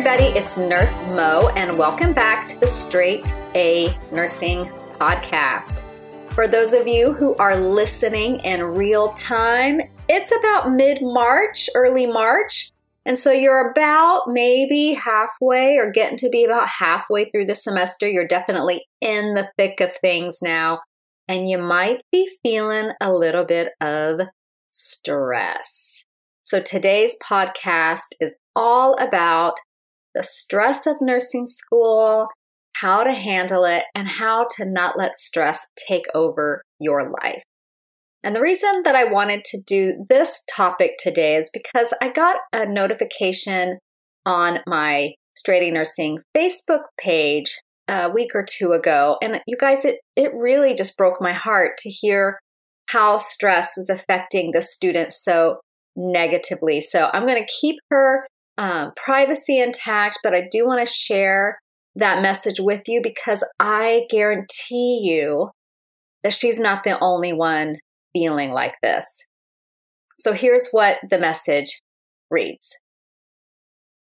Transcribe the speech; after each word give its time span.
Everybody, 0.00 0.32
it's 0.38 0.56
Nurse 0.56 1.02
Mo, 1.08 1.50
and 1.56 1.76
welcome 1.76 2.14
back 2.14 2.48
to 2.48 2.58
the 2.58 2.66
Straight 2.66 3.34
A 3.54 3.94
Nursing 4.10 4.64
Podcast. 4.94 5.84
For 6.30 6.48
those 6.48 6.72
of 6.72 6.88
you 6.88 7.12
who 7.12 7.36
are 7.36 7.54
listening 7.54 8.40
in 8.40 8.62
real 8.62 9.10
time, 9.10 9.78
it's 10.08 10.32
about 10.32 10.72
mid 10.72 11.02
March, 11.02 11.68
early 11.74 12.06
March. 12.06 12.70
And 13.04 13.18
so 13.18 13.30
you're 13.30 13.72
about 13.72 14.22
maybe 14.28 14.94
halfway 14.94 15.76
or 15.76 15.90
getting 15.90 16.16
to 16.16 16.30
be 16.30 16.46
about 16.46 16.70
halfway 16.70 17.28
through 17.28 17.44
the 17.44 17.54
semester. 17.54 18.08
You're 18.08 18.26
definitely 18.26 18.86
in 19.02 19.34
the 19.34 19.50
thick 19.58 19.82
of 19.82 19.94
things 19.94 20.38
now. 20.42 20.80
And 21.28 21.46
you 21.46 21.58
might 21.58 22.00
be 22.10 22.26
feeling 22.42 22.92
a 23.02 23.12
little 23.12 23.44
bit 23.44 23.74
of 23.82 24.22
stress. 24.70 26.06
So 26.42 26.58
today's 26.58 27.16
podcast 27.22 28.14
is 28.18 28.38
all 28.56 28.94
about 28.94 29.58
the 30.14 30.22
stress 30.22 30.86
of 30.86 30.96
nursing 31.00 31.46
school, 31.46 32.28
how 32.76 33.04
to 33.04 33.12
handle 33.12 33.64
it, 33.64 33.84
and 33.94 34.08
how 34.08 34.46
to 34.56 34.64
not 34.64 34.98
let 34.98 35.16
stress 35.16 35.66
take 35.88 36.06
over 36.14 36.62
your 36.78 37.10
life. 37.22 37.42
And 38.22 38.36
the 38.36 38.42
reason 38.42 38.82
that 38.84 38.94
I 38.94 39.04
wanted 39.04 39.44
to 39.46 39.60
do 39.66 40.04
this 40.08 40.42
topic 40.54 40.92
today 40.98 41.36
is 41.36 41.50
because 41.52 41.94
I 42.02 42.10
got 42.10 42.36
a 42.52 42.66
notification 42.66 43.78
on 44.26 44.58
my 44.66 45.14
Straight 45.36 45.72
Nursing 45.72 46.18
Facebook 46.36 46.82
page 46.98 47.58
a 47.88 48.10
week 48.10 48.34
or 48.34 48.44
two 48.48 48.72
ago. 48.72 49.16
And 49.22 49.40
you 49.46 49.56
guys, 49.56 49.84
it, 49.84 50.00
it 50.16 50.32
really 50.34 50.74
just 50.74 50.98
broke 50.98 51.20
my 51.20 51.32
heart 51.32 51.72
to 51.78 51.90
hear 51.90 52.38
how 52.90 53.16
stress 53.16 53.72
was 53.76 53.88
affecting 53.88 54.50
the 54.52 54.62
student 54.62 55.12
so 55.12 55.60
negatively. 55.96 56.80
So 56.80 57.08
I'm 57.12 57.24
going 57.24 57.42
to 57.42 57.52
keep 57.60 57.76
her 57.90 58.22
um, 58.60 58.92
privacy 58.94 59.58
intact, 59.58 60.18
but 60.22 60.34
I 60.34 60.42
do 60.50 60.66
want 60.66 60.86
to 60.86 60.92
share 60.92 61.58
that 61.96 62.22
message 62.22 62.60
with 62.60 62.82
you 62.88 63.00
because 63.02 63.42
I 63.58 64.02
guarantee 64.10 65.00
you 65.02 65.50
that 66.22 66.34
she's 66.34 66.60
not 66.60 66.84
the 66.84 66.98
only 67.00 67.32
one 67.32 67.78
feeling 68.12 68.50
like 68.50 68.74
this. 68.82 69.06
So 70.18 70.34
here's 70.34 70.68
what 70.72 70.98
the 71.08 71.18
message 71.18 71.80
reads 72.30 72.78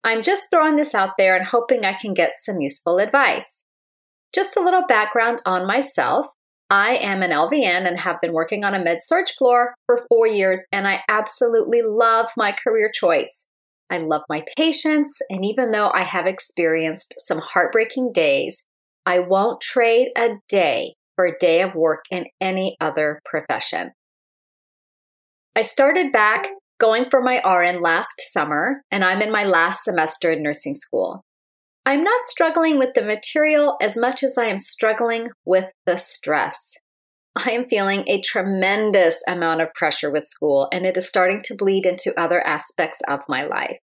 I'm 0.04 0.24
just 0.24 0.48
throwing 0.52 0.76
this 0.76 0.96
out 0.96 1.12
there 1.20 1.36
and 1.36 1.46
hoping 1.46 1.86
I 1.86 1.94
can 1.94 2.16
get 2.16 2.32
some 2.34 2.60
useful 2.60 2.98
advice. 2.98 3.64
Just 4.34 4.58
a 4.58 4.62
little 4.62 4.88
background 4.88 5.38
on 5.46 5.68
myself. 5.68 6.26
I 6.72 6.96
am 6.96 7.22
an 7.22 7.30
LVN 7.30 7.88
and 7.88 8.00
have 8.00 8.20
been 8.22 8.34
working 8.34 8.64
on 8.64 8.74
a 8.74 8.84
med 8.84 8.98
surg 9.02 9.28
floor 9.38 9.76
for 9.86 10.04
four 10.10 10.26
years, 10.26 10.64
and 10.72 10.88
I 10.88 11.02
absolutely 11.08 11.82
love 11.84 12.30
my 12.36 12.54
career 12.54 12.90
choice. 12.92 13.48
I 13.92 13.98
love 13.98 14.22
my 14.30 14.44
patients, 14.58 15.22
and 15.30 15.44
even 15.44 15.72
though 15.72 15.92
I 15.94 16.04
have 16.04 16.26
experienced 16.26 17.14
some 17.18 17.40
heartbreaking 17.40 18.14
days, 18.14 18.66
I 19.06 19.20
won't 19.20 19.60
trade 19.60 20.10
a 20.16 20.36
day 20.48 20.96
for 21.18 21.26
a 21.26 21.38
day 21.38 21.62
of 21.62 21.76
work 21.76 22.06
in 22.10 22.28
any 22.40 22.78
other 22.80 23.22
profession. 23.26 23.92
I 25.58 25.64
started 25.64 26.14
back 26.14 26.48
going 26.80 27.10
for 27.10 27.22
my 27.22 27.42
RN 27.46 27.82
last 27.82 28.22
summer, 28.32 28.82
and 28.90 29.04
I'm 29.04 29.22
in 29.22 29.32
my 29.32 29.44
last 29.44 29.84
semester 29.84 30.32
in 30.32 30.42
nursing 30.42 30.74
school. 30.74 31.26
I'm 31.86 32.04
not 32.04 32.26
struggling 32.26 32.78
with 32.78 32.94
the 32.94 33.04
material 33.04 33.76
as 33.82 33.98
much 33.98 34.24
as 34.24 34.38
I 34.38 34.46
am 34.46 34.58
struggling 34.58 35.30
with 35.44 35.66
the 35.86 35.98
stress. 35.98 36.78
I 37.36 37.52
am 37.52 37.68
feeling 37.68 38.04
a 38.08 38.22
tremendous 38.22 39.24
amount 39.28 39.62
of 39.62 39.74
pressure 39.74 40.12
with 40.12 40.26
school, 40.26 40.68
and 40.72 40.86
it 40.86 40.98
is 40.98 41.08
starting 41.08 41.42
to 41.44 41.56
bleed 41.56 41.86
into 41.86 42.20
other 42.20 42.46
aspects 42.46 43.00
of 43.08 43.22
my 43.30 43.44
life. 43.44 43.80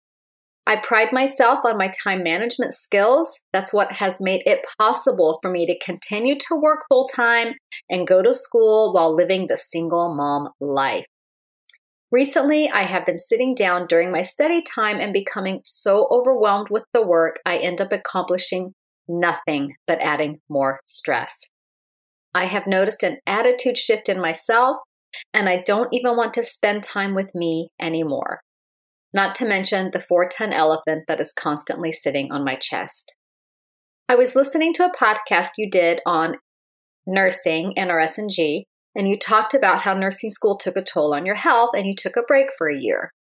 I 0.66 0.76
pride 0.76 1.14
myself 1.14 1.60
on 1.64 1.78
my 1.78 1.90
time 2.04 2.24
management 2.24 2.74
skills. 2.74 3.40
That's 3.54 3.74
what 3.74 3.94
has 3.94 4.20
made 4.20 4.44
it 4.46 4.66
possible 4.78 5.40
for 5.42 5.50
me 5.50 5.66
to 5.66 5.80
continue 5.80 6.36
to 6.40 6.60
work 6.62 6.84
full 6.90 7.08
time 7.08 7.54
and 7.90 8.06
go 8.06 8.22
to 8.22 8.34
school 8.34 8.92
while 8.94 9.16
living 9.16 9.48
the 9.48 9.56
single 9.56 10.14
mom 10.14 10.50
life. 10.60 11.06
Recently, 12.12 12.70
I 12.70 12.84
have 12.84 13.06
been 13.06 13.18
sitting 13.18 13.56
down 13.56 13.88
during 13.88 14.12
my 14.12 14.24
study 14.24 14.62
time 14.62 15.00
and 15.00 15.14
becoming 15.14 15.62
so 15.64 16.08
overwhelmed 16.12 16.68
with 16.70 16.84
the 16.94 17.06
work, 17.06 17.40
I 17.46 17.58
end 17.58 17.80
up 17.80 17.94
accomplishing 17.94 18.74
nothing 19.08 19.76
but 19.86 20.00
adding 20.00 20.42
more 20.50 20.82
stress. 20.86 21.50
I 22.34 22.46
have 22.46 22.68
noticed 22.68 23.04
an 23.04 23.18
attitude 23.26 23.78
shift 23.78 24.10
in 24.10 24.22
myself, 24.22 24.78
and 25.34 25.50
I 25.50 25.62
don't 25.66 25.94
even 25.94 26.16
want 26.16 26.34
to 26.36 26.44
spend 26.44 26.84
time 26.84 27.16
with 27.16 27.34
me 27.34 27.70
anymore. 27.82 28.42
Not 29.14 29.36
to 29.36 29.48
mention 29.48 29.92
the 29.92 30.00
four 30.00 30.28
ton 30.28 30.54
elephant 30.54 31.06
that 31.08 31.20
is 31.20 31.34
constantly 31.34 31.92
sitting 31.92 32.32
on 32.32 32.44
my 32.44 32.56
chest. 32.56 33.16
I 34.10 34.16
was 34.16 34.36
listening 34.36 34.74
to 34.74 34.86
a 34.86 34.92
podcast 34.92 35.52
you 35.58 35.70
did 35.70 36.02
on 36.06 36.36
nursing, 37.06 37.74
NRSNG, 37.78 38.64
and 38.96 39.08
you 39.08 39.18
talked 39.18 39.54
about 39.54 39.82
how 39.82 39.94
nursing 39.94 40.30
school 40.30 40.58
took 40.58 40.76
a 40.76 40.84
toll 40.84 41.14
on 41.14 41.26
your 41.26 41.36
health 41.36 41.72
and 41.76 41.86
you 41.86 41.96
took 41.96 42.16
a 42.16 42.24
break 42.24 42.48
for 42.58 42.70
a 42.70 42.78
year. 42.78 43.12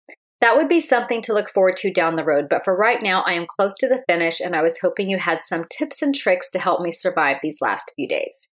That 0.40 0.56
would 0.56 0.68
be 0.68 0.80
something 0.80 1.22
to 1.22 1.32
look 1.32 1.48
forward 1.48 1.76
to 1.78 1.92
down 1.92 2.16
the 2.16 2.24
road, 2.24 2.46
but 2.50 2.64
for 2.64 2.76
right 2.76 3.02
now, 3.02 3.22
I 3.22 3.32
am 3.32 3.46
close 3.46 3.74
to 3.78 3.88
the 3.88 4.04
finish 4.08 4.38
and 4.40 4.54
I 4.54 4.62
was 4.62 4.80
hoping 4.80 5.08
you 5.08 5.18
had 5.18 5.40
some 5.40 5.64
tips 5.70 6.02
and 6.02 6.14
tricks 6.14 6.50
to 6.50 6.58
help 6.58 6.82
me 6.82 6.90
survive 6.90 7.38
these 7.42 7.58
last 7.60 7.92
few 7.96 8.06
days. 8.06 8.48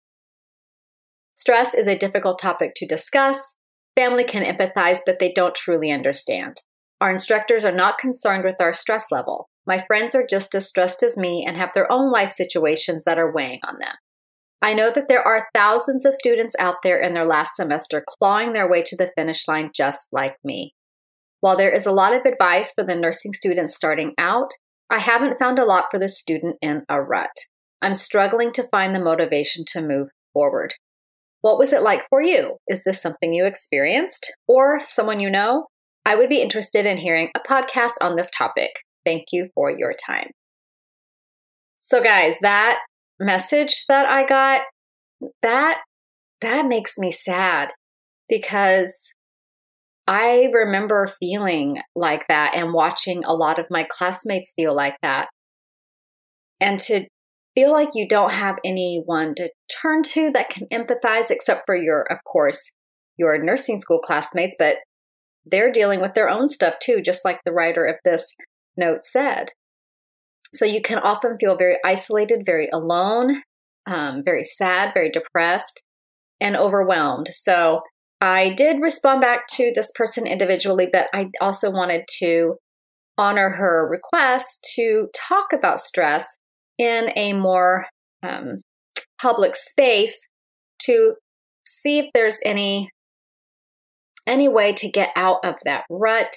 Stress 1.43 1.75
is 1.75 1.89
a 1.89 1.99
difficult 1.99 2.39
topic 2.39 2.73
to 2.77 2.87
discuss. 2.87 3.59
Family 3.97 4.23
can 4.23 4.45
empathize, 4.45 5.01
but 5.05 5.19
they 5.19 5.33
don't 5.33 5.57
truly 5.57 5.91
understand. 5.91 6.59
Our 7.01 7.11
instructors 7.11 7.65
are 7.65 7.75
not 7.75 7.99
concerned 7.99 8.45
with 8.45 8.61
our 8.61 8.73
stress 8.73 9.07
level. 9.11 9.49
My 9.67 9.79
friends 9.79 10.15
are 10.15 10.25
just 10.25 10.55
as 10.55 10.69
stressed 10.69 11.03
as 11.03 11.17
me 11.17 11.45
and 11.45 11.57
have 11.57 11.73
their 11.75 11.91
own 11.91 12.13
life 12.13 12.29
situations 12.29 13.03
that 13.03 13.19
are 13.19 13.35
weighing 13.35 13.59
on 13.65 13.81
them. 13.81 13.97
I 14.63 14.73
know 14.73 14.93
that 14.93 15.09
there 15.09 15.27
are 15.27 15.49
thousands 15.53 16.05
of 16.05 16.15
students 16.15 16.55
out 16.61 16.77
there 16.85 17.01
in 17.01 17.13
their 17.13 17.27
last 17.27 17.57
semester 17.57 18.05
clawing 18.07 18.53
their 18.53 18.71
way 18.71 18.85
to 18.85 18.97
the 18.97 19.11
finish 19.17 19.49
line 19.49 19.73
just 19.75 20.07
like 20.13 20.37
me. 20.45 20.75
While 21.41 21.57
there 21.57 21.75
is 21.75 21.87
a 21.87 21.93
lot 21.93 22.15
of 22.15 22.25
advice 22.25 22.73
for 22.73 22.85
the 22.85 22.95
nursing 22.95 23.33
students 23.33 23.75
starting 23.75 24.15
out, 24.17 24.53
I 24.89 25.01
haven't 25.01 25.41
found 25.41 25.59
a 25.59 25.65
lot 25.65 25.87
for 25.91 25.99
the 25.99 26.09
student 26.09 26.55
in 26.63 26.85
a 26.89 27.03
rut. 27.03 27.33
I'm 27.83 27.97
struggling 27.97 28.53
to 28.53 28.69
find 28.69 28.95
the 28.95 29.03
motivation 29.03 29.65
to 29.73 29.83
move 29.83 30.11
forward. 30.33 30.75
What 31.43 31.59
was 31.59 31.73
it 31.73 31.83
like 31.83 32.07
for 32.09 32.23
you? 32.23 32.57
Is 32.69 32.83
this 32.85 33.03
something 33.03 33.35
you 33.35 33.45
experienced 33.45 34.33
or 34.49 34.81
someone 34.81 35.21
you 35.21 35.29
know? 35.29 35.67
I 36.07 36.17
would 36.17 36.29
be 36.29 36.41
interested 36.41 36.87
in 36.87 36.97
hearing 36.97 37.31
a 37.37 37.41
podcast 37.41 37.93
on 38.01 38.17
this 38.17 38.31
topic. 38.37 38.71
Thank 39.05 39.27
you 39.33 39.49
for 39.55 39.71
your 39.71 39.93
time. 39.93 40.31
So 41.79 42.03
guys, 42.03 42.39
that 42.43 42.79
message 43.21 43.87
that 43.89 44.09
I 44.09 44.25
got, 44.25 44.62
that 45.43 45.83
that 46.41 46.67
makes 46.67 46.99
me 46.99 47.11
sad 47.11 47.73
because 48.29 49.12
I 50.06 50.49
remember 50.53 51.06
feeling 51.06 51.81
like 51.95 52.27
that 52.29 52.55
and 52.56 52.73
watching 52.73 53.25
a 53.25 53.35
lot 53.35 53.59
of 53.59 53.67
my 53.71 53.87
classmates 53.88 54.53
feel 54.55 54.75
like 54.75 54.97
that. 55.03 55.29
And 56.61 56.79
to 56.81 57.06
feel 57.54 57.72
like 57.72 57.90
you 57.94 58.08
don't 58.08 58.32
have 58.32 58.56
anyone 58.64 59.34
to 59.37 59.50
turn 59.82 60.02
to 60.02 60.31
that 60.31 60.49
can 60.49 60.66
empathize, 60.69 61.31
except 61.31 61.62
for 61.66 61.76
your, 61.76 62.04
of 62.10 62.19
course, 62.25 62.72
your 63.16 63.43
nursing 63.43 63.78
school 63.78 63.99
classmates, 63.99 64.56
but 64.58 64.76
they're 65.46 65.72
dealing 65.72 66.00
with 66.00 66.14
their 66.14 66.31
own 66.31 66.49
stuff 66.49 66.75
too, 66.81 67.00
just 67.04 67.25
like 67.25 67.40
the 67.44 67.52
writer 67.52 67.84
of 67.84 67.96
this 68.04 68.34
note 68.76 69.04
said. 69.04 69.50
So 70.54 70.64
you 70.64 70.82
can 70.82 70.99
often 70.99 71.38
feel 71.38 71.56
very 71.56 71.78
isolated, 71.84 72.43
very 72.44 72.69
alone, 72.72 73.43
um, 73.87 74.22
very 74.25 74.44
sad, 74.44 74.93
very 74.94 75.10
depressed, 75.10 75.84
and 76.40 76.56
overwhelmed. 76.56 77.28
So 77.28 77.81
I 78.20 78.54
did 78.54 78.81
respond 78.81 79.20
back 79.20 79.46
to 79.54 79.72
this 79.75 79.90
person 79.94 80.26
individually, 80.26 80.88
but 80.93 81.08
I 81.12 81.31
also 81.40 81.70
wanted 81.70 82.04
to 82.19 82.56
honor 83.19 83.50
her 83.50 83.88
request 83.90 84.70
to 84.76 85.08
talk 85.14 85.46
about 85.52 85.81
stress 85.81 86.26
in 86.79 87.11
a 87.17 87.33
more 87.33 87.87
um, 88.23 88.63
public 89.21 89.55
space 89.55 90.29
to 90.81 91.15
see 91.67 91.99
if 91.99 92.07
there's 92.15 92.39
any 92.45 92.91
any 94.27 94.49
way 94.49 94.73
to 94.73 94.89
get 94.89 95.11
out 95.17 95.39
of 95.45 95.57
that 95.65 95.85
rut 95.91 96.33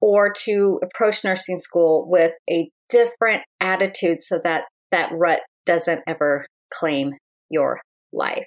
or 0.00 0.32
to 0.32 0.78
approach 0.82 1.24
nursing 1.24 1.58
school 1.58 2.06
with 2.08 2.32
a 2.50 2.70
different 2.88 3.42
attitude 3.60 4.20
so 4.20 4.38
that 4.44 4.64
that 4.90 5.10
rut 5.12 5.40
doesn't 5.66 6.02
ever 6.06 6.46
claim 6.72 7.14
your 7.50 7.80
life. 8.12 8.46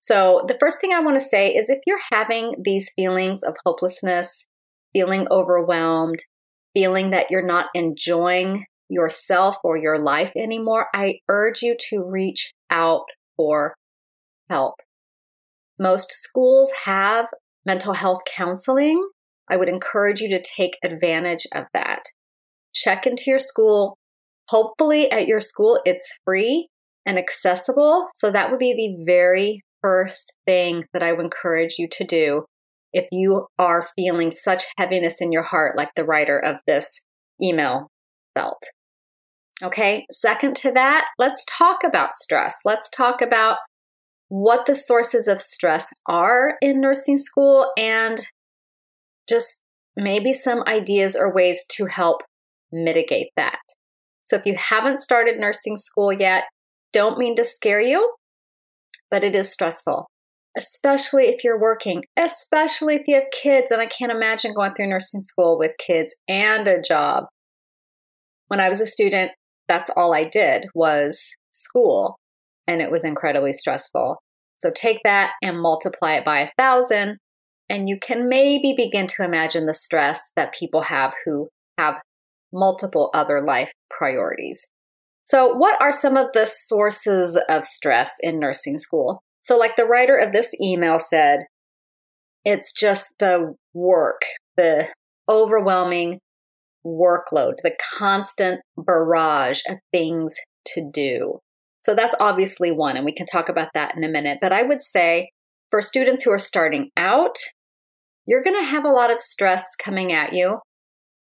So, 0.00 0.44
the 0.46 0.56
first 0.60 0.80
thing 0.80 0.92
I 0.92 1.00
want 1.00 1.18
to 1.18 1.24
say 1.24 1.50
is 1.50 1.68
if 1.68 1.80
you're 1.86 2.00
having 2.12 2.54
these 2.62 2.92
feelings 2.94 3.42
of 3.42 3.56
hopelessness, 3.66 4.46
feeling 4.92 5.26
overwhelmed, 5.30 6.18
feeling 6.74 7.10
that 7.10 7.26
you're 7.30 7.44
not 7.44 7.66
enjoying 7.74 8.64
yourself 8.88 9.56
or 9.62 9.76
your 9.76 9.98
life 9.98 10.32
anymore, 10.36 10.86
I 10.94 11.20
urge 11.28 11.62
you 11.62 11.76
to 11.90 12.04
reach 12.04 12.52
out 12.70 13.06
for 13.36 13.74
help. 14.48 14.74
Most 15.78 16.10
schools 16.10 16.70
have 16.84 17.28
mental 17.64 17.92
health 17.92 18.22
counseling. 18.26 19.08
I 19.50 19.56
would 19.56 19.68
encourage 19.68 20.20
you 20.20 20.28
to 20.30 20.42
take 20.42 20.78
advantage 20.82 21.46
of 21.54 21.66
that. 21.72 22.02
Check 22.74 23.06
into 23.06 23.24
your 23.26 23.38
school. 23.38 23.96
Hopefully, 24.48 25.10
at 25.10 25.26
your 25.26 25.40
school, 25.40 25.80
it's 25.84 26.18
free 26.24 26.68
and 27.06 27.18
accessible. 27.18 28.08
So, 28.14 28.30
that 28.30 28.50
would 28.50 28.58
be 28.58 28.74
the 28.74 29.04
very 29.04 29.62
first 29.82 30.36
thing 30.46 30.84
that 30.92 31.02
I 31.02 31.12
would 31.12 31.22
encourage 31.22 31.76
you 31.78 31.88
to 31.92 32.04
do 32.04 32.44
if 32.92 33.06
you 33.12 33.46
are 33.58 33.86
feeling 33.96 34.30
such 34.30 34.64
heaviness 34.76 35.20
in 35.20 35.32
your 35.32 35.42
heart, 35.42 35.76
like 35.76 35.90
the 35.94 36.04
writer 36.04 36.38
of 36.38 36.56
this 36.66 37.00
email 37.42 37.88
felt. 38.34 38.62
Okay, 39.62 40.06
second 40.10 40.54
to 40.56 40.72
that, 40.72 41.06
let's 41.18 41.44
talk 41.48 41.78
about 41.84 42.14
stress. 42.14 42.60
Let's 42.64 42.88
talk 42.90 43.20
about 43.20 43.58
what 44.28 44.66
the 44.66 44.74
sources 44.74 45.26
of 45.26 45.40
stress 45.40 45.88
are 46.06 46.56
in 46.60 46.80
nursing 46.80 47.16
school 47.16 47.72
and 47.76 48.18
just 49.28 49.62
maybe 49.96 50.32
some 50.32 50.62
ideas 50.66 51.16
or 51.16 51.34
ways 51.34 51.64
to 51.72 51.86
help 51.86 52.22
mitigate 52.70 53.30
that. 53.36 53.58
So, 54.26 54.36
if 54.36 54.46
you 54.46 54.54
haven't 54.56 54.98
started 54.98 55.40
nursing 55.40 55.76
school 55.76 56.12
yet, 56.12 56.44
don't 56.92 57.18
mean 57.18 57.34
to 57.36 57.44
scare 57.44 57.80
you, 57.80 58.14
but 59.10 59.24
it 59.24 59.34
is 59.34 59.50
stressful, 59.50 60.06
especially 60.56 61.24
if 61.24 61.42
you're 61.42 61.60
working, 61.60 62.04
especially 62.16 62.94
if 62.94 63.08
you 63.08 63.16
have 63.16 63.30
kids. 63.32 63.70
And 63.70 63.80
I 63.80 63.86
can't 63.86 64.12
imagine 64.12 64.54
going 64.54 64.74
through 64.74 64.88
nursing 64.88 65.20
school 65.20 65.58
with 65.58 65.72
kids 65.78 66.14
and 66.28 66.68
a 66.68 66.80
job. 66.80 67.24
When 68.48 68.60
I 68.60 68.68
was 68.68 68.80
a 68.80 68.86
student, 68.86 69.32
that's 69.68 69.90
all 69.90 70.14
I 70.14 70.24
did 70.24 70.66
was 70.74 71.30
school, 71.52 72.18
and 72.66 72.80
it 72.80 72.90
was 72.90 73.04
incredibly 73.04 73.52
stressful. 73.52 74.18
So 74.56 74.70
take 74.74 75.00
that 75.04 75.32
and 75.42 75.60
multiply 75.60 76.14
it 76.14 76.24
by 76.24 76.40
a 76.40 76.50
thousand, 76.58 77.18
and 77.68 77.88
you 77.88 77.98
can 78.00 78.28
maybe 78.28 78.74
begin 78.76 79.06
to 79.08 79.24
imagine 79.24 79.66
the 79.66 79.74
stress 79.74 80.32
that 80.36 80.54
people 80.54 80.82
have 80.82 81.14
who 81.24 81.48
have 81.76 82.00
multiple 82.52 83.10
other 83.14 83.40
life 83.40 83.72
priorities. 83.90 84.66
So, 85.24 85.54
what 85.54 85.80
are 85.80 85.92
some 85.92 86.16
of 86.16 86.28
the 86.32 86.46
sources 86.46 87.38
of 87.48 87.64
stress 87.64 88.16
in 88.22 88.40
nursing 88.40 88.78
school? 88.78 89.22
So, 89.42 89.58
like 89.58 89.76
the 89.76 89.84
writer 89.84 90.16
of 90.16 90.32
this 90.32 90.54
email 90.60 90.98
said, 90.98 91.40
it's 92.44 92.72
just 92.72 93.08
the 93.18 93.54
work, 93.74 94.22
the 94.56 94.88
overwhelming 95.28 96.20
workload, 96.88 97.54
the 97.62 97.76
constant 97.98 98.60
barrage 98.76 99.60
of 99.68 99.78
things 99.92 100.36
to 100.66 100.88
do. 100.92 101.38
So, 101.84 101.94
that's 101.94 102.14
obviously 102.20 102.72
one, 102.72 102.96
and 102.96 103.04
we 103.04 103.14
can 103.14 103.26
talk 103.26 103.48
about 103.48 103.68
that 103.74 103.96
in 103.96 104.04
a 104.04 104.08
minute. 104.08 104.38
But 104.40 104.52
I 104.52 104.62
would 104.62 104.82
say 104.82 105.30
for 105.70 105.80
students 105.80 106.22
who 106.22 106.32
are 106.32 106.38
starting 106.38 106.90
out, 106.96 107.36
you're 108.26 108.42
going 108.42 108.60
to 108.60 108.66
have 108.66 108.84
a 108.84 108.90
lot 108.90 109.10
of 109.10 109.20
stress 109.20 109.64
coming 109.82 110.12
at 110.12 110.32
you 110.32 110.58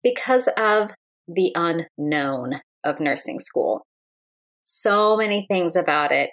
because 0.03 0.49
of 0.57 0.91
the 1.27 1.53
unknown 1.55 2.61
of 2.83 2.99
nursing 2.99 3.39
school. 3.39 3.85
So 4.63 5.15
many 5.15 5.45
things 5.49 5.75
about 5.75 6.11
it 6.11 6.29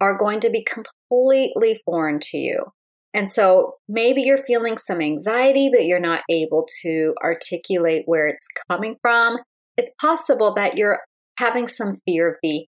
are 0.00 0.16
going 0.16 0.40
to 0.40 0.50
be 0.50 0.64
completely 0.64 1.80
foreign 1.84 2.20
to 2.20 2.38
you. 2.38 2.66
And 3.14 3.28
so 3.28 3.76
maybe 3.88 4.22
you're 4.22 4.36
feeling 4.36 4.76
some 4.76 5.00
anxiety, 5.00 5.70
but 5.72 5.84
you're 5.84 6.00
not 6.00 6.22
able 6.28 6.66
to 6.82 7.14
articulate 7.22 8.02
where 8.06 8.28
it's 8.28 8.46
coming 8.70 8.96
from. 9.00 9.38
It's 9.76 9.94
possible 10.00 10.54
that 10.54 10.76
you're 10.76 11.00
having 11.38 11.66
some 11.66 11.98
fear 12.04 12.30
of 12.30 12.36
the 12.42 12.66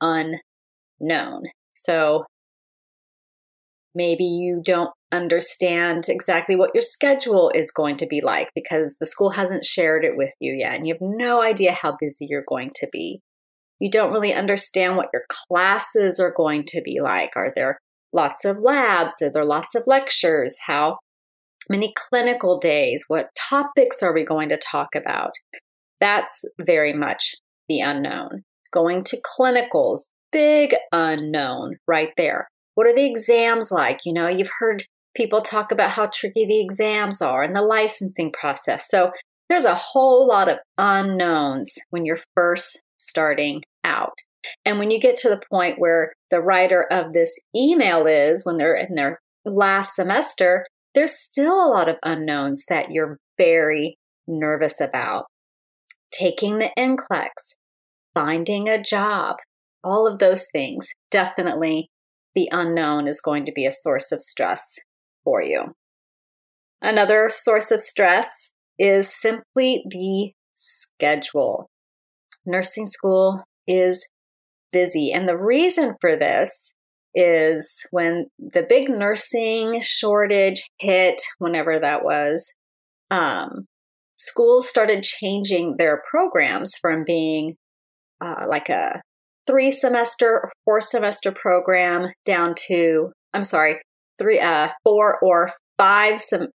unknown. 0.00 1.42
So 1.74 2.24
maybe 3.94 4.24
you 4.24 4.62
don't 4.64 4.90
understand 5.12 6.04
exactly 6.08 6.56
what 6.56 6.70
your 6.74 6.82
schedule 6.82 7.52
is 7.54 7.70
going 7.70 7.96
to 7.96 8.06
be 8.06 8.22
like 8.22 8.50
because 8.54 8.96
the 8.98 9.06
school 9.06 9.30
hasn't 9.30 9.64
shared 9.64 10.04
it 10.04 10.16
with 10.16 10.32
you 10.40 10.54
yet 10.54 10.74
and 10.74 10.86
you 10.86 10.94
have 10.94 11.02
no 11.02 11.42
idea 11.42 11.72
how 11.72 11.94
busy 12.00 12.26
you're 12.30 12.44
going 12.48 12.70
to 12.74 12.88
be. 12.90 13.20
You 13.78 13.90
don't 13.90 14.12
really 14.12 14.32
understand 14.32 14.96
what 14.96 15.10
your 15.12 15.24
classes 15.28 16.18
are 16.18 16.32
going 16.34 16.64
to 16.68 16.80
be 16.80 17.00
like. 17.02 17.32
Are 17.36 17.52
there 17.54 17.78
lots 18.12 18.44
of 18.44 18.58
labs? 18.58 19.22
Are 19.22 19.30
there 19.30 19.44
lots 19.44 19.74
of 19.74 19.84
lectures? 19.86 20.58
How 20.66 20.98
many 21.68 21.92
clinical 21.96 22.58
days? 22.58 23.04
What 23.08 23.28
topics 23.36 24.02
are 24.02 24.14
we 24.14 24.24
going 24.24 24.48
to 24.50 24.58
talk 24.58 24.88
about? 24.94 25.32
That's 26.00 26.44
very 26.60 26.92
much 26.92 27.34
the 27.68 27.80
unknown. 27.80 28.42
Going 28.72 29.04
to 29.04 29.20
clinicals, 29.20 30.10
big 30.30 30.74
unknown 30.90 31.76
right 31.86 32.12
there. 32.16 32.48
What 32.74 32.86
are 32.86 32.94
the 32.94 33.08
exams 33.08 33.70
like? 33.70 34.00
You 34.04 34.14
know, 34.14 34.28
you've 34.28 34.50
heard 34.58 34.84
people 35.14 35.42
talk 35.42 35.70
about 35.70 35.92
how 35.92 36.08
tricky 36.12 36.46
the 36.46 36.60
exams 36.60 37.20
are 37.20 37.42
and 37.42 37.54
the 37.54 37.62
licensing 37.62 38.32
process. 38.32 38.88
So 38.88 39.12
there's 39.48 39.66
a 39.66 39.74
whole 39.74 40.26
lot 40.26 40.48
of 40.48 40.58
unknowns 40.78 41.74
when 41.90 42.06
you're 42.06 42.18
first 42.34 42.82
starting 42.98 43.62
out. 43.84 44.14
And 44.64 44.78
when 44.78 44.90
you 44.90 45.00
get 45.00 45.16
to 45.16 45.28
the 45.28 45.42
point 45.50 45.78
where 45.78 46.12
the 46.30 46.40
writer 46.40 46.86
of 46.90 47.12
this 47.12 47.38
email 47.54 48.06
is, 48.06 48.44
when 48.44 48.56
they're 48.56 48.74
in 48.74 48.94
their 48.94 49.20
last 49.44 49.94
semester, 49.94 50.66
there's 50.94 51.18
still 51.18 51.54
a 51.54 51.70
lot 51.70 51.88
of 51.88 51.96
unknowns 52.02 52.64
that 52.68 52.90
you're 52.90 53.18
very 53.38 53.96
nervous 54.26 54.80
about. 54.80 55.26
Taking 56.12 56.58
the 56.58 56.70
NCLEX, 56.78 57.54
finding 58.14 58.68
a 58.68 58.82
job, 58.82 59.36
all 59.82 60.06
of 60.06 60.18
those 60.18 60.46
things. 60.52 60.88
Definitely 61.10 61.88
the 62.34 62.48
unknown 62.52 63.06
is 63.06 63.20
going 63.20 63.46
to 63.46 63.52
be 63.52 63.66
a 63.66 63.70
source 63.70 64.12
of 64.12 64.20
stress 64.20 64.78
for 65.24 65.42
you. 65.42 65.74
Another 66.80 67.28
source 67.28 67.70
of 67.70 67.80
stress 67.80 68.52
is 68.78 69.14
simply 69.14 69.84
the 69.88 70.32
schedule. 70.54 71.70
Nursing 72.44 72.86
school 72.86 73.44
is 73.66 74.06
busy. 74.72 75.12
And 75.12 75.28
the 75.28 75.36
reason 75.36 75.94
for 76.00 76.16
this 76.16 76.74
is 77.14 77.86
when 77.90 78.26
the 78.38 78.64
big 78.66 78.88
nursing 78.88 79.80
shortage 79.82 80.62
hit, 80.78 81.20
whenever 81.38 81.78
that 81.78 82.02
was, 82.04 82.52
um, 83.10 83.66
schools 84.16 84.68
started 84.68 85.02
changing 85.02 85.76
their 85.76 86.02
programs 86.10 86.72
from 86.80 87.04
being 87.04 87.56
uh, 88.24 88.44
like 88.48 88.68
a 88.68 89.00
three 89.46 89.70
semester 89.70 90.48
four 90.64 90.80
semester 90.80 91.32
program 91.32 92.12
down 92.24 92.54
to, 92.68 93.12
I'm 93.34 93.42
sorry, 93.42 93.82
three, 94.18 94.40
uh, 94.40 94.68
four 94.84 95.18
or 95.22 95.50
five 95.78 96.18
some. 96.18 96.48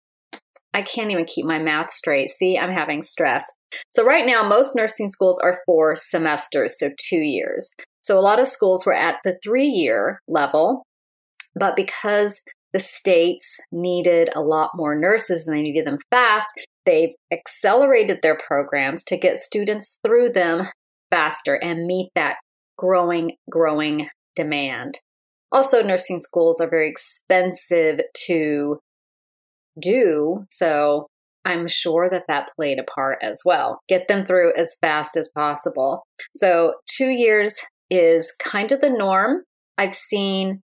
I 0.74 0.82
can't 0.82 1.12
even 1.12 1.26
keep 1.26 1.46
my 1.46 1.58
math 1.58 1.90
straight. 1.90 2.30
See, 2.30 2.58
I'm 2.58 2.74
having 2.74 3.02
stress. 3.02 3.46
So 3.94 4.04
right 4.06 4.26
now, 4.26 4.48
most 4.48 4.76
nursing 4.76 5.08
schools 5.08 5.40
are 5.40 5.62
four 5.66 5.96
semesters, 5.96 6.78
so 6.78 6.90
two 6.98 7.20
years. 7.20 7.74
So 8.06 8.20
a 8.20 8.22
lot 8.22 8.40
of 8.40 8.48
schools 8.48 8.86
were 8.86 8.94
at 8.94 9.16
the 9.24 9.40
three 9.44 9.66
year 9.66 10.22
level, 10.28 10.86
but 11.56 11.76
because 11.76 12.40
the 12.72 12.80
states 12.80 13.60
needed 13.72 14.30
a 14.36 14.42
lot 14.42 14.70
more 14.76 14.94
nurses 14.96 15.48
and 15.48 15.58
they 15.58 15.64
needed 15.64 15.88
them 15.88 15.98
fast, 16.12 16.50
they've 16.86 17.16
accelerated 17.34 18.20
their 18.22 18.38
programs 18.38 19.04
to 19.06 19.18
get 19.18 19.40
students 19.40 20.00
through 20.06 20.30
them 20.30 20.68
faster 21.10 21.56
and 21.56 21.88
meet 21.88 22.12
that 22.14 22.36
growing, 22.78 23.38
growing 23.50 24.08
demand. 24.36 25.00
Also, 25.52 25.82
nursing 25.82 26.20
schools 26.20 26.62
are 26.62 26.70
very 26.70 26.88
expensive 26.88 28.02
to 28.28 28.78
do. 29.82 30.46
So 30.52 31.08
I'm 31.44 31.68
sure 31.68 32.08
that 32.12 32.26
that 32.28 32.52
played 32.56 32.78
a 32.78 32.84
part 32.84 33.18
as 33.24 33.42
well. 33.44 33.80
Get 33.88 34.08
them 34.08 34.28
through 34.28 34.54
as 34.56 34.76
fast 34.80 35.18
as 35.18 35.32
possible. 35.34 36.04
So, 36.36 36.74
two 36.88 37.10
years 37.10 37.56
is 37.90 38.34
kind 38.40 38.72
of 38.72 38.82
the 38.82 38.90
norm. 38.90 39.44
I've 39.78 39.94
seen 39.94 40.62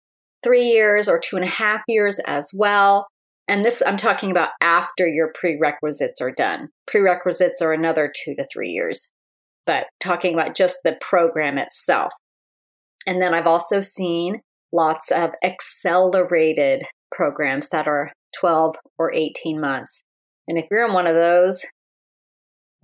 three 0.43 0.65
years 0.65 1.09
or 1.09 1.19
two 1.19 1.35
and 1.35 1.45
a 1.45 1.49
half 1.49 1.81
years 1.87 2.19
as 2.27 2.51
well. 2.55 3.07
And 3.47 3.63
this, 3.63 3.81
I'm 3.85 3.97
talking 3.97 4.31
about 4.31 4.49
after 4.61 5.07
your 5.07 5.31
prerequisites 5.33 6.21
are 6.21 6.31
done. 6.31 6.69
Prerequisites 6.87 7.61
are 7.61 7.73
another 7.73 8.11
two 8.23 8.35
to 8.35 8.45
three 8.51 8.69
years, 8.69 9.11
but 9.65 9.87
talking 9.99 10.33
about 10.33 10.55
just 10.55 10.77
the 10.83 10.97
program 10.99 11.57
itself. 11.57 12.11
And 13.07 13.21
then 13.21 13.33
I've 13.33 13.47
also 13.47 13.81
seen 13.81 14.41
lots 14.71 15.11
of 15.11 15.31
accelerated 15.43 16.83
programs 17.11 17.69
that 17.69 17.87
are 17.87 18.11
12 18.39 18.75
or 18.97 19.13
18 19.13 19.59
months. 19.59 20.03
And 20.47 20.57
if 20.57 20.65
you're 20.69 20.85
in 20.85 20.93
one 20.93 21.07
of 21.07 21.15
those, 21.15 21.63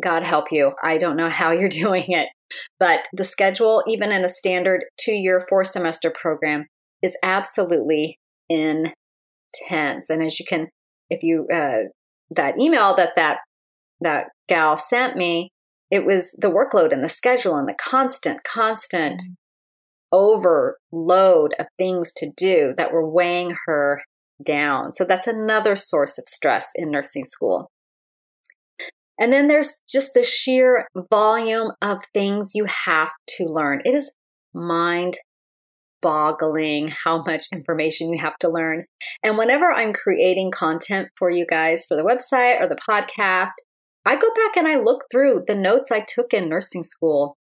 God 0.02 0.24
help 0.24 0.52
you. 0.52 0.74
I 0.84 0.98
don't 0.98 1.18
know 1.18 1.30
how 1.30 1.52
you're 1.52 1.70
doing 1.84 2.06
it, 2.08 2.30
but 2.80 3.08
the 3.14 3.24
schedule, 3.24 3.84
even 3.88 4.12
in 4.12 4.24
a 4.24 4.30
standard 4.30 4.86
two 4.98 5.14
year, 5.14 5.44
four 5.48 5.64
semester 5.64 6.12
program, 6.12 6.66
is 7.02 7.18
absolutely 7.24 8.18
intense. 8.50 10.10
And 10.10 10.22
as 10.22 10.40
you 10.40 10.46
can, 10.48 10.68
if 11.10 11.24
you, 11.24 11.48
uh, 11.54 11.90
that 12.30 12.58
email 12.60 12.96
that 12.96 13.16
that, 13.16 13.40
that 14.00 14.28
gal 14.48 14.78
sent 14.78 15.16
me, 15.16 15.52
it 15.90 16.06
was 16.06 16.32
the 16.38 16.50
workload 16.50 16.94
and 16.94 17.04
the 17.04 17.10
schedule 17.10 17.58
and 17.58 17.68
the 17.68 17.76
constant, 17.80 18.44
constant 18.44 19.22
mm-hmm. 19.22 19.34
overload 20.14 21.54
of 21.60 21.68
things 21.78 22.12
to 22.14 22.32
do 22.36 22.74
that 22.78 22.94
were 22.94 23.08
weighing 23.08 23.56
her 23.66 24.02
down. 24.44 24.94
So 24.94 25.04
that's 25.04 25.28
another 25.28 25.76
source 25.76 26.18
of 26.18 26.24
stress 26.28 26.70
in 26.76 26.92
nursing 26.92 27.26
school. 27.26 27.70
And 29.22 29.32
then 29.32 29.46
there's 29.46 29.82
just 29.88 30.16
the 30.16 30.24
sheer 30.24 30.88
volume 31.12 31.74
of 31.80 32.04
things 32.12 32.54
you 32.56 32.66
have 32.66 33.12
to 33.38 33.46
learn. 33.46 33.82
It 33.86 33.94
is 33.94 34.12
mind 34.52 35.14
boggling 36.02 36.88
how 36.88 37.22
much 37.22 37.46
information 37.54 38.12
you 38.12 38.20
have 38.20 38.36
to 38.40 38.50
learn. 38.50 38.86
And 39.24 39.38
whenever 39.38 39.72
I'm 39.72 39.94
creating 39.94 40.50
content 40.50 41.10
for 41.16 41.30
you 41.30 41.46
guys 41.48 41.86
for 41.86 41.96
the 41.96 42.04
website 42.04 42.60
or 42.60 42.68
the 42.68 42.76
podcast, 42.90 43.52
I 44.08 44.16
go 44.16 44.34
back 44.34 44.58
and 44.58 44.68
I 44.68 44.78
look 44.78 45.04
through 45.12 45.44
the 45.46 45.54
notes 45.54 45.92
I 45.92 46.00
took 46.00 46.34
in 46.34 46.50
nursing 46.50 46.82
school. 46.82 47.38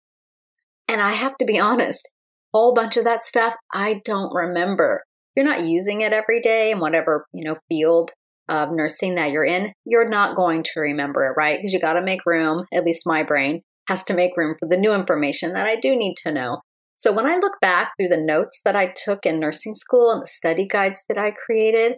And 0.88 1.02
I 1.02 1.12
have 1.12 1.36
to 1.40 1.46
be 1.46 1.60
honest, 1.60 2.10
a 2.54 2.58
whole 2.58 2.74
bunch 2.74 2.96
of 2.96 3.04
that 3.04 3.22
stuff 3.22 3.54
I 3.74 4.02
don't 4.06 4.34
remember. 4.34 5.04
You're 5.36 5.46
not 5.46 5.64
using 5.64 6.00
it 6.00 6.14
every 6.14 6.40
day 6.40 6.72
in 6.72 6.80
whatever, 6.80 7.26
you 7.34 7.44
know, 7.44 7.58
field 7.68 8.12
of 8.48 8.70
nursing 8.72 9.16
that 9.16 9.32
you're 9.32 9.46
in, 9.46 9.72
you're 9.86 10.08
not 10.08 10.36
going 10.36 10.64
to 10.64 10.80
remember 10.80 11.26
it, 11.26 11.34
right? 11.38 11.58
Because 11.58 11.74
you 11.74 11.80
got 11.80 11.94
to 11.94 12.02
make 12.02 12.26
room, 12.26 12.66
at 12.74 12.84
least 12.84 13.08
my 13.08 13.24
brain 13.24 13.62
has 13.88 14.04
to 14.06 14.14
make 14.14 14.38
room 14.38 14.56
for 14.60 14.68
the 14.68 14.78
new 14.78 14.94
information 14.94 15.54
that 15.54 15.68
I 15.68 15.76
do 15.80 15.96
need 15.96 16.16
to 16.18 16.32
know. 16.32 16.62
So 16.98 17.12
when 17.12 17.28
I 17.28 17.38
look 17.38 17.60
back 17.62 17.92
through 17.98 18.10
the 18.10 18.18
notes 18.18 18.62
that 18.66 18.76
I 18.76 18.94
took 18.96 19.26
in 19.26 19.40
nursing 19.40 19.76
school 19.76 20.12
and 20.12 20.22
the 20.22 20.28
study 20.28 20.68
guides 20.68 21.04
that 21.10 21.18
I 21.18 21.32
created, 21.32 21.98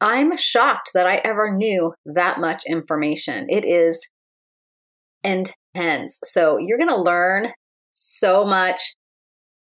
I'm 0.00 0.36
shocked 0.36 0.90
that 0.94 1.06
I 1.06 1.16
ever 1.16 1.54
knew 1.54 1.94
that 2.04 2.38
much 2.38 2.62
information. 2.68 3.46
It 3.48 3.64
is 3.64 4.00
intense. 5.24 6.20
So 6.24 6.58
you're 6.58 6.78
going 6.78 6.90
to 6.90 7.00
learn 7.00 7.52
so 7.94 8.44
much 8.44 8.94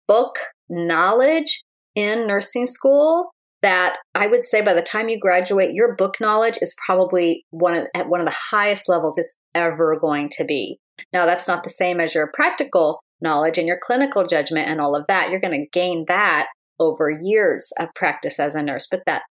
book 0.08 0.36
knowledge 0.68 1.62
in 1.94 2.26
nursing 2.26 2.66
school 2.66 3.30
that 3.62 3.96
I 4.14 4.26
would 4.26 4.42
say 4.42 4.62
by 4.62 4.74
the 4.74 4.82
time 4.82 5.08
you 5.08 5.18
graduate, 5.20 5.74
your 5.74 5.94
book 5.94 6.16
knowledge 6.20 6.58
is 6.60 6.74
probably 6.84 7.44
one 7.50 7.74
of, 7.74 7.86
at 7.94 8.08
one 8.08 8.20
of 8.20 8.26
the 8.26 8.36
highest 8.50 8.88
levels 8.88 9.18
it's 9.18 9.36
ever 9.54 9.98
going 10.00 10.28
to 10.32 10.44
be. 10.44 10.78
Now, 11.12 11.26
that's 11.26 11.48
not 11.48 11.62
the 11.62 11.70
same 11.70 12.00
as 12.00 12.14
your 12.14 12.30
practical 12.32 13.02
knowledge 13.20 13.58
and 13.58 13.66
your 13.66 13.78
clinical 13.82 14.26
judgment 14.26 14.68
and 14.68 14.80
all 14.80 14.96
of 14.96 15.06
that. 15.08 15.30
You're 15.30 15.40
going 15.40 15.60
to 15.60 15.78
gain 15.78 16.04
that 16.08 16.46
over 16.78 17.10
years 17.10 17.70
of 17.78 17.88
practice 17.94 18.40
as 18.40 18.54
a 18.54 18.62
nurse, 18.62 18.86
but 18.90 19.02
that 19.06 19.22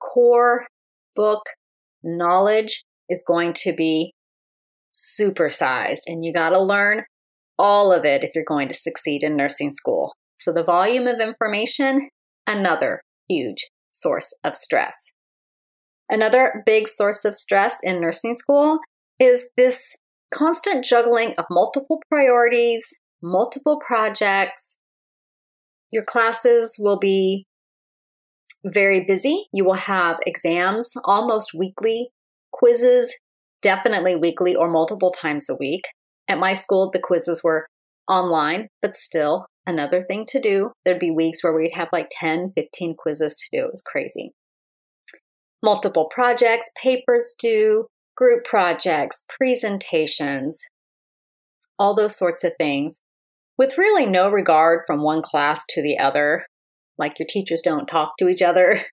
core 0.00 0.66
book 1.14 1.42
knowledge 2.02 2.84
is 3.08 3.24
going 3.26 3.52
to 3.52 3.72
be 3.72 4.12
supersized 4.94 6.02
and 6.06 6.24
you 6.24 6.32
got 6.32 6.50
to 6.50 6.60
learn 6.60 7.04
all 7.58 7.92
of 7.92 8.04
it 8.04 8.24
if 8.24 8.30
you're 8.34 8.44
going 8.44 8.68
to 8.68 8.74
succeed 8.74 9.22
in 9.22 9.36
nursing 9.36 9.70
school. 9.70 10.14
So 10.38 10.52
the 10.52 10.64
volume 10.64 11.06
of 11.06 11.20
information, 11.20 12.08
another 12.46 13.00
huge 13.28 13.68
source 13.92 14.32
of 14.44 14.54
stress. 14.54 15.12
Another 16.08 16.62
big 16.66 16.88
source 16.88 17.24
of 17.24 17.34
stress 17.34 17.78
in 17.82 18.00
nursing 18.00 18.34
school 18.34 18.78
is 19.18 19.48
this 19.56 19.96
constant 20.32 20.84
juggling 20.84 21.34
of 21.38 21.46
multiple 21.50 22.00
priorities, 22.10 22.84
multiple 23.22 23.78
projects. 23.84 24.78
Your 25.90 26.04
classes 26.04 26.76
will 26.78 26.98
be 26.98 27.46
very 28.64 29.04
busy. 29.06 29.46
You 29.52 29.64
will 29.64 29.74
have 29.74 30.18
exams 30.26 30.92
almost 31.04 31.50
weekly, 31.56 32.10
quizzes 32.52 33.14
definitely 33.60 34.16
weekly 34.16 34.54
or 34.54 34.70
multiple 34.70 35.12
times 35.12 35.48
a 35.48 35.56
week. 35.58 35.84
At 36.28 36.38
my 36.38 36.52
school, 36.52 36.90
the 36.90 37.00
quizzes 37.00 37.42
were 37.42 37.66
online, 38.08 38.68
but 38.80 38.96
still 38.96 39.46
another 39.66 40.02
thing 40.02 40.24
to 40.28 40.40
do. 40.40 40.72
There'd 40.84 40.98
be 40.98 41.10
weeks 41.10 41.42
where 41.42 41.52
we'd 41.52 41.74
have 41.74 41.88
like 41.92 42.08
10, 42.10 42.52
15 42.54 42.96
quizzes 42.96 43.34
to 43.36 43.48
do. 43.52 43.64
It 43.64 43.70
was 43.70 43.82
crazy. 43.84 44.32
Multiple 45.62 46.08
projects, 46.10 46.70
papers 46.80 47.34
due, 47.38 47.86
group 48.16 48.44
projects, 48.44 49.24
presentations, 49.28 50.60
all 51.78 51.94
those 51.94 52.16
sorts 52.16 52.44
of 52.44 52.52
things, 52.58 53.00
with 53.58 53.78
really 53.78 54.06
no 54.06 54.30
regard 54.30 54.82
from 54.86 55.02
one 55.02 55.22
class 55.22 55.64
to 55.70 55.82
the 55.82 55.98
other. 55.98 56.46
Like 56.98 57.18
your 57.18 57.26
teachers 57.28 57.62
don't 57.62 57.86
talk 57.86 58.16
to 58.18 58.28
each 58.28 58.42
other. 58.42 58.82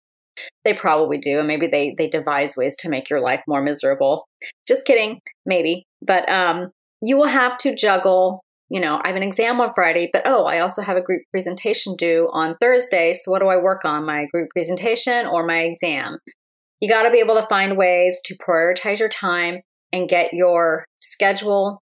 They 0.64 0.74
probably 0.74 1.18
do, 1.18 1.40
and 1.40 1.48
maybe 1.50 1.68
they 1.68 1.94
they 1.98 2.08
devise 2.08 2.56
ways 2.56 2.74
to 2.78 2.90
make 2.90 3.10
your 3.10 3.20
life 3.20 3.42
more 3.46 3.62
miserable. 3.62 4.26
Just 4.66 4.86
kidding, 4.86 5.20
maybe. 5.46 5.84
But 6.02 6.30
um, 6.32 6.72
you 7.02 7.18
will 7.18 7.28
have 7.28 7.58
to 7.58 7.76
juggle 7.76 8.42
you 8.70 8.80
know, 8.80 9.00
I 9.04 9.08
have 9.08 9.16
an 9.16 9.24
exam 9.24 9.60
on 9.60 9.74
Friday, 9.74 10.10
but 10.14 10.24
oh, 10.26 10.46
I 10.46 10.60
also 10.60 10.84
have 10.84 10.96
a 10.96 11.02
group 11.02 11.24
presentation 11.32 11.96
due 11.96 12.30
on 12.32 12.56
Thursday. 12.62 13.14
So 13.14 13.32
what 13.32 13.40
do 13.40 13.48
I 13.48 13.58
work 13.58 13.84
on? 13.84 14.06
My 14.06 14.28
group 14.32 14.50
presentation 14.52 15.26
or 15.26 15.46
my 15.46 15.62
exam? 15.62 16.20
You 16.80 16.88
got 16.88 17.04
to 17.04 17.12
be 17.12 17.20
able 17.20 17.36
to 17.36 17.48
find 17.48 17.78
ways 17.78 18.22
to 18.26 18.38
prioritize 18.38 19.00
your 19.00 19.10
time 19.10 19.62
and 19.92 20.08
get 20.08 20.34
your 20.34 20.86
schedule 21.00 21.82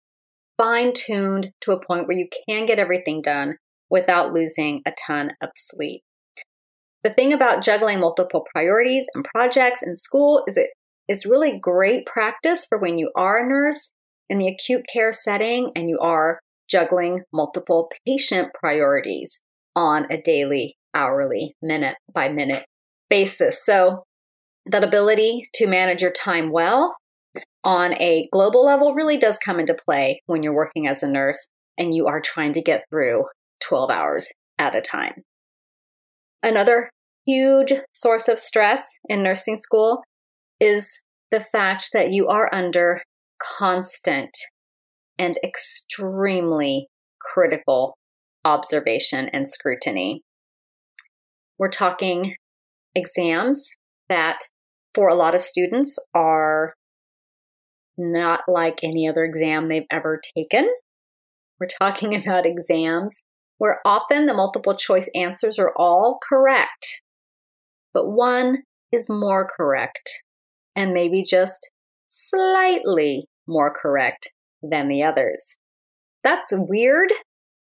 fine 0.57 0.93
tuned 0.93 1.51
to 1.61 1.73
a 1.73 1.85
point 1.85 2.07
where 2.07 2.17
you 2.17 2.29
can 2.49 2.67
get 2.67 2.79
everything 2.79 3.23
done 3.23 3.57
without 3.91 4.33
losing 4.33 4.83
a 4.87 4.93
ton 5.07 5.33
of 5.41 5.51
sleep. 5.55 6.03
The 7.05 7.11
thing 7.11 7.33
about 7.33 7.63
juggling 7.63 8.01
multiple 8.01 8.45
priorities 8.53 9.07
and 9.15 9.25
projects 9.25 9.83
in 9.83 9.95
school 9.95 10.43
is 10.47 10.57
it 10.57 10.71
is 11.09 11.27
really 11.27 11.59
great 11.59 12.07
practice 12.07 12.67
for 12.69 12.79
when 12.79 12.99
you 12.99 13.11
are 13.17 13.45
a 13.45 13.49
nurse 13.49 13.95
in 14.29 14.39
the 14.39 14.49
acute 14.49 14.85
care 14.93 15.13
setting 15.13 15.71
and 15.75 15.89
you 15.89 15.99
are 16.01 16.41
juggling 16.69 17.23
multiple 17.33 17.91
patient 18.07 18.49
priorities 18.59 19.41
on 19.75 20.07
a 20.11 20.21
daily, 20.21 20.77
hourly, 20.95 21.55
minute 21.63 21.97
by 22.13 22.29
minute 22.29 22.65
basis. 23.09 23.65
So, 23.65 24.05
that 24.67 24.85
ability 24.85 25.45
to 25.55 25.67
manage 25.67 26.03
your 26.03 26.11
time 26.11 26.51
well 26.51 26.95
on 27.65 27.95
a 27.95 28.29
global 28.33 28.65
level 28.65 28.95
really 28.95 29.17
does 29.17 29.39
come 29.39 29.59
into 29.59 29.75
play 29.75 30.21
when 30.27 30.43
you're 30.43 30.55
working 30.55 30.87
as 30.87 31.03
a 31.03 31.11
nurse 31.11 31.49
and 31.79 31.95
you 31.95 32.07
are 32.07 32.21
trying 32.21 32.53
to 32.53 32.63
get 32.63 32.85
through 32.91 33.25
12 33.61 33.91
hours 33.91 34.29
at 34.59 34.75
a 34.75 34.81
time. 34.81 35.23
Another 36.43 36.91
huge 37.27 37.73
source 37.93 38.29
of 38.29 38.39
stress 38.39 38.83
in 39.09 39.23
nursing 39.23 39.57
school 39.57 40.03
is 40.61 41.01
the 41.31 41.41
fact 41.41 41.91
that 41.93 42.11
you 42.11 42.29
are 42.29 42.49
under 42.53 43.03
constant 43.39 44.31
and 45.19 45.39
extremely 45.43 46.89
critical 47.21 47.97
observation 48.45 49.29
and 49.33 49.47
scrutiny. 49.47 50.23
We're 51.59 51.69
talking 51.69 52.37
exams 52.95 53.69
that, 54.09 54.41
for 54.95 55.09
a 55.09 55.15
lot 55.15 55.35
of 55.35 55.41
students, 55.41 55.99
are 56.15 56.75
not 57.97 58.43
like 58.47 58.79
any 58.83 59.09
other 59.09 59.25
exam 59.25 59.69
they've 59.69 59.83
ever 59.91 60.21
taken. 60.37 60.69
We're 61.59 61.67
talking 61.67 62.15
about 62.23 62.47
exams 62.47 63.23
where 63.59 63.81
often 63.85 64.27
the 64.27 64.35
multiple 64.35 64.77
choice 64.77 65.11
answers 65.15 65.59
are 65.59 65.73
all 65.77 66.19
correct, 66.27 67.03
but 67.93 68.09
one 68.09 68.63
is 68.93 69.09
more 69.11 69.47
correct 69.47 70.23
and 70.77 70.95
maybe 70.95 71.25
just 71.25 71.71
slightly 72.09 73.27
more 73.49 73.73
correct 73.75 74.33
than 74.63 74.89
the 74.89 75.03
others. 75.03 75.57
That's 76.25 76.53
weird 76.53 77.11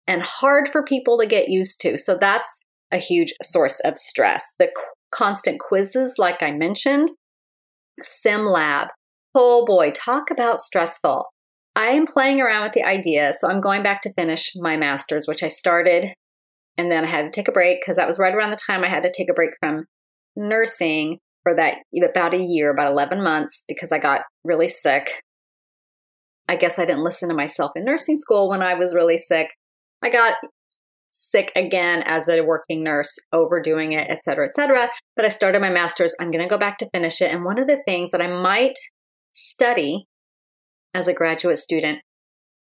and 0.07 0.23
hard 0.23 0.69
for 0.69 0.83
people 0.83 1.19
to 1.19 1.27
get 1.27 1.49
used 1.49 1.81
to. 1.83 1.99
So 1.99 2.17
that's 2.19 2.61
a 2.93 2.99
huge 2.99 3.33
source 3.43 3.81
of 3.81 3.97
stress. 3.97 4.45
The 4.59 4.71
constant 5.13 5.61
quizzes, 5.61 6.15
like 6.19 6.43
I 6.43 6.53
mentioned, 6.53 7.09
SimLab. 8.03 8.89
Oh 9.35 9.65
boy, 9.65 9.91
talk 9.91 10.31
about 10.31 10.61
stressful. 10.61 11.27
I 11.75 11.89
am 11.89 12.07
playing 12.07 12.41
around 12.41 12.63
with 12.63 12.73
the 12.73 12.85
idea. 12.85 13.33
So 13.35 13.49
I'm 13.49 13.61
going 13.61 13.83
back 13.83 14.01
to 14.03 14.13
finish 14.15 14.53
my 14.57 14.77
master's, 14.77 15.27
which 15.27 15.43
I 15.43 15.49
started 15.49 16.15
and 16.79 16.91
then 16.91 17.05
I 17.05 17.09
had 17.09 17.23
to 17.23 17.31
take 17.31 17.49
a 17.49 17.53
break 17.53 17.81
because 17.81 17.97
that 17.97 18.07
was 18.07 18.19
right 18.19 18.35
around 18.35 18.51
the 18.51 18.57
time 18.57 18.85
I 18.85 18.89
had 18.89 19.03
to 19.03 19.13
take 19.15 19.31
a 19.31 19.35
break 19.35 19.51
from 19.61 19.87
nursing 20.37 21.19
for 21.43 21.55
that 21.55 21.79
about 22.05 22.35
a 22.35 22.43
year, 22.43 22.71
about 22.71 22.91
11 22.91 23.23
months, 23.23 23.63
because 23.69 23.93
I 23.93 23.99
got 23.99 24.23
really 24.45 24.69
sick 24.69 25.23
I 26.49 26.57
guess 26.57 26.79
I 26.79 26.85
didn't 26.85 27.05
listen 27.05 27.29
to 27.29 27.35
myself 27.35 27.73
in 27.75 27.85
nursing 27.85 28.17
school 28.17 28.49
when 28.49 28.63
I 28.63 28.75
was 28.75 28.95
really 28.95 29.19
sick. 29.19 29.49
I 30.03 30.11
got 30.11 30.35
sick 31.13 31.51
again 31.57 32.03
as 32.05 32.29
a 32.29 32.43
working 32.43 32.85
nurse, 32.85 33.19
overdoing 33.33 33.93
it, 33.93 34.09
et 34.09 34.23
cetera, 34.23 34.47
et 34.47 34.55
cetera. 34.55 34.89
But 35.17 35.25
I 35.25 35.29
started 35.29 35.61
my 35.61 35.71
master's. 35.71 36.15
I'm 36.21 36.31
going 36.31 36.45
to 36.45 36.51
go 36.51 36.59
back 36.59 36.79
to 36.79 36.91
finish 36.95 37.21
it. 37.21 37.33
And 37.33 37.45
one 37.45 37.59
of 37.59 37.67
the 37.67 37.83
things 37.87 38.13
that 38.13 38.21
I 38.21 38.29
might 38.29 38.79
study 39.33 40.07
as 40.95 41.09
a 41.09 41.15
graduate 41.15 41.59
student 41.59 42.01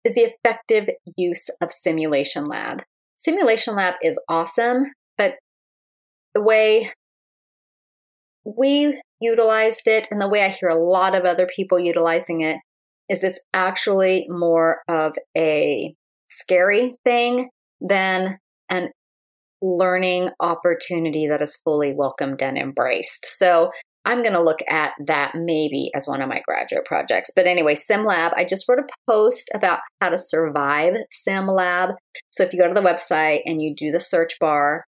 is 0.04 0.14
the 0.14 0.32
effective 0.32 0.88
use 1.16 1.48
of 1.60 1.70
simulation 1.70 2.48
lab. 2.48 2.82
Simulation 3.18 3.74
lab 3.74 3.94
is 4.02 4.20
awesome, 4.28 4.84
but 5.16 5.34
the 6.34 6.42
way 6.42 6.92
we 8.44 9.00
utilized 9.20 9.86
it 9.86 10.08
and 10.10 10.20
the 10.20 10.28
way 10.28 10.42
I 10.42 10.48
hear 10.48 10.68
a 10.68 10.78
lot 10.78 11.14
of 11.14 11.24
other 11.24 11.46
people 11.54 11.78
utilizing 11.78 12.42
it 12.42 12.58
is 13.08 13.24
it's 13.24 13.40
actually 13.52 14.26
more 14.28 14.82
of 14.88 15.14
a 15.36 15.94
scary 16.28 16.96
thing 17.04 17.50
than 17.80 18.38
an 18.68 18.90
learning 19.62 20.30
opportunity 20.40 21.28
that 21.28 21.42
is 21.42 21.56
fully 21.64 21.94
welcomed 21.94 22.42
and 22.42 22.58
embraced. 22.58 23.24
So 23.24 23.70
I'm 24.04 24.22
going 24.22 24.34
to 24.34 24.42
look 24.42 24.60
at 24.68 24.92
that 25.06 25.32
maybe 25.34 25.90
as 25.94 26.06
one 26.06 26.22
of 26.22 26.28
my 26.28 26.40
graduate 26.46 26.84
projects. 26.84 27.30
But 27.34 27.46
anyway, 27.46 27.74
SimLab, 27.74 28.34
I 28.36 28.44
just 28.44 28.68
wrote 28.68 28.78
a 28.78 29.10
post 29.10 29.50
about 29.52 29.80
how 30.00 30.10
to 30.10 30.18
survive 30.18 30.94
SimLab. 31.28 31.94
So 32.30 32.44
if 32.44 32.52
you 32.52 32.60
go 32.60 32.68
to 32.68 32.74
the 32.74 32.86
website 32.86 33.40
and 33.44 33.60
you 33.60 33.74
do 33.74 33.90
the 33.90 33.98
search 33.98 34.38
bar 34.38 34.84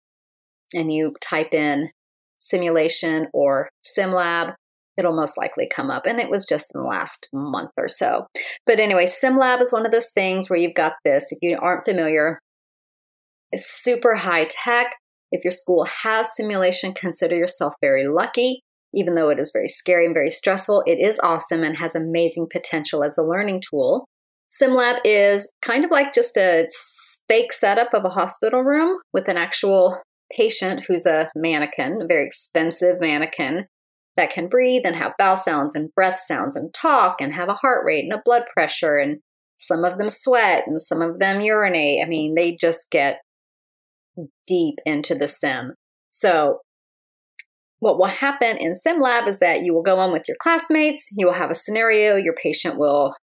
and 0.75 0.91
you 0.91 1.13
type 1.21 1.53
in 1.53 1.91
simulation 2.39 3.29
or 3.35 3.69
SimLab, 3.85 4.55
it'll 4.97 5.17
most 5.17 5.39
likely 5.39 5.69
come 5.69 5.91
up. 5.91 6.07
And 6.07 6.21
it 6.21 6.31
was 6.31 6.47
just 6.47 6.67
in 6.75 6.81
the 6.81 6.87
last 6.87 7.29
month 7.33 7.71
or 7.77 7.89
so. 7.89 8.27
But 8.67 8.81
anyway, 8.81 9.07
SimLab 9.07 9.61
is 9.61 9.73
one 9.73 9.87
of 9.87 9.93
those 9.93 10.11
things 10.13 10.49
where 10.49 10.59
you've 10.59 10.75
got 10.75 10.95
this. 11.05 11.27
If 11.31 11.39
you 11.43 11.59
aren't 11.61 11.85
familiar, 11.85 12.39
it's 13.51 13.67
super 13.67 14.15
high 14.15 14.47
tech. 14.49 14.93
If 15.31 15.45
your 15.45 15.51
school 15.51 15.87
has 16.03 16.35
simulation, 16.35 16.93
consider 16.93 17.37
yourself 17.37 17.75
very 17.81 18.07
lucky. 18.07 18.63
Even 18.95 19.15
though 19.15 19.31
it 19.31 19.39
is 19.39 19.51
very 19.53 19.69
scary 19.69 20.05
and 20.05 20.15
very 20.15 20.29
stressful, 20.29 20.83
it 20.87 20.99
is 20.99 21.19
awesome 21.23 21.63
and 21.63 21.79
has 21.79 21.95
amazing 21.95 22.49
potential 22.53 23.03
as 23.03 23.17
a 23.17 23.23
learning 23.23 23.63
tool. 23.69 24.05
SimLab 24.53 25.01
is 25.05 25.51
kind 25.63 25.85
of 25.85 25.91
like 25.91 26.13
just 26.13 26.37
a 26.37 26.69
fake 27.27 27.55
setup 27.55 27.95
of 27.95 28.05
a 28.05 28.11
hospital 28.11 28.63
room 28.63 28.99
with 29.15 29.29
an 29.29 29.39
actual 29.39 30.03
patient 30.31 30.85
who's 30.87 31.07
a 31.07 31.31
mannequin, 31.35 32.01
a 32.03 32.07
very 32.07 32.27
expensive 32.27 33.01
mannequin 33.01 33.67
that 34.17 34.31
can 34.31 34.49
breathe 34.49 34.83
and 34.85 34.97
have 34.97 35.13
bowel 35.19 35.37
sounds 35.37 35.75
and 35.75 35.95
breath 35.95 36.19
sounds 36.19 36.57
and 36.57 36.73
talk 36.75 37.21
and 37.21 37.35
have 37.35 37.49
a 37.49 37.55
heart 37.55 37.85
rate 37.85 38.05
and 38.05 38.13
a 38.13 38.23
blood 38.25 38.45
pressure. 38.53 38.99
And 38.99 39.21
some 39.57 39.85
of 39.85 39.99
them 39.99 40.09
sweat 40.09 40.65
and 40.67 40.81
some 40.81 41.01
of 41.01 41.19
them 41.19 41.41
urinate. 41.41 42.05
I 42.05 42.09
mean, 42.09 42.35
they 42.35 42.57
just 42.57 42.91
get 42.91 43.21
deep 44.47 44.79
into 44.85 45.15
the 45.15 45.29
sim. 45.29 45.75
So, 46.11 46.59
what 47.79 47.99
will 47.99 48.07
happen 48.07 48.59
in 48.59 48.75
SimLab 48.75 49.27
is 49.27 49.41
that 49.41 49.63
you 49.63 49.75
will 49.75 49.83
go 49.83 49.99
on 49.99 50.13
with 50.13 50.29
your 50.29 50.37
classmates, 50.41 51.09
you 51.17 51.27
will 51.27 51.35
have 51.35 51.51
a 51.51 51.55
scenario, 51.55 52.15
your 52.15 52.35
patient 52.35 52.79
will 52.79 53.17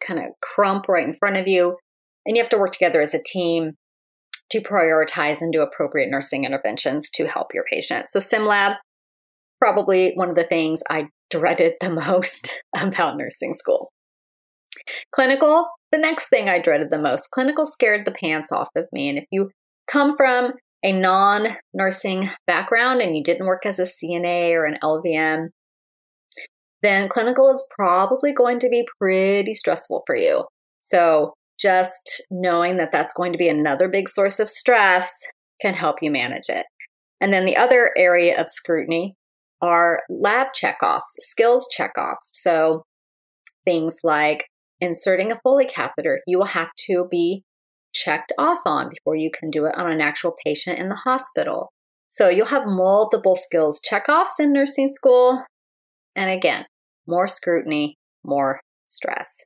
kind 0.00 0.18
of 0.18 0.26
crump 0.40 0.88
right 0.88 1.06
in 1.06 1.12
front 1.12 1.36
of 1.36 1.46
you, 1.46 1.76
and 2.24 2.34
you 2.34 2.42
have 2.42 2.48
to 2.50 2.58
work 2.58 2.72
together 2.72 3.02
as 3.02 3.12
a 3.12 3.22
team 3.22 3.72
to 4.50 4.60
prioritize 4.60 5.42
and 5.42 5.52
do 5.52 5.60
appropriate 5.60 6.08
nursing 6.08 6.44
interventions 6.44 7.10
to 7.10 7.26
help 7.26 7.48
your 7.52 7.64
patient. 7.70 8.06
So, 8.06 8.20
SimLab 8.20 8.76
probably 9.60 10.12
one 10.14 10.30
of 10.30 10.36
the 10.36 10.44
things 10.44 10.82
I 10.90 11.08
dreaded 11.30 11.74
the 11.80 11.90
most 12.06 12.62
about 12.76 13.16
nursing 13.16 13.54
school. 13.54 13.90
Clinical, 15.12 15.66
the 15.90 15.98
next 15.98 16.28
thing 16.28 16.48
I 16.48 16.58
dreaded 16.58 16.90
the 16.90 16.98
most. 16.98 17.30
Clinical 17.30 17.64
scared 17.64 18.04
the 18.04 18.12
pants 18.12 18.52
off 18.52 18.68
of 18.76 18.86
me. 18.92 19.08
And 19.08 19.18
if 19.18 19.24
you 19.30 19.50
come 19.86 20.16
from 20.16 20.52
a 20.84 20.92
non 20.92 21.48
nursing 21.74 22.30
background 22.46 23.00
and 23.00 23.16
you 23.16 23.22
didn't 23.22 23.46
work 23.46 23.66
as 23.66 23.78
a 23.78 23.82
CNA 23.82 24.52
or 24.52 24.64
an 24.64 24.78
LVN, 24.82 25.48
then 26.82 27.08
clinical 27.08 27.50
is 27.50 27.66
probably 27.74 28.32
going 28.32 28.58
to 28.60 28.68
be 28.68 28.86
pretty 29.00 29.54
stressful 29.54 30.02
for 30.06 30.16
you. 30.16 30.44
So, 30.82 31.32
just 31.58 32.22
knowing 32.30 32.76
that 32.76 32.92
that's 32.92 33.14
going 33.14 33.32
to 33.32 33.38
be 33.38 33.48
another 33.48 33.88
big 33.88 34.10
source 34.10 34.38
of 34.38 34.48
stress 34.48 35.10
can 35.60 35.72
help 35.72 35.96
you 36.02 36.10
manage 36.10 36.48
it. 36.48 36.66
And 37.20 37.32
then 37.32 37.46
the 37.46 37.56
other 37.56 37.92
area 37.96 38.38
of 38.38 38.50
scrutiny 38.50 39.14
are 39.60 40.00
lab 40.08 40.48
checkoffs, 40.54 41.02
skills 41.18 41.68
checkoffs. 41.76 42.32
So 42.32 42.82
things 43.64 43.98
like 44.04 44.46
inserting 44.80 45.32
a 45.32 45.38
Foley 45.42 45.66
catheter, 45.66 46.20
you 46.26 46.38
will 46.38 46.46
have 46.46 46.70
to 46.86 47.06
be 47.10 47.42
checked 47.94 48.32
off 48.38 48.60
on 48.66 48.90
before 48.90 49.16
you 49.16 49.30
can 49.30 49.50
do 49.50 49.64
it 49.64 49.76
on 49.76 49.90
an 49.90 50.00
actual 50.00 50.34
patient 50.44 50.78
in 50.78 50.88
the 50.88 50.94
hospital. 50.94 51.70
So 52.10 52.28
you'll 52.28 52.46
have 52.46 52.66
multiple 52.66 53.36
skills 53.36 53.80
checkoffs 53.80 54.38
in 54.38 54.52
nursing 54.52 54.88
school. 54.88 55.44
And 56.14 56.30
again, 56.30 56.66
more 57.06 57.26
scrutiny, 57.26 57.96
more 58.24 58.60
stress. 58.88 59.44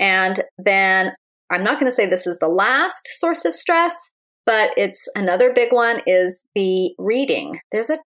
And 0.00 0.40
then 0.58 1.12
I'm 1.50 1.62
not 1.62 1.74
going 1.74 1.90
to 1.90 1.94
say 1.94 2.06
this 2.06 2.26
is 2.26 2.38
the 2.38 2.48
last 2.48 3.06
source 3.18 3.44
of 3.44 3.54
stress, 3.54 3.94
but 4.46 4.70
it's 4.76 5.06
another 5.14 5.52
big 5.52 5.72
one 5.72 6.00
is 6.06 6.44
the 6.54 6.94
reading. 6.98 7.60
There's 7.70 7.90
a 7.90 7.98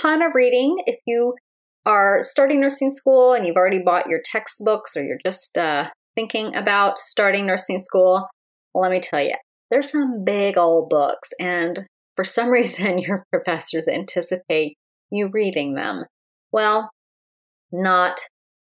ton 0.00 0.22
of 0.22 0.34
reading. 0.34 0.76
If 0.86 1.00
you 1.06 1.34
are 1.84 2.18
starting 2.22 2.60
nursing 2.60 2.90
school 2.90 3.32
and 3.32 3.46
you've 3.46 3.56
already 3.56 3.80
bought 3.80 4.06
your 4.06 4.20
textbooks 4.24 4.96
or 4.96 5.02
you're 5.02 5.18
just 5.24 5.58
uh, 5.58 5.90
thinking 6.14 6.54
about 6.54 6.98
starting 6.98 7.46
nursing 7.46 7.78
school, 7.78 8.28
let 8.74 8.90
me 8.90 9.00
tell 9.00 9.22
you, 9.22 9.34
there's 9.70 9.90
some 9.90 10.24
big 10.24 10.56
old 10.56 10.88
books. 10.88 11.30
And 11.40 11.80
for 12.16 12.24
some 12.24 12.48
reason, 12.50 12.98
your 12.98 13.24
professors 13.32 13.88
anticipate 13.88 14.76
you 15.10 15.28
reading 15.28 15.74
them. 15.74 16.04
Well, 16.52 16.90
not 17.70 18.18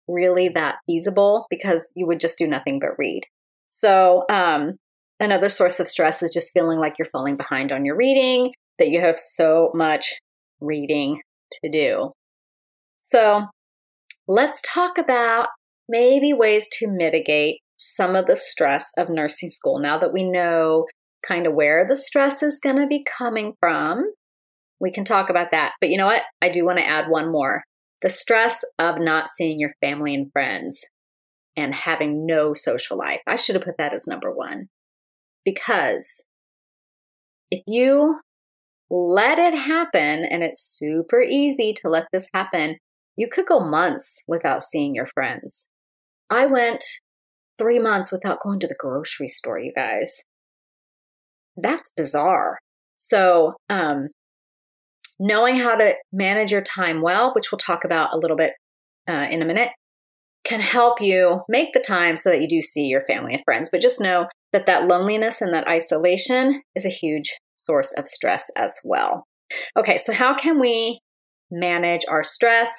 really 0.08 0.48
that 0.50 0.78
feasible 0.86 1.46
because 1.50 1.92
you 1.94 2.06
would 2.06 2.20
just 2.20 2.38
do 2.38 2.46
nothing 2.46 2.78
but 2.80 2.98
read. 2.98 3.22
So, 3.68 4.24
um, 4.30 4.76
another 5.18 5.48
source 5.48 5.80
of 5.80 5.86
stress 5.86 6.22
is 6.22 6.32
just 6.32 6.52
feeling 6.52 6.78
like 6.78 6.98
you're 6.98 7.06
falling 7.06 7.36
behind 7.36 7.72
on 7.72 7.84
your 7.84 7.96
reading, 7.96 8.52
that 8.78 8.88
you 8.88 9.00
have 9.00 9.18
so 9.18 9.70
much 9.74 10.20
reading 10.62 11.20
to 11.62 11.70
do. 11.70 12.12
So 13.00 13.46
let's 14.28 14.62
talk 14.62 14.98
about 14.98 15.48
maybe 15.88 16.32
ways 16.32 16.68
to 16.78 16.88
mitigate 16.88 17.58
some 17.76 18.14
of 18.14 18.26
the 18.26 18.36
stress 18.36 18.90
of 18.96 19.10
nursing 19.10 19.50
school 19.50 19.80
now 19.80 19.98
that 19.98 20.12
we 20.12 20.22
know 20.22 20.86
kind 21.26 21.46
of 21.46 21.54
where 21.54 21.84
the 21.86 21.96
stress 21.96 22.42
is 22.42 22.60
going 22.62 22.76
to 22.76 22.86
be 22.86 23.04
coming 23.04 23.54
from. 23.60 24.04
We 24.80 24.92
can 24.92 25.04
talk 25.04 25.30
about 25.30 25.50
that. 25.52 25.72
But 25.80 25.90
you 25.90 25.98
know 25.98 26.06
what? 26.06 26.22
I 26.40 26.48
do 26.48 26.64
want 26.64 26.78
to 26.78 26.86
add 26.86 27.08
one 27.08 27.30
more 27.30 27.62
the 28.02 28.10
stress 28.10 28.64
of 28.80 28.96
not 28.98 29.28
seeing 29.28 29.60
your 29.60 29.72
family 29.80 30.14
and 30.14 30.30
friends 30.32 30.84
and 31.56 31.72
having 31.72 32.26
no 32.26 32.52
social 32.52 32.98
life. 32.98 33.20
I 33.28 33.36
should 33.36 33.54
have 33.54 33.64
put 33.64 33.76
that 33.78 33.94
as 33.94 34.08
number 34.08 34.32
one. 34.32 34.66
Because 35.44 36.24
if 37.50 37.62
you 37.66 38.18
let 38.92 39.38
it 39.38 39.54
happen. 39.54 40.24
And 40.24 40.42
it's 40.42 40.60
super 40.62 41.22
easy 41.22 41.72
to 41.80 41.88
let 41.88 42.04
this 42.12 42.28
happen. 42.34 42.76
You 43.16 43.26
could 43.30 43.46
go 43.46 43.58
months 43.58 44.22
without 44.28 44.62
seeing 44.62 44.94
your 44.94 45.06
friends. 45.06 45.68
I 46.28 46.46
went 46.46 46.84
three 47.58 47.78
months 47.78 48.12
without 48.12 48.40
going 48.40 48.60
to 48.60 48.66
the 48.66 48.76
grocery 48.78 49.28
store, 49.28 49.58
you 49.58 49.72
guys. 49.74 50.22
That's 51.56 51.92
bizarre. 51.96 52.58
So, 52.98 53.54
um, 53.68 54.08
knowing 55.18 55.56
how 55.56 55.76
to 55.76 55.94
manage 56.12 56.52
your 56.52 56.62
time 56.62 57.02
well, 57.02 57.32
which 57.34 57.50
we'll 57.50 57.58
talk 57.58 57.84
about 57.84 58.12
a 58.12 58.18
little 58.18 58.36
bit 58.36 58.52
uh, 59.08 59.26
in 59.30 59.42
a 59.42 59.46
minute, 59.46 59.70
can 60.44 60.60
help 60.60 61.00
you 61.00 61.42
make 61.48 61.72
the 61.72 61.80
time 61.80 62.16
so 62.16 62.30
that 62.30 62.40
you 62.40 62.48
do 62.48 62.60
see 62.60 62.84
your 62.84 63.04
family 63.06 63.34
and 63.34 63.42
friends. 63.44 63.68
But 63.70 63.80
just 63.80 64.00
know 64.00 64.26
that 64.52 64.66
that 64.66 64.86
loneliness 64.86 65.40
and 65.40 65.52
that 65.54 65.68
isolation 65.68 66.62
is 66.74 66.84
a 66.84 66.90
huge 66.90 67.36
source 67.64 67.92
of 67.96 68.06
stress 68.06 68.50
as 68.56 68.78
well. 68.84 69.24
Okay, 69.78 69.98
so 69.98 70.12
how 70.12 70.34
can 70.34 70.58
we 70.58 71.00
manage 71.50 72.02
our 72.08 72.22
stress? 72.22 72.70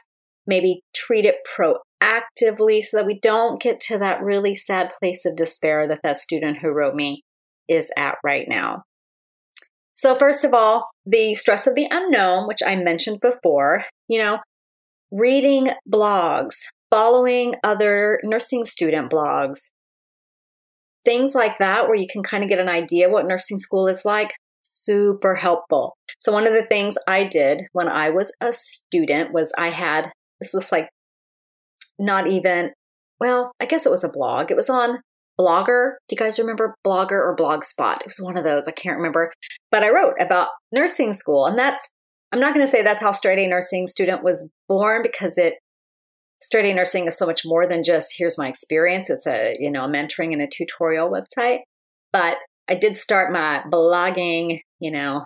Maybe 0.46 0.82
treat 0.94 1.26
it 1.26 1.36
proactively 1.48 2.82
so 2.82 2.98
that 2.98 3.06
we 3.06 3.20
don't 3.20 3.62
get 3.62 3.80
to 3.82 3.98
that 4.00 4.22
really 4.22 4.56
sad 4.56 4.92
place 5.00 5.26
of 5.26 5.36
despair 5.36 5.88
that 5.88 6.02
that 6.04 6.18
student 6.18 6.60
who 6.60 6.70
wrote 6.70 6.96
me 6.96 7.24
is 7.68 7.92
at 7.98 8.16
right 8.24 8.46
now. 8.48 8.84
So, 9.96 10.16
first 10.16 10.44
of 10.44 10.54
all, 10.54 10.90
the 11.06 11.34
stress 11.34 11.68
of 11.68 11.76
the 11.76 11.88
unknown, 11.90 12.48
which 12.48 12.62
I 12.66 12.76
mentioned 12.76 13.22
before, 13.22 13.84
you 14.08 14.20
know, 14.20 14.40
reading 15.12 15.70
blogs, 15.90 16.56
following 16.90 17.56
other 17.64 18.20
nursing 18.24 18.66
student 18.66 19.12
blogs, 19.12 19.70
things 21.06 21.36
like 21.36 21.60
that, 21.60 21.86
where 21.86 21.96
you 21.96 22.08
can 22.12 22.24
kind 22.24 22.44
of 22.44 22.50
get 22.50 22.60
an 22.60 22.70
idea 22.70 23.10
what 23.10 23.28
nursing 23.28 23.60
school 23.60 23.88
is 23.88 24.04
like 24.04 24.34
super 24.74 25.36
helpful. 25.36 25.96
So, 26.20 26.32
one 26.32 26.48
of 26.48 26.54
the 26.54 26.66
things 26.66 26.98
I 27.08 27.24
did 27.24 27.64
when 27.72 27.88
I 27.88 28.10
was 28.10 28.36
a 28.42 28.54
student 28.54 29.34
was 29.34 29.54
I 29.58 29.70
had 29.70 30.12
this 30.40 30.54
was 30.54 30.72
like 30.72 30.90
not 32.00 32.28
even, 32.28 32.72
well, 33.20 33.52
I 33.60 33.66
guess 33.66 33.86
it 33.86 33.92
was 33.92 34.04
a 34.04 34.10
blog. 34.10 34.52
It 34.52 34.58
was 34.58 34.70
on 34.70 35.00
Blogger. 35.40 35.94
Do 36.08 36.16
you 36.16 36.18
guys 36.18 36.40
remember 36.40 36.76
Blogger 36.86 37.12
or 37.12 37.36
Blogspot? 37.36 38.02
It 38.02 38.08
was 38.08 38.20
one 38.22 38.38
of 38.38 38.44
those. 38.44 38.68
I 38.68 38.72
can't 38.72 38.98
remember. 38.98 39.32
But 39.72 39.84
I 39.84 39.90
wrote 39.90 40.16
about 40.20 40.50
nursing 40.72 41.14
school. 41.14 41.46
And 41.46 41.58
that's, 41.58 41.88
I'm 42.32 42.40
not 42.40 42.54
going 42.54 42.66
to 42.66 42.72
say 42.72 42.84
that's 42.84 43.00
how 43.00 43.12
straight 43.12 43.40
A 43.40 43.48
nursing 43.48 43.88
student 43.88 44.24
was 44.24 44.50
born 44.68 45.02
because 45.02 45.38
it, 45.38 45.56
straight 46.42 46.70
A 46.70 46.74
nursing 46.74 47.08
is 47.08 47.18
so 47.18 47.26
much 47.26 47.42
more 47.46 47.68
than 47.68 47.84
just 47.84 48.16
here's 48.18 48.38
my 48.38 48.48
experience. 48.48 49.10
It's 49.10 49.26
a, 49.26 49.56
you 49.60 49.72
know, 49.72 49.86
a 49.86 49.90
mentoring 49.90 50.34
and 50.34 50.42
a 50.42 50.48
tutorial 50.48 51.10
website. 51.10 51.60
But 52.12 52.38
I 52.70 52.76
did 52.76 52.96
start 52.96 53.32
my 53.32 53.64
blogging, 53.72 54.60
you 54.80 54.92
know, 54.92 55.26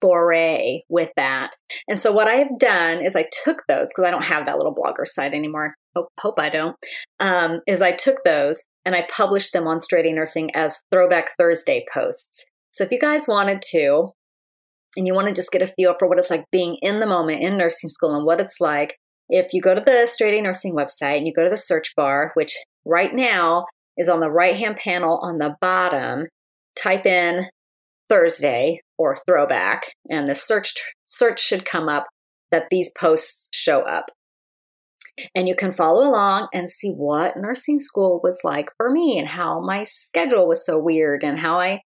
foray 0.00 0.82
with 0.88 1.10
that. 1.16 1.50
And 1.88 1.98
so 1.98 2.12
what 2.12 2.28
I 2.28 2.36
have 2.36 2.58
done 2.58 3.04
is 3.04 3.16
I 3.16 3.26
took 3.44 3.62
those 3.68 3.88
because 3.88 4.04
I 4.06 4.10
don't 4.10 4.24
have 4.24 4.46
that 4.46 4.56
little 4.56 4.74
blogger 4.74 5.06
site 5.06 5.34
anymore. 5.34 5.74
Hope, 5.94 6.08
hope 6.20 6.38
I 6.38 6.48
don't. 6.48 6.76
Um, 7.18 7.60
is 7.66 7.82
I 7.82 7.92
took 7.92 8.18
those 8.24 8.62
and 8.84 8.94
I 8.94 9.06
published 9.14 9.52
them 9.52 9.66
on 9.66 9.80
Straight 9.80 10.06
A 10.06 10.12
Nursing 10.12 10.54
as 10.54 10.78
Throwback 10.90 11.30
Thursday 11.38 11.84
posts. 11.92 12.44
So 12.72 12.84
if 12.84 12.90
you 12.90 13.00
guys 13.00 13.26
wanted 13.26 13.62
to, 13.72 14.12
and 14.96 15.06
you 15.06 15.14
want 15.14 15.28
to 15.28 15.34
just 15.34 15.52
get 15.52 15.62
a 15.62 15.66
feel 15.66 15.94
for 15.98 16.08
what 16.08 16.18
it's 16.18 16.30
like 16.30 16.44
being 16.50 16.76
in 16.82 17.00
the 17.00 17.06
moment 17.06 17.42
in 17.42 17.56
nursing 17.56 17.90
school 17.90 18.14
and 18.14 18.26
what 18.26 18.40
it's 18.40 18.60
like, 18.60 18.96
if 19.28 19.52
you 19.52 19.60
go 19.60 19.74
to 19.74 19.80
the 19.80 20.06
Straight 20.06 20.38
A 20.38 20.42
Nursing 20.42 20.74
website 20.74 21.18
and 21.18 21.26
you 21.26 21.32
go 21.32 21.44
to 21.44 21.50
the 21.50 21.56
search 21.56 21.94
bar, 21.96 22.32
which 22.34 22.56
right 22.84 23.14
now 23.14 23.66
is 24.00 24.08
on 24.08 24.20
the 24.20 24.30
right 24.30 24.56
hand 24.56 24.76
panel 24.76 25.20
on 25.22 25.38
the 25.38 25.54
bottom, 25.60 26.26
type 26.74 27.04
in 27.04 27.46
Thursday 28.08 28.80
or 28.98 29.14
throwback, 29.14 29.92
and 30.08 30.28
the 30.28 30.34
search 30.34 30.74
search 31.04 31.40
should 31.40 31.64
come 31.64 31.88
up 31.88 32.06
that 32.50 32.64
these 32.70 32.90
posts 32.98 33.48
show 33.52 33.80
up. 33.82 34.06
And 35.34 35.46
you 35.46 35.54
can 35.54 35.72
follow 35.72 36.08
along 36.08 36.48
and 36.54 36.70
see 36.70 36.90
what 36.90 37.36
nursing 37.36 37.78
school 37.78 38.20
was 38.22 38.40
like 38.42 38.70
for 38.78 38.90
me 38.90 39.18
and 39.18 39.28
how 39.28 39.60
my 39.60 39.82
schedule 39.82 40.48
was 40.48 40.64
so 40.64 40.78
weird 40.78 41.22
and 41.22 41.38
how 41.38 41.60
I 41.60 41.82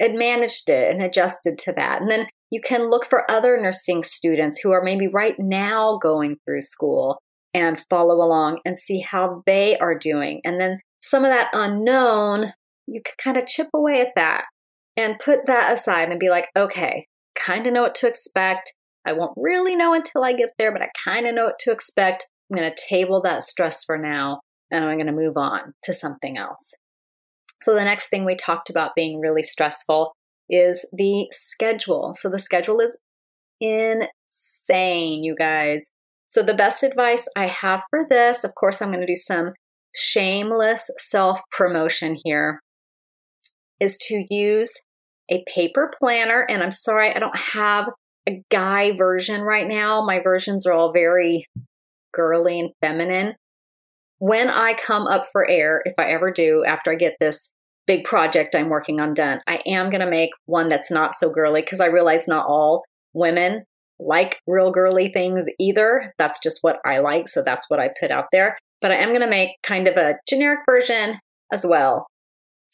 had 0.00 0.14
managed 0.14 0.68
it 0.68 0.90
and 0.90 1.02
adjusted 1.02 1.58
to 1.58 1.72
that. 1.72 2.00
And 2.00 2.10
then 2.10 2.28
you 2.50 2.60
can 2.60 2.88
look 2.88 3.04
for 3.04 3.28
other 3.28 3.58
nursing 3.60 4.04
students 4.04 4.60
who 4.60 4.70
are 4.70 4.84
maybe 4.84 5.08
right 5.08 5.34
now 5.36 5.98
going 6.00 6.36
through 6.44 6.62
school 6.62 7.18
and 7.52 7.82
follow 7.90 8.16
along 8.16 8.60
and 8.64 8.78
see 8.78 9.00
how 9.00 9.42
they 9.46 9.76
are 9.78 9.94
doing. 9.94 10.40
And 10.44 10.60
then 10.60 10.78
some 11.02 11.24
of 11.24 11.30
that 11.30 11.50
unknown, 11.52 12.52
you 12.86 13.00
can 13.02 13.14
kind 13.22 13.36
of 13.36 13.46
chip 13.46 13.68
away 13.74 14.00
at 14.00 14.12
that 14.16 14.44
and 14.96 15.18
put 15.18 15.46
that 15.46 15.72
aside 15.72 16.10
and 16.10 16.20
be 16.20 16.30
like, 16.30 16.48
okay, 16.56 17.06
kind 17.34 17.66
of 17.66 17.72
know 17.72 17.82
what 17.82 17.94
to 17.96 18.06
expect. 18.06 18.72
I 19.06 19.12
won't 19.12 19.34
really 19.36 19.76
know 19.76 19.92
until 19.92 20.24
I 20.24 20.32
get 20.32 20.50
there, 20.58 20.72
but 20.72 20.82
I 20.82 20.88
kind 21.04 21.26
of 21.26 21.34
know 21.34 21.44
what 21.44 21.58
to 21.60 21.72
expect. 21.72 22.26
I'm 22.50 22.56
going 22.56 22.70
to 22.70 22.82
table 22.88 23.20
that 23.22 23.42
stress 23.42 23.84
for 23.84 23.98
now 23.98 24.40
and 24.70 24.84
I'm 24.84 24.98
going 24.98 25.06
to 25.06 25.12
move 25.12 25.36
on 25.36 25.74
to 25.82 25.92
something 25.92 26.36
else. 26.36 26.74
So, 27.62 27.74
the 27.74 27.84
next 27.84 28.08
thing 28.08 28.24
we 28.24 28.36
talked 28.36 28.70
about 28.70 28.94
being 28.94 29.20
really 29.20 29.42
stressful 29.42 30.12
is 30.48 30.86
the 30.92 31.28
schedule. 31.30 32.12
So, 32.14 32.28
the 32.28 32.38
schedule 32.38 32.80
is 32.80 32.98
insane, 33.60 35.22
you 35.22 35.34
guys. 35.34 35.90
So, 36.28 36.42
the 36.42 36.54
best 36.54 36.82
advice 36.82 37.26
I 37.36 37.46
have 37.46 37.82
for 37.90 38.04
this, 38.06 38.44
of 38.44 38.54
course, 38.54 38.82
I'm 38.82 38.90
going 38.90 39.00
to 39.00 39.06
do 39.06 39.16
some 39.16 39.54
shameless 39.96 40.90
self 40.98 41.40
promotion 41.50 42.16
here, 42.24 42.60
is 43.80 43.96
to 44.08 44.24
use 44.30 44.72
a 45.30 45.44
paper 45.46 45.90
planner. 45.98 46.46
And 46.48 46.62
I'm 46.62 46.70
sorry, 46.70 47.14
I 47.14 47.18
don't 47.18 47.38
have 47.38 47.88
a 48.28 48.42
guy 48.50 48.96
version 48.96 49.42
right 49.42 49.66
now. 49.66 50.04
My 50.04 50.20
versions 50.22 50.66
are 50.66 50.72
all 50.72 50.92
very 50.92 51.46
girly 52.12 52.60
and 52.60 52.70
feminine. 52.80 53.34
When 54.18 54.48
I 54.48 54.74
come 54.74 55.06
up 55.06 55.26
for 55.30 55.48
air, 55.48 55.82
if 55.84 55.94
I 55.98 56.06
ever 56.06 56.30
do, 56.30 56.64
after 56.66 56.90
I 56.90 56.96
get 56.96 57.16
this 57.20 57.52
big 57.86 58.04
project 58.04 58.54
I'm 58.54 58.70
working 58.70 59.00
on 59.00 59.14
done, 59.14 59.40
I 59.46 59.60
am 59.66 59.90
going 59.90 60.00
to 60.00 60.10
make 60.10 60.30
one 60.46 60.68
that's 60.68 60.90
not 60.90 61.14
so 61.14 61.28
girly 61.28 61.60
because 61.60 61.80
I 61.80 61.86
realize 61.86 62.26
not 62.26 62.46
all 62.46 62.82
women 63.12 63.64
like 63.98 64.40
real 64.46 64.70
girly 64.70 65.08
things 65.08 65.46
either. 65.58 66.12
That's 66.18 66.38
just 66.40 66.58
what 66.62 66.78
I 66.84 66.98
like. 66.98 67.28
So 67.28 67.42
that's 67.44 67.68
what 67.68 67.80
I 67.80 67.90
put 68.00 68.10
out 68.10 68.26
there. 68.32 68.58
But 68.80 68.90
I 68.90 68.96
am 68.96 69.08
going 69.08 69.20
to 69.20 69.28
make 69.28 69.56
kind 69.62 69.88
of 69.88 69.96
a 69.96 70.16
generic 70.28 70.60
version 70.66 71.18
as 71.52 71.64
well. 71.66 72.06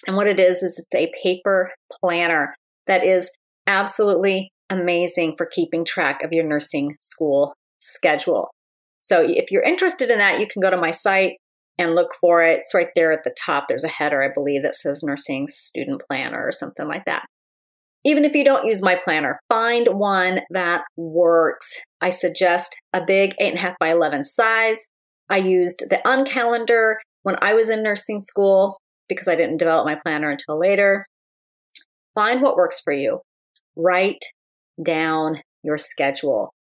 And 0.07 0.17
what 0.17 0.27
it 0.27 0.41
is, 0.41 0.63
is 0.63 0.79
it's 0.79 0.95
a 0.95 1.13
paper 1.23 1.71
planner 2.01 2.55
that 2.87 3.05
is 3.05 3.31
absolutely 3.67 4.51
amazing 4.69 5.35
for 5.37 5.47
keeping 5.47 5.85
track 5.85 6.23
of 6.23 6.33
your 6.33 6.45
nursing 6.45 6.97
school 7.01 7.55
schedule. 7.81 8.51
So 9.01 9.21
if 9.21 9.51
you're 9.51 9.63
interested 9.63 10.11
in 10.11 10.19
that, 10.19 10.41
you 10.41 10.47
can 10.47 10.63
go 10.63 10.71
to 10.71 10.77
my 10.77 10.91
site 10.91 11.37
and 11.79 11.95
look 11.95 12.11
for 12.21 12.43
it. 12.43 12.61
It's 12.61 12.75
right 12.75 12.89
there 12.95 13.13
at 13.13 13.25
the 13.25 13.35
top. 13.45 13.67
There's 13.69 13.85
a 13.85 13.89
header, 13.89 14.23
I 14.23 14.33
believe, 14.33 14.63
that 14.63 14.75
says 14.75 15.03
nursing 15.03 15.49
student 15.49 16.03
planner 16.09 16.45
or 16.45 16.53
something 16.53 16.87
like 16.87 17.05
that. 17.07 17.27
Even 18.05 18.25
if 18.25 18.35
you 18.35 18.45
don't 18.45 18.67
use 18.67 18.83
my 18.83 18.99
planner, 19.03 19.39
find 19.49 19.89
one 19.89 20.41
that 20.51 20.85
works. 20.97 21.81
I 22.01 22.11
suggest 22.11 22.77
a 22.93 23.05
big 23.05 23.35
8.5 23.41 23.75
by 23.79 23.93
11 23.93 24.25
size. 24.25 24.79
I 25.33 25.39
used 25.39 25.85
the 25.89 25.99
uncalendar 26.05 26.97
when 27.23 27.37
I 27.41 27.55
was 27.55 27.71
in 27.71 27.83
nursing 27.83 28.21
school 28.21 28.79
because 29.09 29.29
I 29.29 29.35
didn't 29.35 29.57
develop 29.57 29.87
my 29.87 29.95
planner 29.95 30.31
until 30.31 30.61
later. 30.61 31.07
Find 32.15 32.43
what 32.43 32.55
works 32.55 32.81
for 32.81 32.93
you. 32.93 33.21
Write 33.75 34.23
down 34.85 35.41
your 35.63 35.79
schedule. 35.79 36.53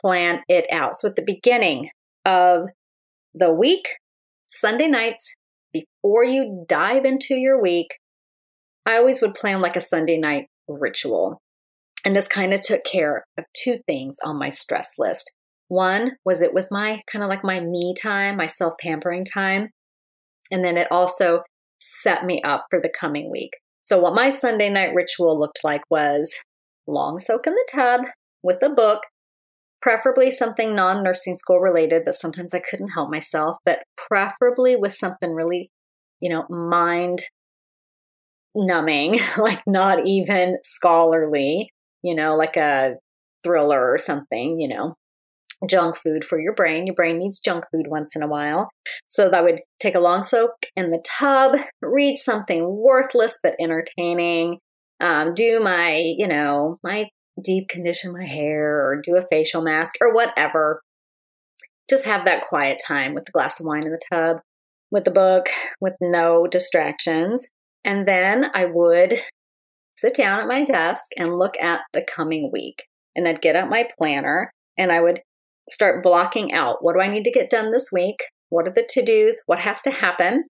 Plan 0.00 0.42
it 0.48 0.66
out. 0.70 0.94
So 0.94 1.08
at 1.08 1.16
the 1.16 1.24
beginning 1.26 1.90
of 2.24 2.68
the 3.34 3.52
week, 3.52 3.96
Sunday 4.46 4.86
nights, 4.86 5.34
before 5.72 6.24
you 6.24 6.64
dive 6.68 7.04
into 7.04 7.34
your 7.34 7.60
week, 7.60 7.98
I 8.86 8.96
always 8.96 9.20
would 9.20 9.34
plan 9.34 9.60
like 9.60 9.74
a 9.74 9.80
Sunday 9.80 10.18
night 10.18 10.46
ritual. 10.68 11.40
And 12.04 12.14
this 12.14 12.28
kind 12.28 12.54
of 12.54 12.62
took 12.62 12.84
care 12.84 13.24
of 13.36 13.44
two 13.54 13.78
things 13.88 14.18
on 14.24 14.38
my 14.38 14.50
stress 14.50 14.94
list. 14.98 15.32
One 15.70 16.16
was 16.24 16.42
it 16.42 16.52
was 16.52 16.72
my 16.72 17.00
kind 17.06 17.22
of 17.22 17.28
like 17.28 17.44
my 17.44 17.60
me 17.60 17.94
time, 17.94 18.36
my 18.36 18.46
self 18.46 18.74
pampering 18.80 19.24
time. 19.24 19.68
And 20.50 20.64
then 20.64 20.76
it 20.76 20.88
also 20.90 21.44
set 21.80 22.24
me 22.24 22.42
up 22.42 22.66
for 22.70 22.80
the 22.80 22.90
coming 22.90 23.30
week. 23.30 23.52
So, 23.84 24.00
what 24.00 24.16
my 24.16 24.30
Sunday 24.30 24.68
night 24.68 24.96
ritual 24.96 25.38
looked 25.38 25.60
like 25.62 25.82
was 25.88 26.34
long 26.88 27.20
soak 27.20 27.46
in 27.46 27.52
the 27.52 27.68
tub 27.72 28.06
with 28.42 28.56
a 28.64 28.70
book, 28.70 29.02
preferably 29.80 30.28
something 30.28 30.74
non 30.74 31.04
nursing 31.04 31.36
school 31.36 31.60
related, 31.60 32.02
but 32.04 32.14
sometimes 32.14 32.52
I 32.52 32.58
couldn't 32.58 32.90
help 32.90 33.08
myself, 33.08 33.58
but 33.64 33.84
preferably 33.96 34.74
with 34.74 34.92
something 34.92 35.30
really, 35.32 35.70
you 36.18 36.30
know, 36.30 36.46
mind 36.48 37.20
numbing, 38.56 39.20
like 39.38 39.62
not 39.68 40.04
even 40.04 40.56
scholarly, 40.64 41.70
you 42.02 42.16
know, 42.16 42.34
like 42.34 42.56
a 42.56 42.94
thriller 43.44 43.92
or 43.92 43.98
something, 43.98 44.58
you 44.58 44.66
know, 44.66 44.96
junk 45.68 45.96
food 45.96 46.24
for 46.24 46.40
your 46.40 46.54
brain. 46.54 46.86
Your 46.86 46.94
brain 46.94 47.18
needs 47.18 47.38
junk 47.38 47.64
food 47.72 47.86
once 47.88 48.16
in 48.16 48.22
a 48.22 48.28
while. 48.28 48.70
So 49.08 49.28
that 49.30 49.42
would 49.42 49.60
take 49.78 49.94
a 49.94 50.00
long 50.00 50.22
soak 50.22 50.52
in 50.76 50.88
the 50.88 51.02
tub, 51.04 51.60
read 51.82 52.16
something 52.16 52.66
worthless 52.66 53.38
but 53.42 53.56
entertaining, 53.60 54.58
um, 55.00 55.34
do 55.34 55.60
my, 55.60 56.14
you 56.16 56.28
know, 56.28 56.78
my 56.82 57.08
deep 57.42 57.68
condition 57.68 58.12
my 58.12 58.26
hair 58.26 58.76
or 58.76 59.02
do 59.02 59.16
a 59.16 59.26
facial 59.30 59.62
mask 59.62 59.96
or 60.00 60.14
whatever. 60.14 60.82
Just 61.88 62.04
have 62.04 62.24
that 62.24 62.44
quiet 62.44 62.80
time 62.86 63.14
with 63.14 63.28
a 63.28 63.32
glass 63.32 63.60
of 63.60 63.66
wine 63.66 63.84
in 63.84 63.90
the 63.90 64.00
tub, 64.12 64.38
with 64.90 65.04
the 65.04 65.10
book, 65.10 65.48
with 65.80 65.94
no 66.00 66.46
distractions. 66.46 67.48
And 67.84 68.06
then 68.06 68.50
I 68.54 68.66
would 68.66 69.14
sit 69.96 70.14
down 70.14 70.40
at 70.40 70.46
my 70.46 70.64
desk 70.64 71.04
and 71.16 71.36
look 71.36 71.54
at 71.60 71.80
the 71.92 72.02
coming 72.02 72.50
week. 72.52 72.84
And 73.16 73.26
I'd 73.26 73.42
get 73.42 73.56
out 73.56 73.68
my 73.68 73.88
planner 73.98 74.52
and 74.78 74.92
I 74.92 75.00
would 75.00 75.20
start 75.70 76.02
blocking 76.02 76.52
out 76.52 76.78
what 76.80 76.94
do 76.94 77.00
I 77.00 77.08
need 77.08 77.24
to 77.24 77.32
get 77.32 77.50
done 77.50 77.72
this 77.72 77.88
week? 77.92 78.18
What 78.48 78.66
are 78.66 78.72
the 78.72 78.86
to 78.88 79.02
dos? 79.02 79.42
What 79.46 79.60
has 79.60 79.82
to 79.82 79.90
happen? 79.90 80.44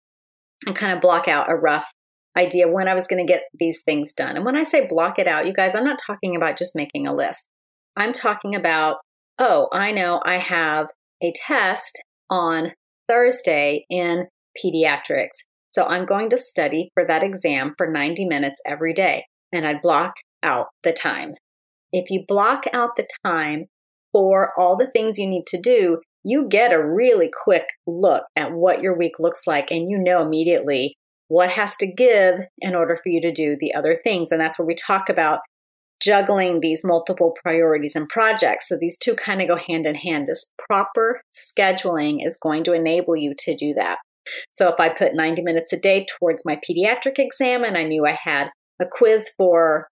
And 0.65 0.75
kind 0.75 0.93
of 0.93 1.01
block 1.01 1.27
out 1.27 1.51
a 1.51 1.55
rough 1.55 1.91
idea 2.37 2.67
when 2.67 2.87
I 2.87 2.93
was 2.93 3.07
going 3.07 3.25
to 3.25 3.31
get 3.31 3.43
these 3.57 3.81
things 3.83 4.13
done. 4.13 4.35
And 4.35 4.45
when 4.45 4.55
I 4.55 4.63
say 4.63 4.87
block 4.87 5.19
it 5.19 5.27
out, 5.27 5.47
you 5.47 5.53
guys, 5.53 5.75
I'm 5.75 5.83
not 5.83 5.99
talking 6.05 6.35
about 6.35 6.57
just 6.57 6.75
making 6.75 7.07
a 7.07 7.15
list. 7.15 7.49
I'm 7.95 8.13
talking 8.13 8.55
about, 8.55 8.97
oh, 9.39 9.67
I 9.73 9.91
know 9.91 10.21
I 10.23 10.37
have 10.37 10.87
a 11.21 11.33
test 11.35 12.03
on 12.29 12.73
Thursday 13.07 13.85
in 13.89 14.27
pediatrics. 14.63 15.45
So 15.71 15.85
I'm 15.85 16.05
going 16.05 16.29
to 16.29 16.37
study 16.37 16.91
for 16.93 17.05
that 17.05 17.23
exam 17.23 17.73
for 17.77 17.89
90 17.91 18.25
minutes 18.25 18.61
every 18.65 18.93
day. 18.93 19.25
And 19.51 19.65
I'd 19.65 19.81
block 19.81 20.13
out 20.43 20.67
the 20.83 20.93
time. 20.93 21.33
If 21.91 22.11
you 22.11 22.23
block 22.27 22.65
out 22.73 22.95
the 22.97 23.07
time, 23.25 23.65
for 24.17 24.51
all 24.57 24.75
the 24.75 24.89
things 24.95 25.19
you 25.19 25.27
need 25.27 25.45
to 25.45 25.61
do, 25.61 26.01
you 26.23 26.47
get 26.49 26.73
a 26.73 26.83
really 26.83 27.29
quick 27.43 27.67
look 27.85 28.23
at 28.35 28.51
what 28.51 28.81
your 28.81 28.97
week 28.97 29.19
looks 29.19 29.41
like 29.45 29.69
and 29.69 29.87
you 29.87 29.99
know 29.99 30.23
immediately 30.23 30.95
what 31.27 31.51
has 31.51 31.77
to 31.77 31.85
give 31.85 32.39
in 32.57 32.73
order 32.73 32.95
for 32.95 33.09
you 33.09 33.21
to 33.21 33.31
do 33.31 33.55
the 33.59 33.75
other 33.75 33.99
things. 34.03 34.31
And 34.31 34.41
that's 34.41 34.57
where 34.57 34.65
we 34.65 34.73
talk 34.73 35.07
about 35.07 35.41
juggling 36.01 36.61
these 36.61 36.81
multiple 36.83 37.35
priorities 37.43 37.95
and 37.95 38.09
projects. 38.09 38.67
So 38.67 38.75
these 38.79 38.97
two 38.97 39.13
kind 39.13 39.39
of 39.39 39.47
go 39.47 39.55
hand 39.55 39.85
in 39.85 39.93
hand. 39.93 40.25
This 40.25 40.51
proper 40.67 41.21
scheduling 41.35 42.25
is 42.25 42.39
going 42.41 42.63
to 42.63 42.73
enable 42.73 43.15
you 43.15 43.35
to 43.37 43.55
do 43.55 43.75
that. 43.77 43.97
So 44.51 44.67
if 44.67 44.79
I 44.79 44.89
put 44.89 45.13
90 45.13 45.43
minutes 45.43 45.71
a 45.73 45.79
day 45.79 46.07
towards 46.17 46.43
my 46.43 46.57
pediatric 46.67 47.19
exam 47.19 47.63
and 47.63 47.77
I 47.77 47.83
knew 47.83 48.03
I 48.07 48.17
had 48.19 48.47
a 48.81 48.85
quiz 48.89 49.29
for 49.37 49.87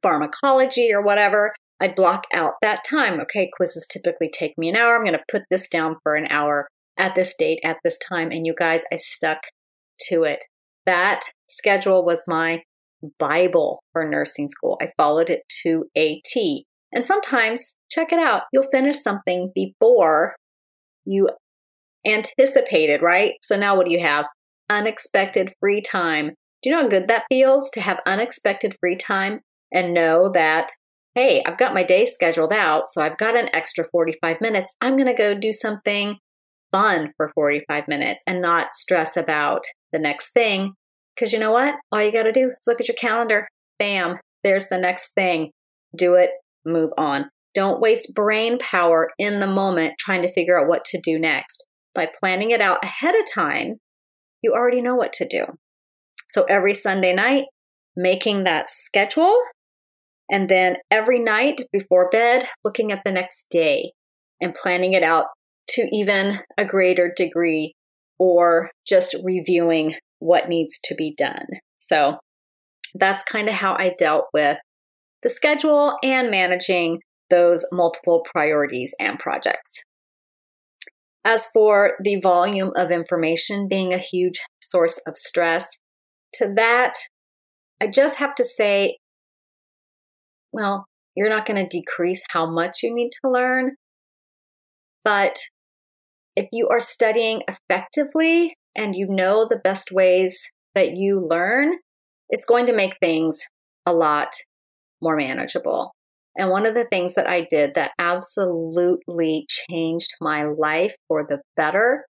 pharmacology 0.00 0.92
or 0.94 1.02
whatever, 1.02 1.52
I'd 1.82 1.96
block 1.96 2.26
out 2.32 2.52
that 2.62 2.84
time. 2.88 3.20
Okay, 3.20 3.50
quizzes 3.54 3.86
typically 3.90 4.30
take 4.30 4.56
me 4.56 4.68
an 4.68 4.76
hour. 4.76 4.94
I'm 4.94 5.04
going 5.04 5.14
to 5.14 5.24
put 5.28 5.42
this 5.50 5.68
down 5.68 5.96
for 6.02 6.14
an 6.14 6.28
hour 6.30 6.68
at 6.96 7.14
this 7.14 7.34
date, 7.36 7.60
at 7.64 7.78
this 7.82 7.98
time. 7.98 8.30
And 8.30 8.46
you 8.46 8.54
guys, 8.56 8.84
I 8.92 8.96
stuck 8.96 9.40
to 10.08 10.22
it. 10.22 10.44
That 10.86 11.20
schedule 11.48 12.04
was 12.04 12.24
my 12.28 12.62
Bible 13.18 13.82
for 13.92 14.08
nursing 14.08 14.46
school. 14.46 14.78
I 14.80 14.92
followed 14.96 15.28
it 15.28 15.42
to 15.64 15.86
a 15.96 16.20
T. 16.24 16.66
And 16.92 17.04
sometimes, 17.04 17.76
check 17.90 18.12
it 18.12 18.18
out, 18.18 18.42
you'll 18.52 18.68
finish 18.70 18.98
something 18.98 19.50
before 19.54 20.36
you 21.04 21.30
anticipated, 22.06 23.02
right? 23.02 23.34
So 23.42 23.56
now 23.56 23.76
what 23.76 23.86
do 23.86 23.92
you 23.92 24.00
have? 24.00 24.26
Unexpected 24.70 25.52
free 25.58 25.80
time. 25.80 26.34
Do 26.62 26.70
you 26.70 26.76
know 26.76 26.82
how 26.82 26.88
good 26.88 27.08
that 27.08 27.24
feels 27.28 27.70
to 27.72 27.80
have 27.80 28.00
unexpected 28.06 28.76
free 28.78 28.96
time 28.96 29.40
and 29.72 29.94
know 29.94 30.30
that, 30.32 30.68
hey, 31.14 31.42
I've 31.44 31.58
got 31.58 31.74
my 31.74 31.84
day 31.84 32.06
scheduled 32.06 32.52
out, 32.52 32.88
so 32.88 33.02
I've 33.02 33.18
got 33.18 33.36
an 33.36 33.48
extra 33.52 33.84
45 33.84 34.40
minutes. 34.40 34.74
I'm 34.80 34.96
going 34.96 35.08
to 35.08 35.14
go 35.14 35.38
do 35.38 35.52
something 35.52 36.16
fun 36.70 37.12
for 37.16 37.28
45 37.28 37.86
minutes 37.86 38.22
and 38.26 38.40
not 38.40 38.74
stress 38.74 39.16
about 39.16 39.64
the 39.92 39.98
next 39.98 40.32
thing. 40.32 40.72
Because 41.14 41.32
you 41.32 41.38
know 41.38 41.52
what? 41.52 41.74
All 41.90 42.02
you 42.02 42.10
got 42.10 42.22
to 42.22 42.32
do 42.32 42.50
is 42.50 42.66
look 42.66 42.80
at 42.80 42.88
your 42.88 42.96
calendar. 42.96 43.46
Bam, 43.78 44.18
there's 44.42 44.68
the 44.68 44.78
next 44.78 45.12
thing. 45.12 45.50
Do 45.96 46.14
it, 46.14 46.30
move 46.64 46.90
on. 46.96 47.28
Don't 47.54 47.80
waste 47.80 48.14
brain 48.14 48.58
power 48.58 49.10
in 49.18 49.40
the 49.40 49.46
moment 49.46 49.94
trying 49.98 50.22
to 50.22 50.32
figure 50.32 50.58
out 50.58 50.68
what 50.68 50.84
to 50.86 51.00
do 51.00 51.18
next. 51.18 51.66
By 51.94 52.08
planning 52.18 52.50
it 52.50 52.62
out 52.62 52.82
ahead 52.82 53.14
of 53.14 53.30
time, 53.30 53.74
you 54.42 54.52
already 54.52 54.80
know 54.80 54.94
what 54.94 55.12
to 55.14 55.28
do. 55.28 55.44
So 56.28 56.44
every 56.44 56.72
Sunday 56.72 57.14
night, 57.14 57.44
making 57.94 58.44
that 58.44 58.70
schedule, 58.70 59.36
and 60.32 60.48
then 60.48 60.78
every 60.90 61.20
night 61.20 61.60
before 61.72 62.08
bed, 62.10 62.48
looking 62.64 62.90
at 62.90 63.02
the 63.04 63.12
next 63.12 63.46
day 63.50 63.92
and 64.40 64.54
planning 64.54 64.94
it 64.94 65.04
out 65.04 65.26
to 65.68 65.86
even 65.92 66.40
a 66.58 66.64
greater 66.64 67.12
degree, 67.14 67.74
or 68.18 68.70
just 68.86 69.14
reviewing 69.22 69.94
what 70.18 70.48
needs 70.48 70.78
to 70.84 70.94
be 70.94 71.14
done. 71.16 71.46
So 71.78 72.18
that's 72.94 73.22
kind 73.22 73.48
of 73.48 73.54
how 73.54 73.74
I 73.74 73.94
dealt 73.98 74.26
with 74.32 74.58
the 75.22 75.28
schedule 75.28 75.96
and 76.02 76.30
managing 76.30 77.00
those 77.30 77.64
multiple 77.72 78.24
priorities 78.30 78.94
and 78.98 79.18
projects. 79.18 79.82
As 81.24 81.46
for 81.54 81.96
the 82.02 82.20
volume 82.20 82.72
of 82.74 82.90
information 82.90 83.68
being 83.68 83.92
a 83.92 83.98
huge 83.98 84.40
source 84.60 84.98
of 85.06 85.16
stress, 85.16 85.68
to 86.34 86.52
that, 86.56 86.94
I 87.80 87.86
just 87.86 88.18
have 88.18 88.34
to 88.36 88.44
say, 88.44 88.98
well, 90.52 90.86
you're 91.14 91.28
not 91.28 91.46
going 91.46 91.62
to 91.62 91.78
decrease 91.78 92.22
how 92.30 92.50
much 92.50 92.82
you 92.82 92.94
need 92.94 93.10
to 93.22 93.30
learn. 93.30 93.72
But 95.04 95.38
if 96.36 96.48
you 96.52 96.68
are 96.68 96.80
studying 96.80 97.42
effectively 97.48 98.54
and 98.74 98.94
you 98.94 99.06
know 99.08 99.46
the 99.46 99.60
best 99.62 99.90
ways 99.92 100.40
that 100.74 100.92
you 100.92 101.18
learn, 101.18 101.74
it's 102.30 102.44
going 102.44 102.66
to 102.66 102.72
make 102.72 102.96
things 103.00 103.38
a 103.84 103.92
lot 103.92 104.30
more 105.00 105.16
manageable. 105.16 105.92
And 106.36 106.48
one 106.48 106.64
of 106.64 106.74
the 106.74 106.86
things 106.90 107.14
that 107.14 107.28
I 107.28 107.46
did 107.48 107.74
that 107.74 107.92
absolutely 107.98 109.46
changed 109.48 110.12
my 110.20 110.44
life 110.44 110.94
for 111.08 111.26
the 111.28 111.42
better 111.56 112.06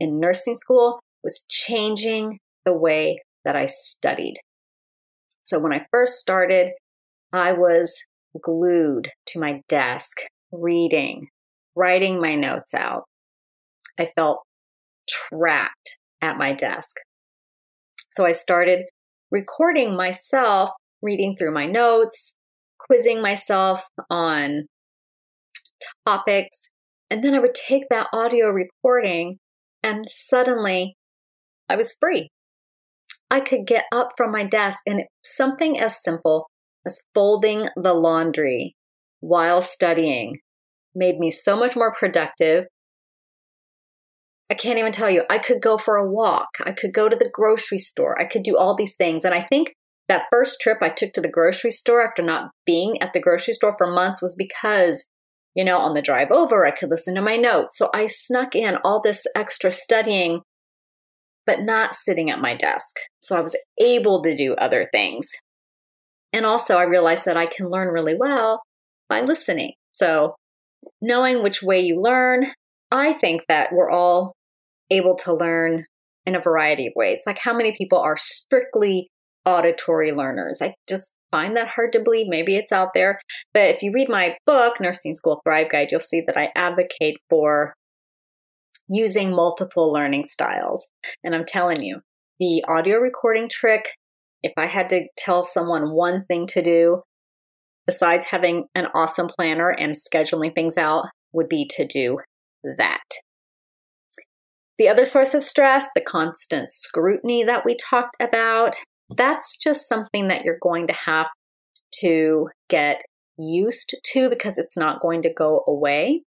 in 0.00 0.18
nursing 0.18 0.56
school 0.56 1.00
was 1.22 1.44
changing 1.48 2.38
the 2.64 2.76
way 2.76 3.20
that 3.44 3.56
I 3.56 3.66
studied. 3.66 4.36
So 5.44 5.58
when 5.58 5.72
I 5.72 5.86
first 5.92 6.14
started, 6.14 6.72
I 7.32 7.52
was 7.52 7.94
glued 8.42 9.10
to 9.28 9.40
my 9.40 9.62
desk, 9.68 10.18
reading, 10.52 11.28
writing 11.74 12.18
my 12.20 12.34
notes 12.34 12.74
out. 12.74 13.04
I 13.98 14.06
felt 14.06 14.42
trapped 15.08 15.98
at 16.20 16.38
my 16.38 16.52
desk. 16.52 16.96
So 18.10 18.26
I 18.26 18.32
started 18.32 18.86
recording 19.30 19.96
myself 19.96 20.70
reading 21.02 21.36
through 21.36 21.52
my 21.52 21.66
notes, 21.66 22.34
quizzing 22.78 23.20
myself 23.22 23.86
on 24.10 24.66
topics. 26.06 26.68
And 27.10 27.22
then 27.22 27.34
I 27.34 27.38
would 27.38 27.54
take 27.54 27.84
that 27.90 28.08
audio 28.12 28.48
recording 28.48 29.38
and 29.82 30.04
suddenly 30.08 30.96
I 31.68 31.76
was 31.76 31.96
free. 32.00 32.30
I 33.30 33.40
could 33.40 33.66
get 33.66 33.84
up 33.92 34.10
from 34.16 34.32
my 34.32 34.44
desk 34.44 34.78
and 34.86 35.04
something 35.24 35.78
as 35.78 36.02
simple 36.02 36.48
as 36.86 37.04
folding 37.14 37.68
the 37.76 37.92
laundry 37.92 38.76
while 39.20 39.60
studying 39.60 40.38
made 40.94 41.18
me 41.18 41.30
so 41.30 41.56
much 41.56 41.76
more 41.76 41.92
productive. 41.92 42.66
I 44.48 44.54
can't 44.54 44.78
even 44.78 44.92
tell 44.92 45.10
you. 45.10 45.24
I 45.28 45.38
could 45.38 45.60
go 45.60 45.76
for 45.76 45.96
a 45.96 46.10
walk. 46.10 46.48
I 46.64 46.72
could 46.72 46.94
go 46.94 47.08
to 47.08 47.16
the 47.16 47.30
grocery 47.30 47.78
store. 47.78 48.20
I 48.20 48.26
could 48.26 48.44
do 48.44 48.56
all 48.56 48.76
these 48.76 48.94
things. 48.96 49.24
And 49.24 49.34
I 49.34 49.42
think 49.42 49.74
that 50.08 50.26
first 50.30 50.60
trip 50.60 50.78
I 50.80 50.88
took 50.88 51.12
to 51.12 51.20
the 51.20 51.28
grocery 51.28 51.70
store 51.70 52.06
after 52.06 52.22
not 52.22 52.50
being 52.64 53.02
at 53.02 53.12
the 53.12 53.20
grocery 53.20 53.54
store 53.54 53.74
for 53.76 53.88
months 53.88 54.22
was 54.22 54.36
because, 54.36 55.04
you 55.56 55.64
know, 55.64 55.78
on 55.78 55.94
the 55.94 56.02
drive 56.02 56.30
over, 56.30 56.64
I 56.64 56.70
could 56.70 56.90
listen 56.90 57.16
to 57.16 57.22
my 57.22 57.36
notes. 57.36 57.76
So 57.76 57.90
I 57.92 58.06
snuck 58.06 58.54
in 58.54 58.76
all 58.84 59.00
this 59.00 59.24
extra 59.34 59.72
studying, 59.72 60.42
but 61.44 61.62
not 61.62 61.94
sitting 61.94 62.30
at 62.30 62.40
my 62.40 62.54
desk. 62.54 62.94
So 63.20 63.36
I 63.36 63.40
was 63.40 63.56
able 63.80 64.22
to 64.22 64.36
do 64.36 64.54
other 64.54 64.88
things. 64.92 65.28
And 66.32 66.44
also, 66.44 66.76
I 66.76 66.84
realized 66.84 67.24
that 67.24 67.36
I 67.36 67.46
can 67.46 67.68
learn 67.68 67.88
really 67.88 68.16
well 68.18 68.62
by 69.08 69.20
listening. 69.20 69.72
So, 69.92 70.34
knowing 71.00 71.42
which 71.42 71.62
way 71.62 71.80
you 71.80 72.00
learn, 72.00 72.46
I 72.90 73.12
think 73.12 73.42
that 73.48 73.72
we're 73.72 73.90
all 73.90 74.34
able 74.90 75.16
to 75.16 75.34
learn 75.34 75.84
in 76.26 76.36
a 76.36 76.40
variety 76.40 76.86
of 76.86 76.92
ways. 76.96 77.22
Like, 77.26 77.38
how 77.38 77.54
many 77.54 77.74
people 77.76 77.98
are 77.98 78.16
strictly 78.16 79.08
auditory 79.46 80.12
learners. 80.12 80.60
I 80.60 80.74
just 80.88 81.14
find 81.30 81.56
that 81.56 81.68
hard 81.68 81.92
to 81.92 82.02
believe. 82.02 82.26
Maybe 82.28 82.56
it's 82.56 82.72
out 82.72 82.90
there. 82.92 83.20
But 83.54 83.76
if 83.76 83.82
you 83.82 83.92
read 83.92 84.08
my 84.08 84.36
book, 84.44 84.80
Nursing 84.80 85.14
School 85.14 85.40
Thrive 85.44 85.70
Guide, 85.70 85.88
you'll 85.90 86.00
see 86.00 86.22
that 86.26 86.36
I 86.36 86.50
advocate 86.54 87.18
for 87.30 87.72
using 88.88 89.30
multiple 89.30 89.92
learning 89.92 90.24
styles. 90.24 90.88
And 91.24 91.34
I'm 91.34 91.44
telling 91.44 91.82
you, 91.82 92.00
the 92.38 92.64
audio 92.68 92.98
recording 92.98 93.48
trick, 93.48 93.86
if 94.42 94.52
I 94.56 94.66
had 94.66 94.88
to 94.90 95.08
tell 95.16 95.44
someone 95.44 95.92
one 95.92 96.24
thing 96.26 96.46
to 96.48 96.62
do, 96.62 97.02
besides 97.86 98.26
having 98.26 98.66
an 98.74 98.86
awesome 98.94 99.28
planner 99.28 99.70
and 99.70 99.94
scheduling 99.94 100.54
things 100.54 100.76
out, 100.76 101.06
would 101.32 101.48
be 101.48 101.68
to 101.76 101.86
do 101.86 102.18
that. 102.78 103.04
The 104.78 104.88
other 104.88 105.04
source 105.04 105.34
of 105.34 105.42
stress, 105.42 105.86
the 105.94 106.02
constant 106.02 106.70
scrutiny 106.70 107.44
that 107.44 107.64
we 107.64 107.76
talked 107.76 108.16
about, 108.20 108.76
that's 109.08 109.56
just 109.56 109.88
something 109.88 110.28
that 110.28 110.44
you're 110.44 110.58
going 110.60 110.86
to 110.88 110.92
have 110.92 111.28
to 112.00 112.48
get 112.68 113.02
used 113.38 113.94
to 114.12 114.28
because 114.28 114.58
it's 114.58 114.76
not 114.76 115.00
going 115.00 115.22
to 115.22 115.32
go 115.32 115.64
away. 115.66 116.22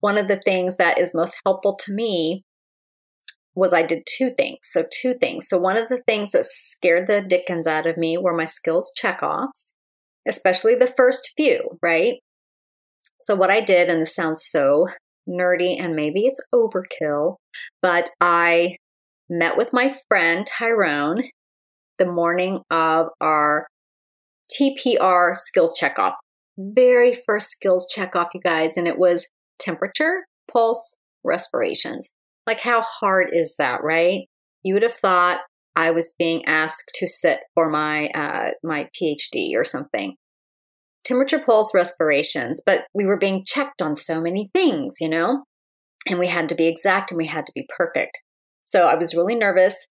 One 0.00 0.18
of 0.18 0.28
the 0.28 0.40
things 0.44 0.76
that 0.76 0.98
is 0.98 1.14
most 1.14 1.40
helpful 1.44 1.76
to 1.84 1.92
me 1.92 2.44
was 3.58 3.72
I 3.72 3.82
did 3.82 4.06
two 4.06 4.30
things. 4.30 4.60
So, 4.62 4.84
two 4.88 5.14
things. 5.14 5.48
So, 5.48 5.58
one 5.58 5.76
of 5.76 5.88
the 5.88 6.00
things 6.06 6.30
that 6.30 6.44
scared 6.46 7.08
the 7.08 7.20
dickens 7.20 7.66
out 7.66 7.86
of 7.86 7.96
me 7.96 8.16
were 8.16 8.36
my 8.36 8.44
skills 8.44 8.92
checkoffs, 8.96 9.74
especially 10.26 10.76
the 10.76 10.86
first 10.86 11.32
few, 11.36 11.76
right? 11.82 12.20
So, 13.18 13.34
what 13.34 13.50
I 13.50 13.60
did, 13.60 13.88
and 13.88 14.00
this 14.00 14.14
sounds 14.14 14.44
so 14.46 14.86
nerdy 15.28 15.76
and 15.78 15.96
maybe 15.96 16.24
it's 16.24 16.40
overkill, 16.54 17.34
but 17.82 18.08
I 18.20 18.76
met 19.28 19.56
with 19.56 19.72
my 19.72 19.92
friend 20.08 20.46
Tyrone 20.46 21.24
the 21.98 22.06
morning 22.06 22.60
of 22.70 23.08
our 23.20 23.66
TPR 24.52 25.34
skills 25.34 25.78
checkoff. 25.78 26.14
Very 26.56 27.12
first 27.12 27.50
skills 27.50 27.92
checkoff, 27.94 28.28
you 28.34 28.40
guys, 28.40 28.76
and 28.76 28.86
it 28.86 28.98
was 28.98 29.28
temperature, 29.58 30.26
pulse, 30.50 30.96
respirations. 31.24 32.10
Like, 32.48 32.60
how 32.60 32.80
hard 32.80 33.28
is 33.30 33.56
that, 33.58 33.84
right? 33.84 34.22
You 34.62 34.72
would 34.72 34.82
have 34.82 34.94
thought 34.94 35.42
I 35.76 35.90
was 35.90 36.16
being 36.18 36.46
asked 36.46 36.90
to 36.94 37.06
sit 37.06 37.40
for 37.54 37.68
my 37.68 38.08
uh, 38.08 38.52
my 38.64 38.88
PhD 38.98 39.50
or 39.54 39.64
something. 39.64 40.16
Temperature, 41.04 41.40
pulse, 41.40 41.74
respirations, 41.74 42.62
but 42.64 42.86
we 42.94 43.04
were 43.04 43.18
being 43.18 43.44
checked 43.46 43.82
on 43.82 43.94
so 43.94 44.18
many 44.18 44.48
things, 44.54 44.96
you 44.98 45.10
know, 45.10 45.44
and 46.06 46.18
we 46.18 46.28
had 46.28 46.48
to 46.48 46.54
be 46.54 46.66
exact 46.66 47.10
and 47.10 47.18
we 47.18 47.26
had 47.26 47.44
to 47.44 47.52
be 47.54 47.68
perfect. 47.76 48.18
So 48.64 48.88
I 48.88 48.94
was 48.94 49.14
really 49.14 49.34
nervous. 49.34 49.86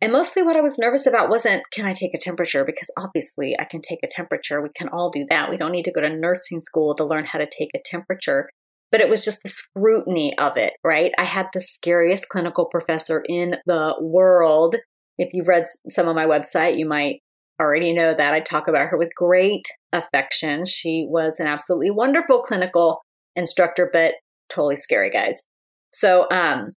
And 0.00 0.12
mostly 0.12 0.42
what 0.42 0.56
I 0.56 0.62
was 0.62 0.78
nervous 0.80 1.06
about 1.06 1.30
wasn't, 1.30 1.62
can 1.72 1.86
I 1.86 1.92
take 1.92 2.14
a 2.14 2.18
temperature? 2.18 2.64
Because 2.64 2.90
obviously 2.98 3.54
I 3.56 3.66
can 3.66 3.82
take 3.82 4.00
a 4.02 4.08
temperature. 4.10 4.60
We 4.60 4.70
can 4.74 4.88
all 4.88 5.10
do 5.10 5.26
that. 5.30 5.48
We 5.48 5.58
don't 5.58 5.72
need 5.72 5.84
to 5.84 5.92
go 5.92 6.00
to 6.00 6.08
nursing 6.08 6.58
school 6.58 6.96
to 6.96 7.04
learn 7.04 7.26
how 7.26 7.38
to 7.38 7.46
take 7.46 7.70
a 7.74 7.80
temperature. 7.84 8.48
But 8.90 9.00
it 9.00 9.08
was 9.08 9.24
just 9.24 9.42
the 9.42 9.48
scrutiny 9.48 10.36
of 10.38 10.56
it, 10.56 10.74
right? 10.84 11.12
I 11.18 11.24
had 11.24 11.46
the 11.52 11.60
scariest 11.60 12.28
clinical 12.28 12.66
professor 12.66 13.22
in 13.28 13.56
the 13.66 13.94
world. 14.00 14.76
If 15.18 15.32
you've 15.32 15.48
read 15.48 15.64
some 15.88 16.08
of 16.08 16.16
my 16.16 16.26
website, 16.26 16.78
you 16.78 16.86
might 16.86 17.20
already 17.60 17.92
know 17.92 18.14
that. 18.14 18.32
I 18.32 18.40
talk 18.40 18.68
about 18.68 18.88
her 18.88 18.98
with 18.98 19.14
great 19.14 19.66
affection. 19.92 20.64
She 20.64 21.06
was 21.08 21.38
an 21.38 21.46
absolutely 21.46 21.90
wonderful 21.90 22.40
clinical 22.40 23.00
instructor, 23.36 23.88
but 23.92 24.14
totally 24.48 24.76
scary, 24.76 25.10
guys. 25.10 25.46
So, 25.92 26.26
um, 26.30 26.72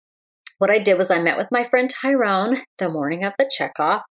what 0.60 0.70
I 0.70 0.80
did 0.80 0.98
was 0.98 1.12
I 1.12 1.22
met 1.22 1.38
with 1.38 1.48
my 1.52 1.64
friend 1.64 1.90
Tyrone 1.90 2.58
the 2.78 2.90
morning 2.90 3.24
of 3.24 3.34
the 3.38 3.50
checkoff 3.60 4.02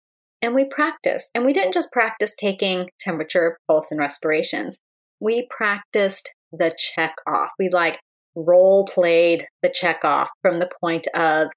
and 0.43 0.55
we 0.55 0.67
practiced. 0.69 1.31
And 1.35 1.45
we 1.45 1.53
didn't 1.53 1.73
just 1.73 1.93
practice 1.93 2.35
taking 2.35 2.91
temperature, 2.99 3.59
pulse, 3.69 3.91
and 3.91 4.01
respirations. 4.01 4.81
We 5.21 5.47
practiced 5.49 6.35
the 6.53 6.75
check 6.79 7.15
off. 7.27 7.51
We 7.59 7.69
like 7.71 7.99
role 8.35 8.87
played 8.87 9.47
the 9.63 9.71
check 9.71 10.05
off 10.05 10.31
from 10.43 10.59
the 10.59 10.71
point 10.81 11.07
of 11.15 11.49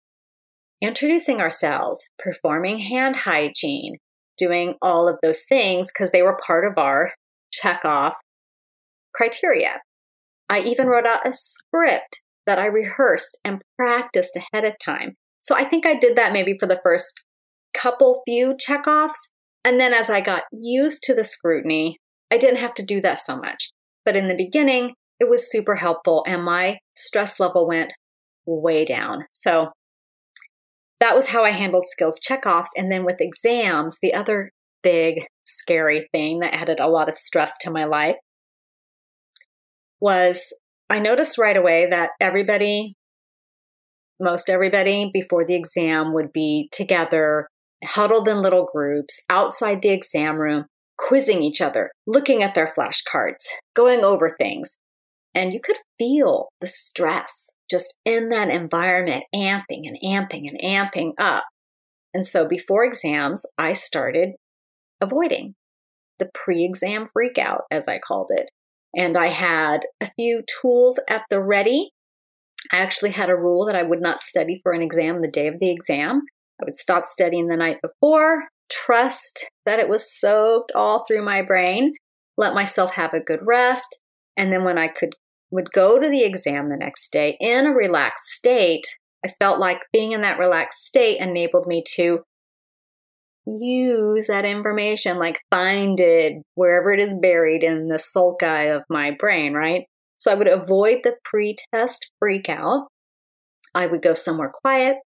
introducing 0.81 1.39
ourselves, 1.39 2.09
performing 2.19 2.79
hand 2.79 3.15
hygiene, 3.15 3.97
doing 4.37 4.75
all 4.81 5.07
of 5.07 5.17
those 5.21 5.43
things 5.47 5.91
because 5.91 6.11
they 6.11 6.21
were 6.21 6.37
part 6.45 6.65
of 6.65 6.77
our 6.77 7.13
check 7.51 7.85
off 7.85 8.15
criteria. 9.13 9.81
I 10.49 10.59
even 10.59 10.87
wrote 10.87 11.05
out 11.05 11.27
a 11.27 11.33
script 11.33 12.21
that 12.45 12.59
I 12.59 12.65
rehearsed 12.65 13.39
and 13.43 13.61
practiced 13.77 14.37
ahead 14.37 14.65
of 14.65 14.73
time. 14.83 15.15
So 15.41 15.55
I 15.55 15.63
think 15.63 15.85
I 15.85 15.95
did 15.95 16.17
that 16.17 16.33
maybe 16.33 16.55
for 16.59 16.67
the 16.67 16.79
first 16.83 17.23
couple 17.73 18.21
few 18.27 18.55
checkoffs. 18.55 19.29
And 19.63 19.79
then 19.79 19.93
as 19.93 20.09
I 20.09 20.21
got 20.21 20.43
used 20.51 21.03
to 21.03 21.15
the 21.15 21.23
scrutiny, 21.23 21.97
I 22.31 22.37
didn't 22.37 22.59
have 22.59 22.73
to 22.75 22.85
do 22.85 23.01
that 23.01 23.17
so 23.17 23.37
much. 23.37 23.71
But 24.05 24.15
in 24.15 24.27
the 24.27 24.35
beginning, 24.35 24.93
it 25.19 25.29
was 25.29 25.49
super 25.49 25.75
helpful 25.75 26.23
and 26.27 26.43
my 26.43 26.79
stress 26.95 27.39
level 27.39 27.67
went 27.67 27.91
way 28.45 28.85
down. 28.85 29.25
So 29.33 29.71
that 30.99 31.15
was 31.15 31.27
how 31.27 31.43
I 31.43 31.51
handled 31.51 31.85
skills 31.87 32.19
checkoffs. 32.19 32.69
And 32.77 32.91
then 32.91 33.03
with 33.05 33.21
exams, 33.21 33.97
the 34.01 34.13
other 34.13 34.51
big 34.83 35.25
scary 35.45 36.07
thing 36.11 36.39
that 36.39 36.53
added 36.53 36.79
a 36.79 36.87
lot 36.87 37.09
of 37.09 37.15
stress 37.15 37.57
to 37.61 37.71
my 37.71 37.85
life 37.85 38.15
was 39.99 40.53
I 40.89 40.99
noticed 40.99 41.37
right 41.37 41.57
away 41.57 41.87
that 41.89 42.11
everybody, 42.21 42.95
most 44.19 44.49
everybody 44.49 45.09
before 45.11 45.43
the 45.43 45.55
exam 45.55 46.13
would 46.13 46.31
be 46.31 46.69
together, 46.71 47.47
huddled 47.83 48.27
in 48.27 48.37
little 48.37 48.67
groups 48.71 49.21
outside 49.29 49.81
the 49.81 49.89
exam 49.89 50.37
room, 50.37 50.65
quizzing 50.97 51.41
each 51.41 51.61
other, 51.61 51.91
looking 52.07 52.43
at 52.43 52.53
their 52.53 52.67
flashcards, 52.67 53.45
going 53.75 54.03
over 54.03 54.29
things. 54.29 54.77
And 55.33 55.51
you 55.51 55.59
could 55.59 55.77
feel 55.99 56.47
the 56.61 56.67
stress 56.67 57.49
just 57.69 57.97
in 58.05 58.29
that 58.29 58.49
environment, 58.49 59.23
amping 59.35 59.81
and 59.85 59.97
amping 60.03 60.47
and 60.47 60.59
amping 60.63 61.11
up. 61.19 61.43
And 62.13 62.25
so 62.25 62.47
before 62.47 62.85
exams, 62.85 63.45
I 63.57 63.73
started 63.73 64.35
avoiding 65.01 65.55
the 66.19 66.29
pre 66.33 66.63
exam 66.63 67.07
freakout, 67.07 67.61
as 67.69 67.87
I 67.87 67.99
called 67.99 68.31
it. 68.33 68.51
And 68.95 69.17
I 69.17 69.27
had 69.27 69.81
a 69.99 70.09
few 70.17 70.43
tools 70.61 70.99
at 71.09 71.23
the 71.29 71.41
ready. 71.41 71.91
I 72.71 72.77
actually 72.77 73.11
had 73.11 73.29
a 73.29 73.35
rule 73.35 73.65
that 73.65 73.75
I 73.75 73.83
would 73.83 74.01
not 74.01 74.21
study 74.21 74.61
for 74.63 74.71
an 74.71 74.81
exam 74.81 75.21
the 75.21 75.29
day 75.29 75.47
of 75.47 75.59
the 75.59 75.71
exam. 75.71 76.21
I 76.61 76.63
would 76.63 76.77
stop 76.77 77.03
studying 77.03 77.47
the 77.47 77.57
night 77.57 77.79
before, 77.81 78.45
trust 78.85 79.49
that 79.65 79.79
it 79.79 79.89
was 79.89 80.11
soaked 80.11 80.71
all 80.75 81.05
through 81.05 81.23
my 81.23 81.41
brain, 81.41 81.93
let 82.37 82.53
myself 82.53 82.95
have 82.95 83.13
a 83.13 83.19
good 83.19 83.39
rest, 83.43 84.01
and 84.37 84.51
then 84.51 84.63
when 84.63 84.77
I 84.77 84.87
could 84.87 85.15
would 85.51 85.71
go 85.71 85.99
to 85.99 86.09
the 86.09 86.23
exam 86.23 86.69
the 86.69 86.75
next 86.75 87.11
day 87.11 87.37
in 87.39 87.67
a 87.67 87.71
relaxed 87.71 88.27
state, 88.27 88.85
I 89.23 89.29
felt 89.39 89.59
like 89.59 89.81
being 89.93 90.11
in 90.11 90.21
that 90.21 90.39
relaxed 90.39 90.85
state 90.85 91.19
enabled 91.21 91.67
me 91.67 91.83
to 91.95 92.23
use 93.47 94.27
that 94.27 94.45
information, 94.45 95.17
like 95.17 95.39
find 95.51 95.99
it 95.99 96.41
wherever 96.55 96.91
it 96.91 96.99
is 96.99 97.17
buried 97.21 97.63
in 97.63 97.87
the 97.87 97.97
sulci 97.97 98.75
of 98.75 98.83
my 98.89 99.11
brain, 99.17 99.53
right? 99.53 99.85
So 100.17 100.31
I 100.31 100.35
would 100.35 100.47
avoid 100.47 101.01
the 101.03 101.15
pre 101.23 101.55
test 101.73 102.09
freak 102.19 102.49
out. 102.49 102.87
I 103.73 103.87
would 103.87 104.01
go 104.01 104.13
somewhere 104.13 104.51
quiet, 104.53 104.97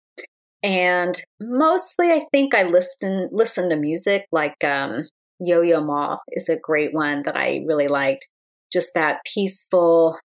and 0.62 1.16
mostly, 1.40 2.12
I 2.12 2.26
think 2.32 2.54
I 2.54 2.64
listen 2.64 3.30
listen 3.32 3.70
to 3.70 3.76
music 3.76 4.26
like 4.32 4.64
um, 4.64 5.04
Yo 5.40 5.62
Yo 5.62 5.82
Ma 5.82 6.18
is 6.30 6.50
a 6.50 6.60
great 6.62 6.94
one 6.94 7.22
that 7.24 7.36
I 7.36 7.64
really 7.66 7.88
liked. 7.88 8.28
Just 8.72 8.90
that 8.94 9.22
peaceful 9.34 10.18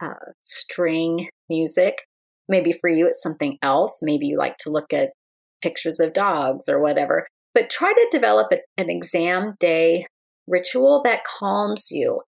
uh, 0.00 0.14
string 0.44 1.28
music. 1.48 2.04
Maybe 2.48 2.72
for 2.72 2.88
you, 2.88 3.06
it's 3.06 3.22
something 3.22 3.58
else. 3.62 3.98
Maybe 4.02 4.26
you 4.26 4.38
like 4.38 4.56
to 4.58 4.70
look 4.70 4.92
at 4.92 5.10
pictures 5.62 6.00
of 6.00 6.12
dogs 6.12 6.68
or 6.68 6.80
whatever. 6.80 7.26
But 7.54 7.70
try 7.70 7.92
to 7.92 8.08
develop 8.10 8.52
an 8.76 8.90
exam 8.90 9.54
day 9.58 10.06
ritual 10.46 11.02
that 11.04 11.24
calms 11.24 11.90
you, 11.90 12.22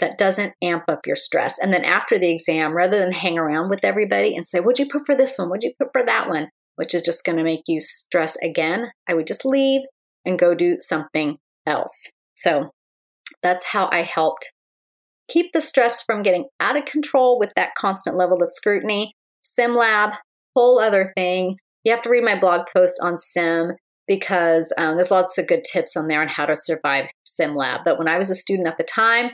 that 0.00 0.18
doesn't 0.18 0.54
amp 0.62 0.84
up 0.88 1.06
your 1.06 1.16
stress. 1.16 1.58
And 1.60 1.72
then 1.72 1.84
after 1.84 2.18
the 2.18 2.30
exam, 2.30 2.74
rather 2.74 2.98
than 2.98 3.12
hang 3.12 3.38
around 3.38 3.70
with 3.70 3.84
everybody 3.84 4.34
and 4.34 4.46
say, 4.46 4.60
What'd 4.60 4.78
you 4.78 4.90
put 4.90 5.04
for 5.04 5.16
this 5.16 5.36
one? 5.36 5.48
What'd 5.48 5.64
you 5.64 5.74
put 5.78 5.92
for 5.92 6.04
that 6.04 6.28
one? 6.28 6.48
Which 6.76 6.94
is 6.94 7.02
just 7.02 7.24
going 7.24 7.38
to 7.38 7.44
make 7.44 7.62
you 7.66 7.80
stress 7.80 8.36
again, 8.42 8.90
I 9.08 9.14
would 9.14 9.26
just 9.26 9.44
leave 9.44 9.82
and 10.24 10.38
go 10.38 10.54
do 10.54 10.76
something 10.80 11.38
else. 11.66 12.10
So 12.36 12.70
that's 13.42 13.66
how 13.66 13.88
I 13.92 14.02
helped 14.02 14.52
keep 15.28 15.52
the 15.52 15.60
stress 15.60 16.02
from 16.02 16.22
getting 16.22 16.46
out 16.60 16.76
of 16.76 16.84
control 16.84 17.38
with 17.38 17.52
that 17.56 17.74
constant 17.76 18.16
level 18.16 18.42
of 18.42 18.50
scrutiny. 18.50 19.14
SimLab, 19.44 20.16
whole 20.54 20.78
other 20.78 21.12
thing. 21.16 21.56
You 21.84 21.92
have 21.92 22.02
to 22.02 22.10
read 22.10 22.24
my 22.24 22.38
blog 22.38 22.66
post 22.72 23.00
on 23.02 23.16
Sim 23.16 23.72
because 24.06 24.72
um, 24.76 24.96
there's 24.96 25.10
lots 25.10 25.38
of 25.38 25.46
good 25.48 25.64
tips 25.64 25.96
on 25.96 26.08
there 26.08 26.20
on 26.20 26.28
how 26.28 26.46
to 26.46 26.54
survive 26.54 27.10
SimLab. 27.40 27.84
But 27.84 27.98
when 27.98 28.08
I 28.08 28.16
was 28.16 28.30
a 28.30 28.34
student 28.34 28.68
at 28.68 28.78
the 28.78 28.84
time, 28.84 29.30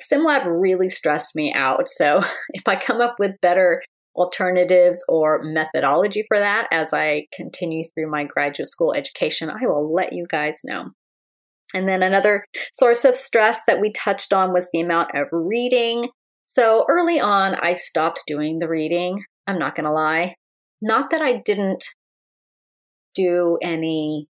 SimLab 0.00 0.44
really 0.46 0.88
stressed 0.88 1.34
me 1.34 1.52
out. 1.52 1.88
So 1.88 2.22
if 2.50 2.66
I 2.66 2.76
come 2.76 3.00
up 3.00 3.16
with 3.18 3.40
better 3.40 3.82
alternatives 4.16 5.04
or 5.08 5.42
methodology 5.42 6.24
for 6.26 6.38
that 6.38 6.66
as 6.72 6.92
I 6.92 7.26
continue 7.32 7.84
through 7.84 8.10
my 8.10 8.24
graduate 8.24 8.68
school 8.68 8.94
education, 8.94 9.50
I 9.50 9.66
will 9.66 9.92
let 9.92 10.12
you 10.12 10.26
guys 10.28 10.60
know. 10.64 10.90
And 11.74 11.88
then 11.88 12.02
another 12.02 12.44
source 12.72 13.04
of 13.04 13.16
stress 13.16 13.60
that 13.66 13.80
we 13.80 13.92
touched 13.92 14.32
on 14.32 14.52
was 14.52 14.68
the 14.72 14.80
amount 14.80 15.10
of 15.14 15.28
reading. 15.32 16.08
So 16.46 16.86
early 16.88 17.20
on, 17.20 17.54
I 17.56 17.74
stopped 17.74 18.22
doing 18.26 18.58
the 18.58 18.68
reading. 18.68 19.24
I'm 19.46 19.58
not 19.58 19.74
going 19.74 19.84
to 19.84 19.92
lie. 19.92 20.36
Not 20.80 21.10
that 21.10 21.22
I 21.22 21.42
didn't 21.44 21.84
do 23.14 23.58
any 23.62 24.28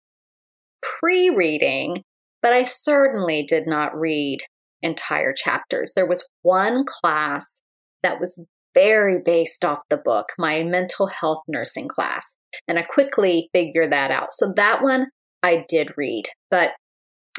pre 0.82 1.30
reading, 1.30 2.04
but 2.42 2.54
I 2.54 2.64
certainly 2.64 3.46
did 3.48 3.68
not 3.68 3.98
read 3.98 4.40
entire 4.82 5.34
chapters. 5.34 5.94
There 5.96 6.08
was 6.08 6.28
one 6.42 6.84
class 6.86 7.62
that 8.02 8.20
was 8.20 8.44
very 8.74 9.20
based 9.24 9.66
off 9.66 9.80
the 9.90 9.98
book, 9.98 10.28
my 10.38 10.64
mental 10.64 11.08
health 11.08 11.42
nursing 11.48 11.88
class. 11.88 12.36
And 12.68 12.80
I 12.80 12.84
quickly 12.84 13.50
figured 13.54 13.92
that 13.92 14.12
out. 14.12 14.32
So 14.32 14.52
that 14.56 14.82
one 14.82 15.08
I 15.44 15.66
did 15.68 15.94
read, 15.98 16.26
but 16.50 16.72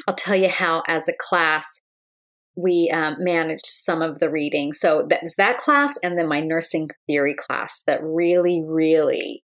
I'll 0.07 0.15
tell 0.15 0.35
you 0.35 0.49
how, 0.49 0.83
as 0.87 1.07
a 1.07 1.13
class, 1.19 1.67
we 2.55 2.91
um, 2.93 3.17
managed 3.19 3.65
some 3.65 4.01
of 4.01 4.19
the 4.19 4.29
reading. 4.29 4.73
So 4.73 5.05
that 5.09 5.21
was 5.21 5.35
that 5.35 5.57
class, 5.57 5.93
and 6.03 6.17
then 6.17 6.27
my 6.27 6.41
nursing 6.41 6.89
theory 7.07 7.35
class 7.35 7.81
that 7.87 8.03
really, 8.03 8.63
really 8.65 9.43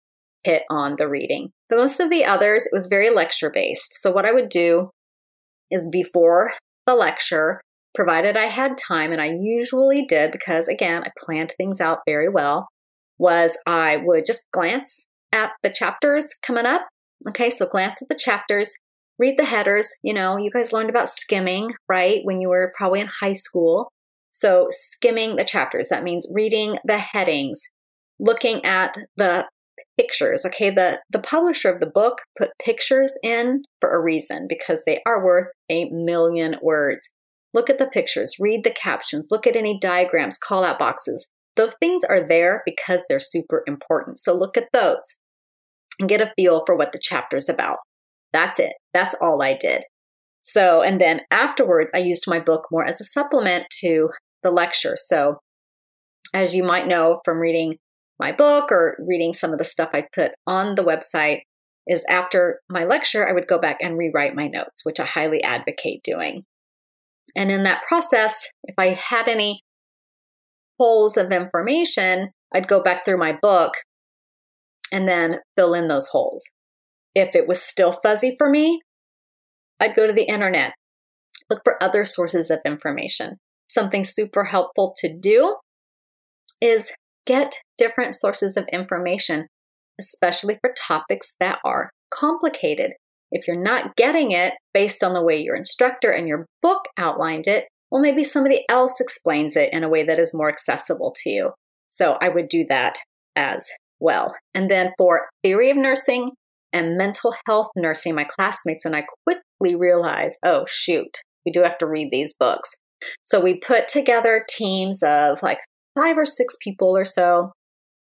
hit 0.44 0.62
on 0.70 0.96
the 0.96 1.08
reading. 1.08 1.50
But 1.68 1.78
most 1.78 2.00
of 2.00 2.10
the 2.10 2.24
others, 2.24 2.66
it 2.66 2.72
was 2.72 2.86
very 2.86 3.10
lecture 3.10 3.50
based. 3.50 3.94
So 4.00 4.10
what 4.10 4.24
I 4.24 4.32
would 4.32 4.48
do 4.48 4.90
is 5.70 5.88
before 5.90 6.52
the 6.86 6.94
lecture, 6.94 7.60
provided 7.98 8.36
I 8.36 8.46
had 8.46 8.78
time, 8.78 9.10
and 9.10 9.20
I 9.20 9.32
usually 9.40 10.06
did 10.06 10.30
because, 10.30 10.68
again, 10.68 11.02
I 11.02 11.10
planned 11.18 11.52
things 11.56 11.80
out 11.80 11.98
very 12.06 12.28
well, 12.28 12.68
was 13.18 13.58
I 13.66 13.96
would 14.04 14.24
just 14.24 14.46
glance 14.52 15.08
at 15.32 15.50
the 15.64 15.70
chapters 15.70 16.32
coming 16.40 16.64
up. 16.64 16.86
Okay, 17.28 17.50
so 17.50 17.66
glance 17.66 18.00
at 18.00 18.08
the 18.08 18.14
chapters, 18.14 18.72
read 19.18 19.36
the 19.36 19.44
headers. 19.44 19.88
You 20.04 20.14
know, 20.14 20.36
you 20.36 20.48
guys 20.48 20.72
learned 20.72 20.90
about 20.90 21.08
skimming, 21.08 21.72
right? 21.88 22.20
When 22.22 22.40
you 22.40 22.50
were 22.50 22.72
probably 22.76 23.00
in 23.00 23.08
high 23.20 23.32
school. 23.32 23.90
So, 24.30 24.68
skimming 24.70 25.34
the 25.34 25.44
chapters, 25.44 25.88
that 25.88 26.04
means 26.04 26.30
reading 26.32 26.78
the 26.84 26.98
headings, 26.98 27.60
looking 28.20 28.64
at 28.64 28.96
the 29.16 29.48
pictures. 29.98 30.46
Okay, 30.46 30.70
the, 30.70 31.00
the 31.10 31.18
publisher 31.18 31.68
of 31.68 31.80
the 31.80 31.90
book 31.92 32.18
put 32.38 32.50
pictures 32.64 33.18
in 33.24 33.62
for 33.80 33.92
a 33.92 34.00
reason 34.00 34.46
because 34.48 34.84
they 34.86 35.02
are 35.04 35.24
worth 35.24 35.48
a 35.68 35.90
million 35.90 36.54
words. 36.62 37.12
Look 37.54 37.70
at 37.70 37.78
the 37.78 37.86
pictures, 37.86 38.36
read 38.38 38.64
the 38.64 38.70
captions, 38.70 39.28
look 39.30 39.46
at 39.46 39.56
any 39.56 39.78
diagrams, 39.78 40.38
call 40.38 40.64
out 40.64 40.78
boxes. 40.78 41.30
Those 41.56 41.74
things 41.80 42.04
are 42.04 42.26
there 42.26 42.62
because 42.64 43.04
they're 43.08 43.18
super 43.18 43.62
important. 43.66 44.18
So 44.18 44.34
look 44.34 44.56
at 44.56 44.68
those 44.72 45.18
and 45.98 46.08
get 46.08 46.20
a 46.20 46.32
feel 46.36 46.62
for 46.66 46.76
what 46.76 46.92
the 46.92 47.00
chapter's 47.02 47.48
about. 47.48 47.78
That's 48.32 48.58
it. 48.58 48.74
That's 48.92 49.14
all 49.20 49.42
I 49.42 49.54
did. 49.54 49.84
So, 50.42 50.82
and 50.82 51.00
then 51.00 51.22
afterwards, 51.30 51.90
I 51.94 51.98
used 51.98 52.24
my 52.26 52.38
book 52.38 52.68
more 52.70 52.84
as 52.84 53.00
a 53.00 53.04
supplement 53.04 53.66
to 53.80 54.10
the 54.42 54.50
lecture. 54.50 54.96
So 54.96 55.38
as 56.32 56.54
you 56.54 56.62
might 56.62 56.86
know 56.86 57.20
from 57.24 57.38
reading 57.38 57.76
my 58.20 58.32
book 58.32 58.70
or 58.70 58.96
reading 59.06 59.32
some 59.32 59.52
of 59.52 59.58
the 59.58 59.64
stuff 59.64 59.90
I 59.92 60.06
put 60.12 60.32
on 60.46 60.74
the 60.74 60.84
website, 60.84 61.40
is 61.88 62.04
after 62.08 62.60
my 62.68 62.84
lecture, 62.84 63.26
I 63.26 63.32
would 63.32 63.48
go 63.48 63.58
back 63.58 63.78
and 63.80 63.96
rewrite 63.96 64.34
my 64.34 64.46
notes, 64.46 64.84
which 64.84 65.00
I 65.00 65.06
highly 65.06 65.42
advocate 65.42 66.02
doing. 66.04 66.44
And 67.36 67.50
in 67.50 67.62
that 67.64 67.82
process, 67.88 68.46
if 68.64 68.74
I 68.78 68.88
had 68.88 69.28
any 69.28 69.60
holes 70.78 71.16
of 71.16 71.32
information, 71.32 72.30
I'd 72.54 72.68
go 72.68 72.82
back 72.82 73.04
through 73.04 73.18
my 73.18 73.36
book 73.40 73.74
and 74.92 75.08
then 75.08 75.38
fill 75.56 75.74
in 75.74 75.88
those 75.88 76.08
holes. 76.08 76.42
If 77.14 77.34
it 77.34 77.46
was 77.46 77.60
still 77.62 77.92
fuzzy 77.92 78.34
for 78.38 78.48
me, 78.48 78.80
I'd 79.80 79.96
go 79.96 80.06
to 80.06 80.12
the 80.12 80.28
internet, 80.28 80.74
look 81.50 81.60
for 81.64 81.82
other 81.82 82.04
sources 82.04 82.50
of 82.50 82.60
information. 82.64 83.36
Something 83.68 84.04
super 84.04 84.44
helpful 84.44 84.94
to 84.98 85.14
do 85.14 85.56
is 86.60 86.92
get 87.26 87.54
different 87.76 88.14
sources 88.14 88.56
of 88.56 88.66
information, 88.72 89.46
especially 90.00 90.58
for 90.60 90.72
topics 90.76 91.34
that 91.38 91.58
are 91.64 91.90
complicated. 92.10 92.92
If 93.30 93.46
you're 93.46 93.60
not 93.60 93.96
getting 93.96 94.30
it 94.32 94.54
based 94.72 95.04
on 95.04 95.12
the 95.12 95.24
way 95.24 95.38
your 95.38 95.56
instructor 95.56 96.10
and 96.10 96.28
your 96.28 96.46
book 96.62 96.82
outlined 96.96 97.46
it, 97.46 97.66
well, 97.90 98.02
maybe 98.02 98.22
somebody 98.22 98.64
else 98.68 99.00
explains 99.00 99.56
it 99.56 99.72
in 99.72 99.84
a 99.84 99.88
way 99.88 100.04
that 100.04 100.18
is 100.18 100.34
more 100.34 100.48
accessible 100.48 101.14
to 101.22 101.30
you. 101.30 101.52
So 101.88 102.16
I 102.20 102.28
would 102.28 102.48
do 102.48 102.64
that 102.68 102.96
as 103.34 103.66
well. 104.00 104.34
And 104.54 104.70
then 104.70 104.92
for 104.98 105.28
theory 105.42 105.70
of 105.70 105.76
nursing 105.76 106.32
and 106.72 106.96
mental 106.96 107.34
health 107.46 107.68
nursing, 107.76 108.14
my 108.14 108.24
classmates 108.24 108.84
and 108.84 108.94
I 108.94 109.04
quickly 109.24 109.74
realized, 109.74 110.36
oh, 110.42 110.64
shoot, 110.68 111.18
we 111.46 111.52
do 111.52 111.62
have 111.62 111.78
to 111.78 111.88
read 111.88 112.10
these 112.10 112.34
books. 112.38 112.70
So 113.24 113.40
we 113.40 113.58
put 113.58 113.88
together 113.88 114.44
teams 114.48 115.02
of 115.02 115.42
like 115.42 115.58
five 115.96 116.18
or 116.18 116.24
six 116.24 116.56
people 116.62 116.96
or 116.96 117.04
so, 117.04 117.52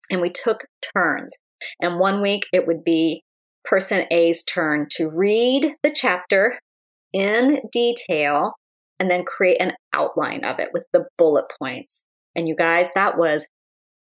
and 0.09 0.21
we 0.21 0.29
took 0.29 0.65
turns. 0.95 1.35
And 1.81 1.99
one 1.99 2.21
week 2.21 2.43
it 2.53 2.67
would 2.67 2.83
be 2.83 3.23
person 3.65 4.05
A's 4.11 4.43
turn 4.43 4.87
to 4.91 5.09
read 5.09 5.75
the 5.83 5.91
chapter 5.91 6.59
in 7.13 7.61
detail 7.71 8.51
and 8.99 9.09
then 9.09 9.23
create 9.25 9.61
an 9.61 9.73
outline 9.93 10.43
of 10.43 10.59
it 10.59 10.69
with 10.73 10.85
the 10.93 11.05
bullet 11.17 11.45
points. 11.59 12.03
And 12.35 12.47
you 12.47 12.55
guys, 12.55 12.89
that 12.95 13.17
was 13.17 13.47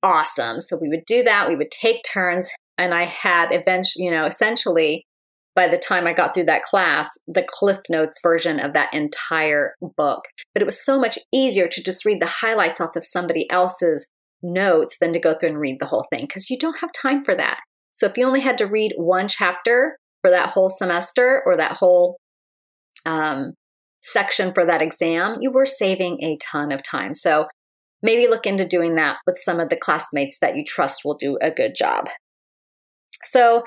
awesome. 0.03 0.59
So 0.59 0.77
we 0.79 0.89
would 0.89 1.05
do 1.05 1.23
that. 1.23 1.47
We 1.47 1.55
would 1.55 1.71
take 1.71 2.03
turns. 2.03 2.49
And 2.77 2.93
I 2.93 3.05
had 3.05 3.49
eventually, 3.51 4.05
you 4.05 4.11
know, 4.11 4.25
essentially 4.25 5.05
by 5.55 5.67
the 5.69 5.77
time 5.77 6.05
I 6.05 6.13
got 6.13 6.33
through 6.33 6.45
that 6.45 6.63
class, 6.63 7.09
the 7.27 7.45
Cliff 7.47 7.79
Notes 7.89 8.19
version 8.21 8.59
of 8.59 8.73
that 8.73 8.93
entire 8.93 9.73
book. 9.95 10.25
But 10.53 10.61
it 10.61 10.65
was 10.65 10.83
so 10.83 10.99
much 10.99 11.17
easier 11.33 11.67
to 11.67 11.83
just 11.83 12.05
read 12.05 12.21
the 12.21 12.25
highlights 12.25 12.81
off 12.81 12.95
of 12.95 13.03
somebody 13.03 13.49
else's 13.49 14.07
notes 14.43 14.97
than 14.99 15.13
to 15.13 15.19
go 15.19 15.33
through 15.33 15.49
and 15.49 15.59
read 15.59 15.79
the 15.79 15.85
whole 15.85 16.05
thing 16.11 16.25
because 16.25 16.49
you 16.49 16.57
don't 16.57 16.79
have 16.79 16.91
time 16.91 17.23
for 17.23 17.35
that. 17.35 17.59
So 17.95 18.05
if 18.05 18.17
you 18.17 18.25
only 18.25 18.41
had 18.41 18.57
to 18.57 18.67
read 18.67 18.93
one 18.97 19.27
chapter 19.29 19.97
for 20.21 20.29
that 20.29 20.49
whole 20.49 20.69
semester 20.69 21.41
or 21.45 21.55
that 21.55 21.77
whole 21.77 22.17
um, 23.05 23.53
section 24.01 24.53
for 24.53 24.65
that 24.65 24.81
exam, 24.81 25.37
you 25.39 25.49
were 25.49 25.65
saving 25.65 26.21
a 26.21 26.37
ton 26.37 26.73
of 26.73 26.83
time. 26.83 27.13
So 27.13 27.47
maybe 28.03 28.27
look 28.27 28.45
into 28.45 28.67
doing 28.67 28.95
that 28.95 29.17
with 29.25 29.37
some 29.37 29.61
of 29.61 29.69
the 29.69 29.77
classmates 29.77 30.37
that 30.41 30.57
you 30.57 30.63
trust 30.65 31.01
will 31.05 31.15
do 31.15 31.37
a 31.41 31.49
good 31.49 31.73
job. 31.73 32.07
So 33.23 33.63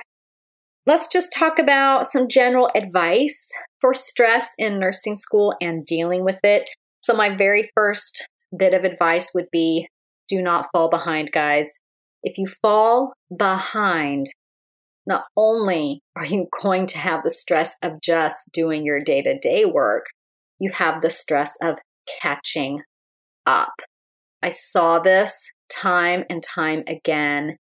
let's 0.87 1.09
just 1.09 1.33
talk 1.33 1.59
about 1.59 2.07
some 2.07 2.29
general 2.29 2.71
advice 2.75 3.49
for 3.81 3.95
stress 3.95 4.51
in 4.59 4.79
nursing 4.79 5.17
school 5.17 5.55
and 5.59 5.87
dealing 5.87 6.23
with 6.23 6.41
it. 6.45 6.69
So, 7.01 7.15
my 7.15 7.35
very 7.35 7.71
first 7.75 8.29
bit 8.55 8.75
of 8.75 8.85
advice 8.85 9.31
would 9.35 9.49
be 9.51 9.89
do 10.29 10.43
not 10.43 10.67
fall 10.73 10.91
behind, 10.91 11.33
guys. 11.33 11.73
If 12.23 12.39
you 12.39 12.47
fall 12.47 13.13
behind, 13.37 14.27
not 15.07 15.25
only 15.37 16.03
are 16.17 16.27
you 16.27 16.49
going 16.63 16.87
to 16.87 16.99
have 16.99 17.23
the 17.23 17.31
stress 17.31 17.77
of 17.83 18.01
just 18.03 18.51
doing 18.53 18.85
your 18.85 19.01
day 19.01 19.23
to 19.23 19.39
day 19.39 19.65
work, 19.65 20.07
you 20.59 20.71
have 20.73 21.01
the 21.01 21.11
stress 21.11 21.57
of 21.63 21.79
catching 22.21 22.81
up. 23.47 23.73
I 24.43 24.51
saw 24.51 24.99
this 24.99 25.53
time 25.71 26.25
and 26.31 26.43
time 26.43 26.85
again, 26.87 27.57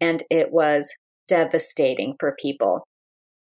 and 0.00 0.22
it 0.30 0.52
was 0.52 0.92
devastating 1.28 2.14
for 2.18 2.36
people. 2.40 2.84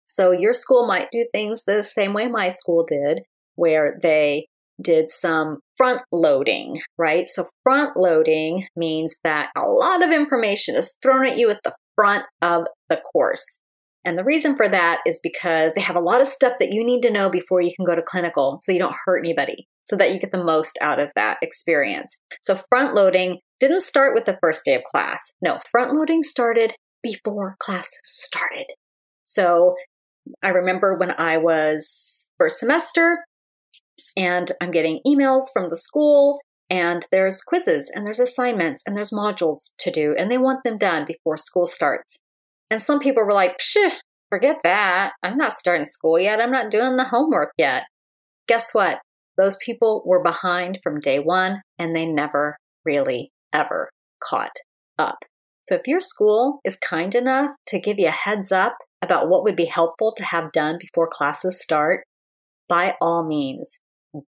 So, 0.08 0.32
your 0.32 0.54
school 0.54 0.88
might 0.88 1.12
do 1.12 1.28
things 1.32 1.64
the 1.64 1.84
same 1.84 2.14
way 2.14 2.28
my 2.28 2.50
school 2.50 2.86
did, 2.86 3.22
where 3.56 3.98
they 4.02 4.48
did 4.82 5.10
some 5.10 5.60
front 5.80 6.02
loading, 6.12 6.82
right? 6.98 7.26
So, 7.26 7.48
front 7.64 7.96
loading 7.96 8.68
means 8.76 9.16
that 9.24 9.50
a 9.56 9.62
lot 9.62 10.04
of 10.04 10.12
information 10.12 10.76
is 10.76 10.98
thrown 11.02 11.26
at 11.26 11.38
you 11.38 11.50
at 11.50 11.62
the 11.64 11.74
front 11.96 12.26
of 12.42 12.66
the 12.90 12.98
course. 12.98 13.62
And 14.06 14.18
the 14.18 14.26
reason 14.26 14.56
for 14.56 14.68
that 14.68 15.00
is 15.06 15.20
because 15.24 15.74
they 15.74 15.82
have 15.82 15.96
a 15.96 16.02
lot 16.02 16.22
of 16.22 16.28
stuff 16.28 16.54
that 16.60 16.72
you 16.72 16.86
need 16.86 17.02
to 17.04 17.12
know 17.12 17.30
before 17.30 17.62
you 17.62 17.72
can 17.76 17.86
go 17.86 17.96
to 17.96 18.02
clinical 18.02 18.58
so 18.62 18.72
you 18.72 18.80
don't 18.80 18.96
hurt 19.06 19.20
anybody, 19.20 19.68
so 19.86 19.96
that 19.96 20.12
you 20.12 20.20
get 20.20 20.32
the 20.32 20.44
most 20.44 20.78
out 20.82 21.00
of 21.00 21.12
that 21.16 21.38
experience. 21.42 22.18
So, 22.42 22.60
front 22.70 22.94
loading 22.94 23.40
didn't 23.62 23.82
start 23.82 24.14
with 24.14 24.26
the 24.26 24.38
first 24.42 24.66
day 24.66 24.76
of 24.76 24.84
class. 24.84 25.22
No, 25.42 25.60
front 25.72 25.94
loading 25.94 26.22
started 26.24 26.74
before 27.02 27.56
class 27.60 27.90
started. 28.04 28.66
So, 29.26 29.76
I 30.44 30.50
remember 30.50 30.98
when 30.98 31.12
I 31.12 31.38
was 31.38 32.30
first 32.38 32.60
semester 32.60 33.24
and 34.16 34.52
I'm 34.62 34.72
getting 34.72 35.02
emails 35.06 35.44
from 35.54 35.70
the 35.70 35.78
school 35.78 36.40
and 36.70 37.06
there's 37.12 37.42
quizzes 37.42 37.92
and 37.94 38.06
there's 38.06 38.20
assignments 38.20 38.84
and 38.86 38.96
there's 38.96 39.12
modules 39.12 39.72
to 39.80 39.92
do 39.92 40.16
and 40.18 40.30
they 40.30 40.38
want 40.38 40.64
them 40.64 40.78
done 40.78 41.06
before 41.06 41.38
school 41.38 41.66
starts. 41.66 42.20
And 42.70 42.80
some 42.80 43.00
people 43.00 43.24
were 43.26 43.34
like, 43.34 43.58
Psh, 43.58 43.96
forget 44.30 44.58
that. 44.64 45.14
I'm 45.24 45.38
not 45.38 45.54
starting 45.54 45.86
school 45.86 46.20
yet. 46.20 46.40
I'm 46.40 46.52
not 46.52 46.72
doing 46.72 46.96
the 46.96 47.06
homework 47.06 47.52
yet. 47.58 47.84
Guess 48.48 48.74
what? 48.74 49.00
Those 49.38 49.58
people 49.58 50.04
were 50.06 50.22
behind 50.22 50.78
from 50.84 51.00
day 51.00 51.20
one 51.20 51.62
and 51.78 51.96
they 51.96 52.06
never 52.06 52.58
really 52.86 53.32
ever 53.54 53.90
caught 54.22 54.56
up. 54.98 55.20
So 55.68 55.76
if 55.76 55.88
your 55.88 56.00
school 56.00 56.60
is 56.66 56.76
kind 56.76 57.14
enough 57.16 57.52
to 57.68 57.80
give 57.80 58.00
you 58.00 58.08
a 58.08 58.12
heads 58.12 58.52
up 58.52 58.78
about 59.02 59.30
what 59.30 59.44
would 59.44 59.56
be 59.56 59.66
helpful 59.66 60.12
to 60.18 60.26
have 60.26 60.52
done 60.52 60.78
before 60.80 61.08
classes 61.08 61.62
start, 61.62 62.04
by 62.68 62.96
all 63.00 63.26
means, 63.26 63.80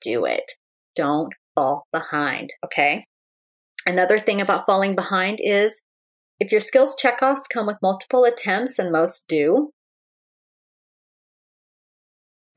do 0.01 0.25
it. 0.25 0.53
Don't 0.95 1.33
fall 1.55 1.87
behind, 1.93 2.51
okay? 2.65 3.05
Another 3.87 4.19
thing 4.19 4.41
about 4.41 4.67
falling 4.67 4.95
behind 4.95 5.39
is 5.41 5.83
if 6.39 6.53
your 6.53 6.61
skills 6.61 6.97
checkoffs 7.01 7.49
come 7.53 7.67
with 7.67 7.77
multiple 7.83 8.25
attempts, 8.25 8.79
and 8.79 8.91
most 8.91 9.27
do, 9.29 9.71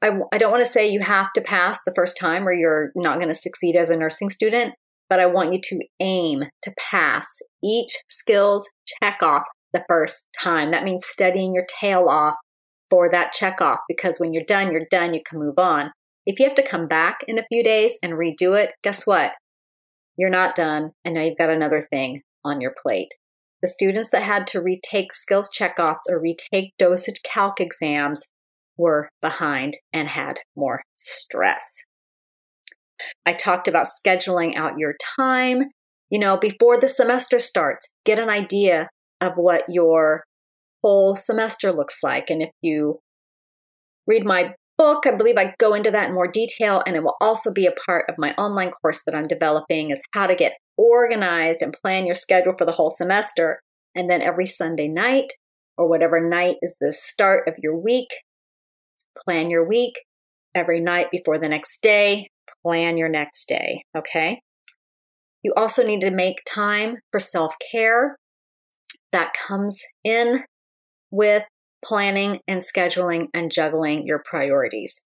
I, 0.01 0.11
I 0.33 0.37
don't 0.37 0.51
want 0.51 0.63
to 0.63 0.69
say 0.69 0.89
you 0.89 0.99
have 0.99 1.31
to 1.33 1.41
pass 1.41 1.79
the 1.83 1.93
first 1.95 2.17
time 2.17 2.47
or 2.47 2.53
you're 2.53 2.91
not 2.95 3.15
going 3.15 3.29
to 3.29 3.33
succeed 3.33 3.75
as 3.75 3.89
a 3.89 3.95
nursing 3.95 4.29
student, 4.29 4.73
but 5.09 5.19
I 5.19 5.27
want 5.27 5.53
you 5.53 5.59
to 5.61 5.79
aim 6.01 6.43
to 6.61 6.73
pass 6.77 7.25
each 7.63 7.97
skills 8.09 8.69
checkoff 9.01 9.43
the 9.71 9.85
first 9.87 10.27
time. 10.37 10.71
That 10.71 10.83
means 10.83 11.05
studying 11.05 11.53
your 11.53 11.65
tail 11.79 12.07
off 12.09 12.35
for 12.89 13.09
that 13.09 13.33
checkoff 13.33 13.77
because 13.87 14.19
when 14.19 14.33
you're 14.33 14.43
done, 14.45 14.71
you're 14.71 14.85
done, 14.91 15.13
you 15.13 15.21
can 15.25 15.39
move 15.39 15.57
on. 15.57 15.91
If 16.25 16.39
you 16.39 16.45
have 16.45 16.55
to 16.55 16.63
come 16.63 16.87
back 16.87 17.23
in 17.27 17.37
a 17.37 17.45
few 17.49 17.63
days 17.63 17.97
and 18.01 18.13
redo 18.13 18.57
it, 18.57 18.73
guess 18.81 19.05
what? 19.05 19.31
You're 20.17 20.29
not 20.29 20.55
done, 20.55 20.91
and 21.03 21.15
now 21.15 21.21
you've 21.21 21.37
got 21.37 21.49
another 21.49 21.81
thing 21.81 22.21
on 22.45 22.61
your 22.61 22.73
plate. 22.81 23.13
The 23.61 23.67
students 23.67 24.09
that 24.11 24.23
had 24.23 24.45
to 24.47 24.61
retake 24.61 25.13
skills 25.13 25.49
checkoffs 25.49 26.09
or 26.09 26.19
retake 26.19 26.73
dosage 26.77 27.21
calc 27.23 27.59
exams 27.59 28.29
were 28.77 29.07
behind 29.21 29.77
and 29.91 30.09
had 30.09 30.39
more 30.55 30.81
stress. 30.97 31.85
I 33.25 33.33
talked 33.33 33.67
about 33.67 33.87
scheduling 33.87 34.55
out 34.55 34.77
your 34.77 34.95
time. 35.17 35.63
You 36.09 36.19
know, 36.19 36.37
before 36.37 36.79
the 36.79 36.87
semester 36.87 37.39
starts, 37.39 37.91
get 38.05 38.19
an 38.19 38.29
idea 38.29 38.89
of 39.19 39.33
what 39.35 39.63
your 39.67 40.23
whole 40.83 41.15
semester 41.15 41.71
looks 41.71 41.99
like. 42.03 42.29
And 42.29 42.41
if 42.41 42.49
you 42.61 42.99
read 44.05 44.25
my 44.25 44.53
book, 44.77 45.05
I 45.05 45.11
believe 45.11 45.37
I 45.37 45.53
go 45.59 45.73
into 45.73 45.91
that 45.91 46.09
in 46.09 46.15
more 46.15 46.27
detail, 46.27 46.83
and 46.85 46.95
it 46.95 47.03
will 47.03 47.17
also 47.21 47.51
be 47.51 47.65
a 47.65 47.75
part 47.85 48.05
of 48.09 48.15
my 48.17 48.33
online 48.35 48.71
course 48.71 49.01
that 49.05 49.15
I'm 49.15 49.27
developing 49.27 49.89
is 49.89 50.01
how 50.13 50.27
to 50.27 50.35
get 50.35 50.53
organized 50.77 51.61
and 51.61 51.73
plan 51.73 52.05
your 52.05 52.15
schedule 52.15 52.53
for 52.57 52.65
the 52.65 52.71
whole 52.71 52.89
semester. 52.89 53.59
And 53.95 54.09
then 54.09 54.21
every 54.21 54.45
Sunday 54.45 54.87
night 54.87 55.31
or 55.77 55.87
whatever 55.87 56.19
night 56.19 56.57
is 56.61 56.75
the 56.79 56.91
start 56.91 57.47
of 57.47 57.55
your 57.61 57.77
week, 57.77 58.09
plan 59.25 59.49
your 59.49 59.67
week. 59.67 59.93
Every 60.55 60.79
night 60.79 61.07
before 61.11 61.39
the 61.39 61.49
next 61.49 61.81
day, 61.81 62.29
plan 62.63 62.95
your 62.95 63.09
next 63.09 63.47
day. 63.47 63.83
Okay. 63.97 64.41
You 65.43 65.53
also 65.57 65.83
need 65.83 66.01
to 66.01 66.11
make 66.11 66.37
time 66.47 66.97
for 67.11 67.19
self 67.19 67.55
care. 67.71 68.17
That 69.11 69.33
comes 69.33 69.79
in 70.03 70.43
with 71.11 71.43
planning 71.83 72.39
and 72.47 72.61
scheduling 72.61 73.27
and 73.33 73.51
juggling 73.51 74.05
your 74.05 74.21
priorities. 74.23 75.03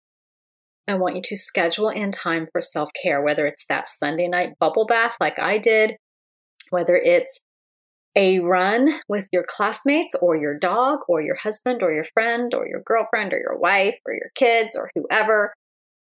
I 0.87 0.95
want 0.95 1.15
you 1.15 1.21
to 1.23 1.35
schedule 1.35 1.89
in 1.89 2.11
time 2.11 2.47
for 2.51 2.59
self 2.59 2.89
care, 3.01 3.21
whether 3.21 3.45
it's 3.45 3.65
that 3.69 3.87
Sunday 3.87 4.27
night 4.27 4.53
bubble 4.59 4.85
bath 4.85 5.15
like 5.19 5.39
I 5.39 5.57
did, 5.57 5.95
whether 6.69 6.95
it's 6.95 7.41
a 8.15 8.39
run 8.39 8.99
with 9.07 9.27
your 9.31 9.45
classmates 9.47 10.13
or 10.21 10.35
your 10.35 10.57
dog 10.57 10.99
or 11.07 11.21
your 11.21 11.35
husband 11.35 11.81
or 11.81 11.91
your 11.91 12.05
friend 12.13 12.53
or 12.53 12.67
your 12.67 12.81
girlfriend 12.85 13.33
or 13.33 13.39
your 13.39 13.57
wife 13.57 13.97
or 14.05 14.13
your 14.13 14.29
kids 14.35 14.75
or 14.75 14.89
whoever. 14.95 15.53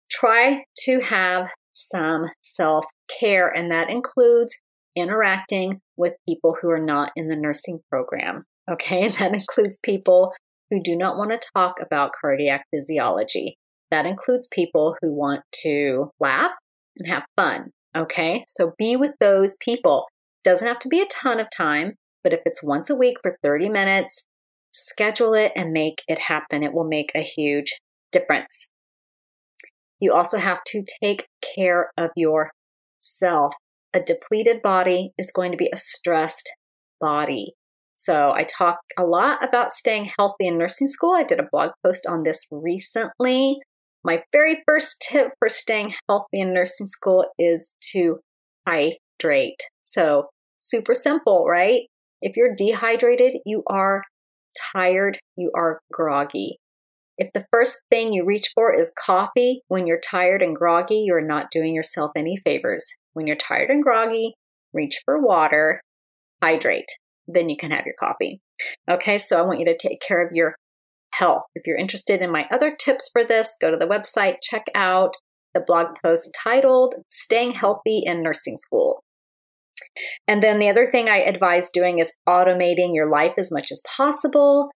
Try 0.10 0.64
to 0.86 1.00
have 1.02 1.52
some 1.74 2.28
self 2.44 2.86
care, 3.20 3.48
and 3.48 3.72
that 3.72 3.90
includes 3.90 4.58
interacting 4.96 5.80
with 5.96 6.16
people 6.28 6.58
who 6.62 6.70
are 6.70 6.84
not 6.84 7.12
in 7.16 7.28
the 7.28 7.36
nursing 7.36 7.80
program. 7.90 8.46
Okay, 8.70 9.04
and 9.04 9.14
that 9.20 9.34
includes 9.34 9.78
people 9.84 10.34
who 10.72 10.82
do 10.82 10.96
not 10.96 11.18
want 11.18 11.32
to 11.32 11.50
talk 11.56 11.76
about 11.82 12.14
cardiac 12.20 12.66
physiology. 12.74 13.58
That 13.92 14.06
includes 14.06 14.48
people 14.52 14.96
who 15.02 15.14
want 15.14 15.42
to 15.64 16.12
laugh 16.20 16.54
and 16.98 17.10
have 17.10 17.26
fun. 17.36 17.72
Okay, 17.96 18.42
so 18.48 18.72
be 18.78 18.96
with 18.96 19.12
those 19.20 19.58
people. 19.60 20.06
Doesn't 20.44 20.68
have 20.68 20.80
to 20.80 20.88
be 20.88 21.02
a 21.02 21.06
ton 21.06 21.40
of 21.40 21.48
time, 21.56 21.96
but 22.24 22.34
if 22.34 22.40
it's 22.46 22.64
once 22.64 22.90
a 22.90 22.96
week 22.96 23.18
for 23.22 23.38
30 23.44 23.70
minutes, 23.70 24.24
schedule 24.72 25.34
it 25.34 25.52
and 25.56 25.74
make 25.74 26.02
it 26.08 26.20
happen. 26.20 26.64
It 26.64 26.74
will 26.74 26.88
make 26.88 27.12
a 27.14 27.22
huge 27.22 27.80
difference. 28.12 28.70
You 30.00 30.14
also 30.14 30.38
have 30.38 30.64
to 30.68 30.84
take 31.04 31.28
care 31.56 31.92
of 31.98 32.12
yourself. 32.16 33.54
A 33.94 34.00
depleted 34.00 34.62
body 34.62 35.12
is 35.18 35.34
going 35.34 35.52
to 35.52 35.58
be 35.58 35.70
a 35.72 35.78
stressed 35.78 36.50
body. 37.02 37.54
So, 38.02 38.32
I 38.32 38.46
talk 38.46 38.80
a 38.98 39.04
lot 39.04 39.48
about 39.48 39.72
staying 39.72 40.10
healthy 40.18 40.48
in 40.48 40.58
nursing 40.58 40.88
school. 40.88 41.14
I 41.14 41.24
did 41.24 41.40
a 41.40 41.48
blog 41.52 41.70
post 41.86 42.08
on 42.10 42.24
this 42.24 42.48
recently. 42.50 43.60
My 44.04 44.24
very 44.32 44.64
first 44.68 45.06
tip 45.08 45.34
for 45.38 45.48
staying 45.50 45.94
healthy 46.10 46.42
in 46.42 46.52
nursing 46.52 46.88
school 46.88 47.28
is 47.38 47.76
to 47.92 48.18
hydrate. 48.68 49.62
So, 49.84 50.30
super 50.58 50.96
simple, 50.96 51.46
right? 51.48 51.84
If 52.24 52.36
you're 52.36 52.56
dehydrated, 52.56 53.36
you 53.46 53.62
are 53.68 54.02
tired, 54.74 55.20
you 55.36 55.52
are 55.56 55.80
groggy. 55.94 56.58
If 57.20 57.30
the 57.34 57.46
first 57.52 57.84
thing 57.92 58.14
you 58.14 58.26
reach 58.26 58.50
for 58.56 58.74
is 58.74 58.92
coffee 58.98 59.62
when 59.68 59.86
you're 59.86 60.02
tired 60.04 60.42
and 60.42 60.56
groggy, 60.56 61.04
you're 61.06 61.22
not 61.22 61.52
doing 61.52 61.76
yourself 61.76 62.10
any 62.16 62.36
favors. 62.36 62.96
When 63.14 63.28
you're 63.28 63.36
tired 63.36 63.70
and 63.70 63.84
groggy, 63.84 64.34
reach 64.74 65.00
for 65.06 65.22
water, 65.22 65.82
hydrate, 66.42 66.90
then 67.34 67.50
you 67.50 67.58
can 67.58 67.72
have 67.72 67.86
your 67.86 67.96
coffee. 68.00 68.42
Okay, 68.90 69.18
so 69.18 69.40
I 69.40 69.46
want 69.46 69.60
you 69.60 69.66
to 69.66 69.78
take 69.78 70.02
care 70.02 70.26
of 70.26 70.32
your 70.32 70.56
health. 71.14 71.44
If 71.56 71.68
you're 71.68 71.78
interested 71.78 72.22
in 72.22 72.32
my 72.32 72.48
other 72.52 72.76
tips 72.76 73.10
for 73.12 73.24
this, 73.24 73.56
go 73.60 73.72
to 73.72 73.78
the 73.78 73.88
website, 73.88 74.36
check 74.42 74.66
out 74.76 75.14
the 75.54 75.64
blog 75.66 75.98
post 76.04 76.36
titled 76.42 76.96
Staying 77.10 77.54
Healthy 77.54 78.04
in 78.06 78.24
Nursing 78.24 78.58
School. 78.58 79.04
And 80.28 80.42
then 80.42 80.60
the 80.60 80.70
other 80.70 80.86
thing 80.86 81.10
I 81.10 81.18
advise 81.18 81.70
doing 81.70 82.00
is 82.00 82.14
automating 82.28 82.94
your 82.94 83.10
life 83.10 83.34
as 83.38 83.52
much 83.52 83.72
as 83.72 83.82
possible. 83.98 84.70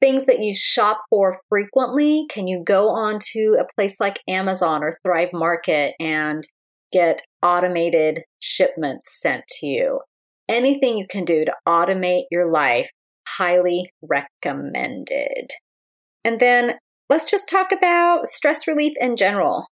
Things 0.00 0.26
that 0.26 0.40
you 0.40 0.54
shop 0.54 1.00
for 1.10 1.38
frequently, 1.48 2.26
can 2.30 2.46
you 2.46 2.62
go 2.64 2.88
on 2.88 3.18
to 3.32 3.56
a 3.58 3.66
place 3.76 3.96
like 4.00 4.20
Amazon 4.28 4.82
or 4.82 4.96
Thrive 5.04 5.30
Market 5.32 5.94
and 6.00 6.42
get 6.92 7.22
automated 7.42 8.22
shipments 8.40 9.20
sent 9.20 9.44
to 9.60 9.66
you? 9.66 10.00
Anything 10.48 10.96
you 10.96 11.06
can 11.08 11.24
do 11.24 11.44
to 11.44 11.52
automate 11.66 12.24
your 12.30 12.50
life, 12.50 12.90
highly 13.26 13.90
recommended. 14.02 15.50
And 16.24 16.40
then 16.40 16.74
let's 17.10 17.30
just 17.30 17.48
talk 17.48 17.72
about 17.72 18.26
stress 18.26 18.66
relief 18.66 18.94
in 19.00 19.16
general 19.16 19.66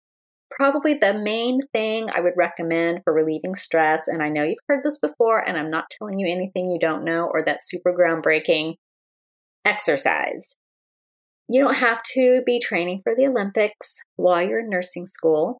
probably 0.56 0.94
the 0.94 1.20
main 1.20 1.60
thing 1.74 2.10
I 2.14 2.22
would 2.22 2.34
recommend 2.38 3.02
for 3.04 3.14
relieving 3.14 3.56
stress, 3.56 4.08
and 4.08 4.22
I 4.22 4.30
know 4.30 4.44
you've 4.44 4.58
heard 4.68 4.84
this 4.84 5.00
before, 5.00 5.40
and 5.40 5.58
I'm 5.58 5.72
not 5.72 5.90
telling 5.98 6.20
you 6.20 6.32
anything 6.32 6.70
you 6.70 6.80
don't 6.80 7.04
know 7.04 7.30
or 7.32 7.44
that's 7.44 7.70
super 7.70 7.94
groundbreaking 7.94 8.76
exercise. 9.66 10.58
You 11.50 11.62
don't 11.62 11.76
have 11.76 12.02
to 12.14 12.42
be 12.46 12.60
training 12.60 13.02
for 13.04 13.14
the 13.18 13.28
Olympics 13.28 13.98
while 14.16 14.42
you're 14.42 14.60
in 14.60 14.70
nursing 14.70 15.08
school, 15.08 15.60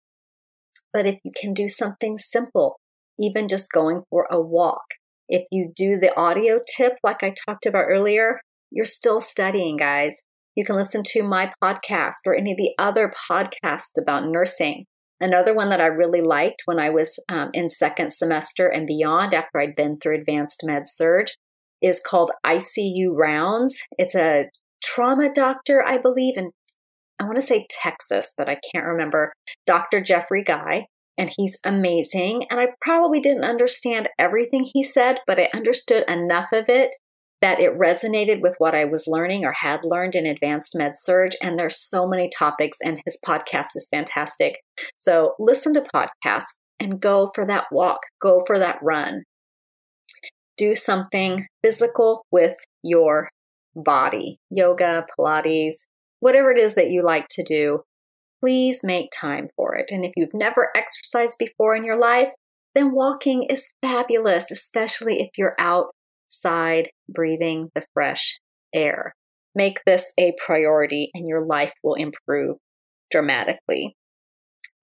but 0.92 1.06
if 1.06 1.20
you 1.24 1.32
can 1.40 1.54
do 1.54 1.68
something 1.68 2.18
simple, 2.18 2.80
even 3.20 3.48
just 3.48 3.72
going 3.72 4.04
for 4.10 4.28
a 4.32 4.40
walk, 4.40 4.86
if 5.30 5.44
you 5.52 5.72
do 5.76 5.98
the 5.98 6.16
audio 6.16 6.60
tip 6.78 6.94
like 7.04 7.24
I 7.24 7.34
talked 7.48 7.66
about 7.66 7.86
earlier, 7.88 8.40
you're 8.72 8.86
still 8.86 9.22
studying, 9.22 9.78
guys. 9.78 10.18
You 10.56 10.66
can 10.66 10.76
listen 10.76 11.02
to 11.08 11.24
my 11.24 11.52
podcast 11.64 12.26
or 12.26 12.36
any 12.36 12.52
of 12.52 12.58
the 12.58 12.74
other 12.78 13.12
podcasts 13.30 14.02
about 14.02 14.28
nursing. 14.28 14.86
Another 15.20 15.54
one 15.54 15.70
that 15.70 15.82
I 15.82 15.86
really 15.86 16.22
liked 16.22 16.64
when 16.66 16.80
I 16.80 16.90
was 16.90 17.18
um, 17.30 17.50
in 17.54 17.70
second 17.70 18.12
semester 18.12 18.68
and 18.68 18.86
beyond, 18.86 19.34
after 19.34 19.60
I'd 19.60 19.76
been 19.76 19.98
through 19.98 20.20
advanced 20.20 20.62
med 20.64 20.84
surg 20.86 21.28
is 21.82 22.02
called 22.06 22.32
ICU 22.46 23.10
Rounds. 23.12 23.78
It's 23.98 24.16
a 24.16 24.46
trauma 24.84 25.32
doctor, 25.34 25.84
I 25.86 25.98
believe, 25.98 26.38
in 26.38 26.52
I 27.20 27.26
want 27.26 27.36
to 27.40 27.46
say 27.46 27.68
Texas, 27.70 28.34
but 28.38 28.50
I 28.50 28.60
can't 28.74 28.86
remember. 28.86 29.32
Dr. 29.66 30.02
Jeffrey 30.02 30.44
Guy, 30.44 30.88
and 31.18 31.32
he's 31.38 31.60
amazing. 31.64 32.46
And 32.50 32.60
I 32.60 32.70
probably 32.82 33.20
didn't 33.20 33.44
understand 33.44 34.10
everything 34.18 34.68
he 34.72 34.84
said, 34.84 35.20
but 35.28 35.40
I 35.40 35.50
understood 35.56 36.04
enough 36.10 36.50
of 36.52 36.70
it 36.70 36.96
that 37.42 37.60
it 37.60 37.78
resonated 37.78 38.42
with 38.42 38.56
what 38.58 38.74
I 38.74 38.86
was 38.86 39.06
learning 39.06 39.44
or 39.44 39.52
had 39.52 39.82
learned 39.84 40.16
in 40.16 40.26
advanced 40.26 40.76
med 40.76 40.94
surg. 40.96 41.34
And 41.42 41.60
there's 41.60 41.78
so 41.78 42.08
many 42.08 42.30
topics, 42.30 42.78
and 42.82 43.02
his 43.06 43.20
podcast 43.24 43.76
is 43.76 43.88
fantastic. 43.92 44.62
So 44.96 45.36
listen 45.40 45.74
to 45.74 45.86
podcasts 45.94 46.54
and 46.80 47.02
go 47.02 47.32
for 47.36 47.46
that 47.46 47.66
walk, 47.72 48.00
go 48.22 48.42
for 48.48 48.58
that 48.60 48.80
run. 48.82 49.24
Do 50.58 50.74
something 50.74 51.48
physical 51.62 52.26
with 52.32 52.56
your 52.82 53.30
body 53.76 54.38
yoga, 54.50 55.06
Pilates, 55.18 55.86
whatever 56.20 56.52
it 56.52 56.60
is 56.60 56.76
that 56.76 56.90
you 56.90 57.04
like 57.04 57.28
to 57.32 57.44
do. 57.44 57.82
Please 58.44 58.82
make 58.84 59.10
time 59.10 59.48
for 59.56 59.76
it. 59.76 59.86
And 59.90 60.04
if 60.04 60.12
you've 60.18 60.34
never 60.34 60.70
exercised 60.76 61.38
before 61.40 61.76
in 61.78 61.86
your 61.86 61.98
life, 61.98 62.30
then 62.76 62.94
walking 62.94 63.44
is 63.44 63.72
fabulous, 63.82 64.52
especially 64.52 65.22
if 65.22 65.30
you're 65.38 65.56
outside, 65.58 66.90
breathing 67.08 67.70
the 67.74 67.86
fresh 67.94 68.40
air. 68.74 69.14
Make 69.56 69.80
this 69.86 70.12
a 70.20 70.34
priority 70.44 71.10
and 71.14 71.28
your 71.28 71.46
life 71.46 71.74
will 71.84 71.94
improve 71.94 72.58
dramatically. 73.12 73.96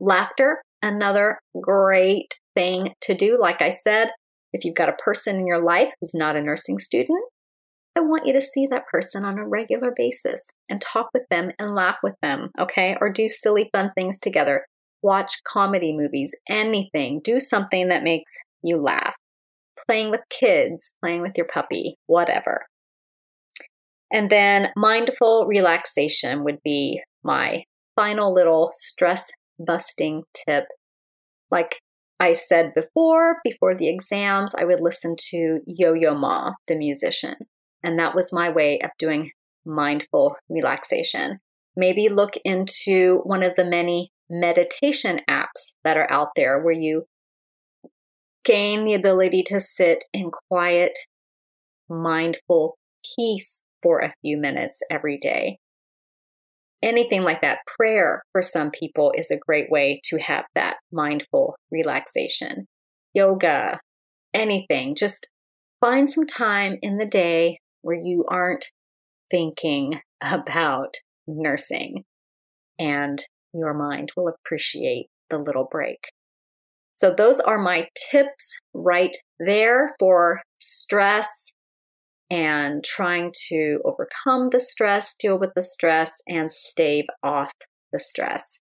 Laughter, 0.00 0.62
another 0.80 1.40
great 1.60 2.38
thing 2.56 2.94
to 3.02 3.14
do. 3.14 3.36
Like 3.38 3.60
I 3.60 3.68
said, 3.68 4.10
if 4.54 4.64
you've 4.64 4.76
got 4.76 4.88
a 4.88 5.02
person 5.04 5.38
in 5.38 5.46
your 5.46 5.62
life 5.62 5.92
who's 6.00 6.14
not 6.14 6.36
a 6.36 6.40
nursing 6.40 6.78
student, 6.78 7.22
I 7.96 8.00
want 8.00 8.26
you 8.26 8.32
to 8.32 8.40
see 8.40 8.66
that 8.68 8.86
person 8.86 9.24
on 9.24 9.38
a 9.38 9.46
regular 9.46 9.92
basis 9.94 10.42
and 10.68 10.80
talk 10.80 11.08
with 11.12 11.24
them 11.30 11.50
and 11.58 11.74
laugh 11.74 11.98
with 12.02 12.14
them, 12.22 12.50
okay? 12.58 12.96
Or 13.00 13.10
do 13.10 13.28
silly, 13.28 13.68
fun 13.72 13.90
things 13.94 14.18
together. 14.18 14.64
Watch 15.02 15.42
comedy 15.46 15.96
movies, 15.96 16.34
anything. 16.48 17.20
Do 17.24 17.38
something 17.38 17.88
that 17.88 18.02
makes 18.02 18.32
you 18.62 18.76
laugh 18.76 19.16
playing 19.86 20.10
with 20.10 20.20
kids, 20.28 20.96
playing 21.02 21.22
with 21.22 21.32
your 21.36 21.46
puppy, 21.46 21.96
whatever. 22.06 22.66
And 24.12 24.30
then 24.30 24.68
mindful 24.76 25.46
relaxation 25.46 26.44
would 26.44 26.58
be 26.64 27.00
my 27.22 27.64
final 27.96 28.32
little 28.32 28.70
stress 28.72 29.30
busting 29.58 30.24
tip. 30.34 30.64
Like 31.50 31.76
I 32.18 32.32
said 32.32 32.72
before, 32.74 33.36
before 33.44 33.74
the 33.74 33.88
exams, 33.88 34.54
I 34.54 34.64
would 34.64 34.80
listen 34.80 35.16
to 35.30 35.60
Yo 35.66 35.94
Yo 35.94 36.14
Ma, 36.14 36.52
the 36.66 36.76
musician. 36.76 37.36
And 37.82 37.98
that 37.98 38.14
was 38.14 38.32
my 38.32 38.50
way 38.50 38.80
of 38.80 38.90
doing 38.98 39.30
mindful 39.64 40.36
relaxation. 40.48 41.38
Maybe 41.76 42.08
look 42.08 42.34
into 42.44 43.20
one 43.24 43.42
of 43.42 43.54
the 43.54 43.64
many 43.64 44.10
meditation 44.28 45.20
apps 45.28 45.74
that 45.84 45.96
are 45.96 46.10
out 46.10 46.28
there 46.36 46.62
where 46.62 46.74
you 46.74 47.04
gain 48.44 48.84
the 48.84 48.94
ability 48.94 49.42
to 49.44 49.60
sit 49.60 50.04
in 50.12 50.30
quiet, 50.48 50.98
mindful 51.88 52.76
peace 53.16 53.62
for 53.82 54.00
a 54.00 54.12
few 54.20 54.36
minutes 54.36 54.80
every 54.90 55.18
day. 55.18 55.58
Anything 56.82 57.22
like 57.22 57.42
that. 57.42 57.58
Prayer 57.78 58.22
for 58.32 58.40
some 58.40 58.70
people 58.70 59.12
is 59.14 59.30
a 59.30 59.38
great 59.38 59.70
way 59.70 60.00
to 60.04 60.18
have 60.18 60.46
that 60.54 60.76
mindful 60.90 61.56
relaxation. 61.70 62.66
Yoga, 63.12 63.80
anything. 64.32 64.94
Just 64.94 65.30
find 65.80 66.08
some 66.08 66.26
time 66.26 66.78
in 66.80 66.96
the 66.96 67.06
day 67.06 67.58
where 67.82 67.96
you 67.96 68.24
aren't 68.28 68.66
thinking 69.30 70.00
about 70.20 70.94
nursing 71.26 72.04
and 72.78 73.22
your 73.52 73.74
mind 73.74 74.12
will 74.16 74.28
appreciate 74.28 75.08
the 75.28 75.38
little 75.38 75.68
break. 75.70 75.98
So, 76.96 77.14
those 77.16 77.40
are 77.40 77.58
my 77.58 77.88
tips 78.10 78.58
right 78.74 79.16
there 79.38 79.94
for 79.98 80.42
stress 80.58 81.52
and 82.30 82.84
trying 82.84 83.32
to 83.48 83.80
overcome 83.84 84.50
the 84.50 84.60
stress, 84.60 85.14
deal 85.16 85.38
with 85.38 85.50
the 85.56 85.62
stress, 85.62 86.12
and 86.28 86.50
stave 86.50 87.06
off 87.22 87.52
the 87.92 87.98
stress. 87.98 88.60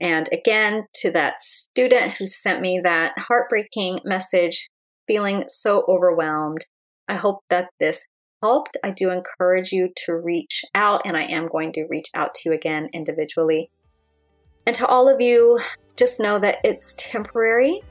And 0.00 0.28
again, 0.30 0.86
to 0.96 1.10
that 1.12 1.40
student 1.40 2.14
who 2.14 2.26
sent 2.26 2.60
me 2.60 2.80
that 2.84 3.14
heartbreaking 3.18 4.00
message, 4.04 4.68
feeling 5.08 5.44
so 5.48 5.84
overwhelmed. 5.88 6.66
I 7.08 7.14
hope 7.14 7.40
that 7.50 7.70
this 7.80 8.04
helped. 8.42 8.76
I 8.82 8.90
do 8.90 9.10
encourage 9.10 9.72
you 9.72 9.90
to 10.06 10.14
reach 10.14 10.64
out, 10.74 11.02
and 11.04 11.16
I 11.16 11.24
am 11.24 11.48
going 11.48 11.72
to 11.74 11.86
reach 11.88 12.08
out 12.14 12.34
to 12.34 12.48
you 12.48 12.54
again 12.54 12.88
individually. 12.92 13.70
And 14.66 14.74
to 14.76 14.86
all 14.86 15.08
of 15.08 15.20
you, 15.20 15.58
just 15.96 16.20
know 16.20 16.38
that 16.38 16.58
it's 16.64 16.94
temporary. 16.98 17.82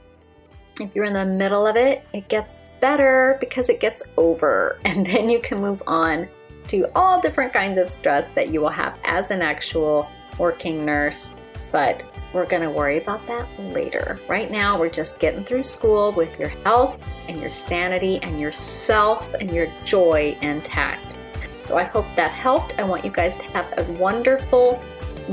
If 0.80 0.94
you're 0.94 1.04
in 1.04 1.12
the 1.12 1.26
middle 1.26 1.66
of 1.66 1.76
it, 1.76 2.04
it 2.12 2.28
gets 2.28 2.62
better 2.80 3.36
because 3.40 3.68
it 3.68 3.80
gets 3.80 4.02
over, 4.16 4.78
and 4.84 5.04
then 5.04 5.28
you 5.28 5.40
can 5.40 5.60
move 5.60 5.82
on 5.86 6.28
to 6.68 6.86
all 6.94 7.20
different 7.20 7.52
kinds 7.52 7.78
of 7.78 7.90
stress 7.90 8.28
that 8.28 8.48
you 8.48 8.60
will 8.60 8.68
have 8.68 8.98
as 9.04 9.30
an 9.30 9.42
actual 9.42 10.08
working 10.38 10.84
nurse. 10.84 11.30
But 11.72 12.04
we're 12.32 12.46
going 12.46 12.62
to 12.62 12.70
worry 12.70 12.98
about 12.98 13.26
that 13.28 13.46
later. 13.58 14.20
Right 14.28 14.50
now, 14.50 14.78
we're 14.78 14.90
just 14.90 15.18
getting 15.18 15.44
through 15.44 15.62
school 15.62 16.12
with 16.12 16.38
your 16.38 16.48
health 16.48 17.00
and 17.28 17.40
your 17.40 17.50
sanity 17.50 18.18
and 18.22 18.40
your 18.40 18.52
self 18.52 19.32
and 19.34 19.52
your 19.52 19.68
joy 19.84 20.36
intact. 20.42 21.18
So 21.64 21.76
I 21.76 21.84
hope 21.84 22.06
that 22.16 22.30
helped. 22.30 22.78
I 22.78 22.82
want 22.82 23.04
you 23.04 23.10
guys 23.10 23.38
to 23.38 23.46
have 23.46 23.66
a 23.78 23.92
wonderful 23.92 24.82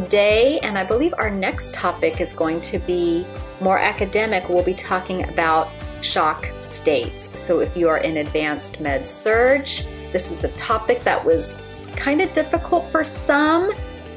day. 0.10 0.60
And 0.60 0.78
I 0.78 0.84
believe 0.84 1.14
our 1.18 1.30
next 1.30 1.74
topic 1.74 2.20
is 2.20 2.34
going 2.34 2.62
to 2.62 2.80
be 2.80 3.26
more 3.62 3.78
academic. 3.78 4.50
We'll 4.50 4.64
be 4.64 4.74
talking 4.74 5.28
about 5.30 5.70
shock 6.02 6.48
states. 6.60 7.40
So 7.40 7.60
if 7.60 7.76
you 7.76 7.90
are 7.90 8.00
in 8.00 8.18
advanced 8.18 8.80
med 8.80 9.08
surg, 9.08 9.66
this 10.12 10.32
is 10.32 10.44
a 10.44 10.50
topic 10.50 11.04
that 11.04 11.24
was 11.24 11.56
kind 11.96 12.22
of 12.22 12.32
difficult 12.34 12.88
for 12.88 13.04
some 13.04 13.72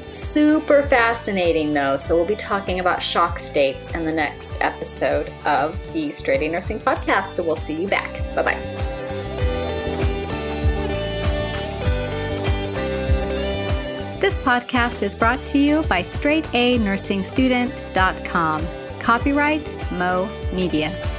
Super 0.09 0.83
fascinating 0.83 1.73
though. 1.73 1.95
So 1.95 2.15
we'll 2.15 2.25
be 2.25 2.35
talking 2.35 2.79
about 2.79 3.01
shock 3.01 3.37
states 3.37 3.91
in 3.91 4.05
the 4.05 4.11
next 4.11 4.57
episode 4.59 5.31
of 5.45 5.77
the 5.93 6.11
Straight 6.11 6.41
A 6.41 6.49
Nursing 6.49 6.79
Podcast. 6.79 7.27
So 7.27 7.43
we'll 7.43 7.55
see 7.55 7.81
you 7.81 7.87
back. 7.87 8.11
Bye 8.35 8.41
bye. 8.41 8.79
This 14.19 14.37
podcast 14.39 15.01
is 15.01 15.15
brought 15.15 15.39
to 15.45 15.57
you 15.57 15.83
by 15.83 16.01
straightanursingstudent.com. 16.01 18.67
Copyright 18.99 19.91
Mo 19.93 20.29
Media. 20.51 21.18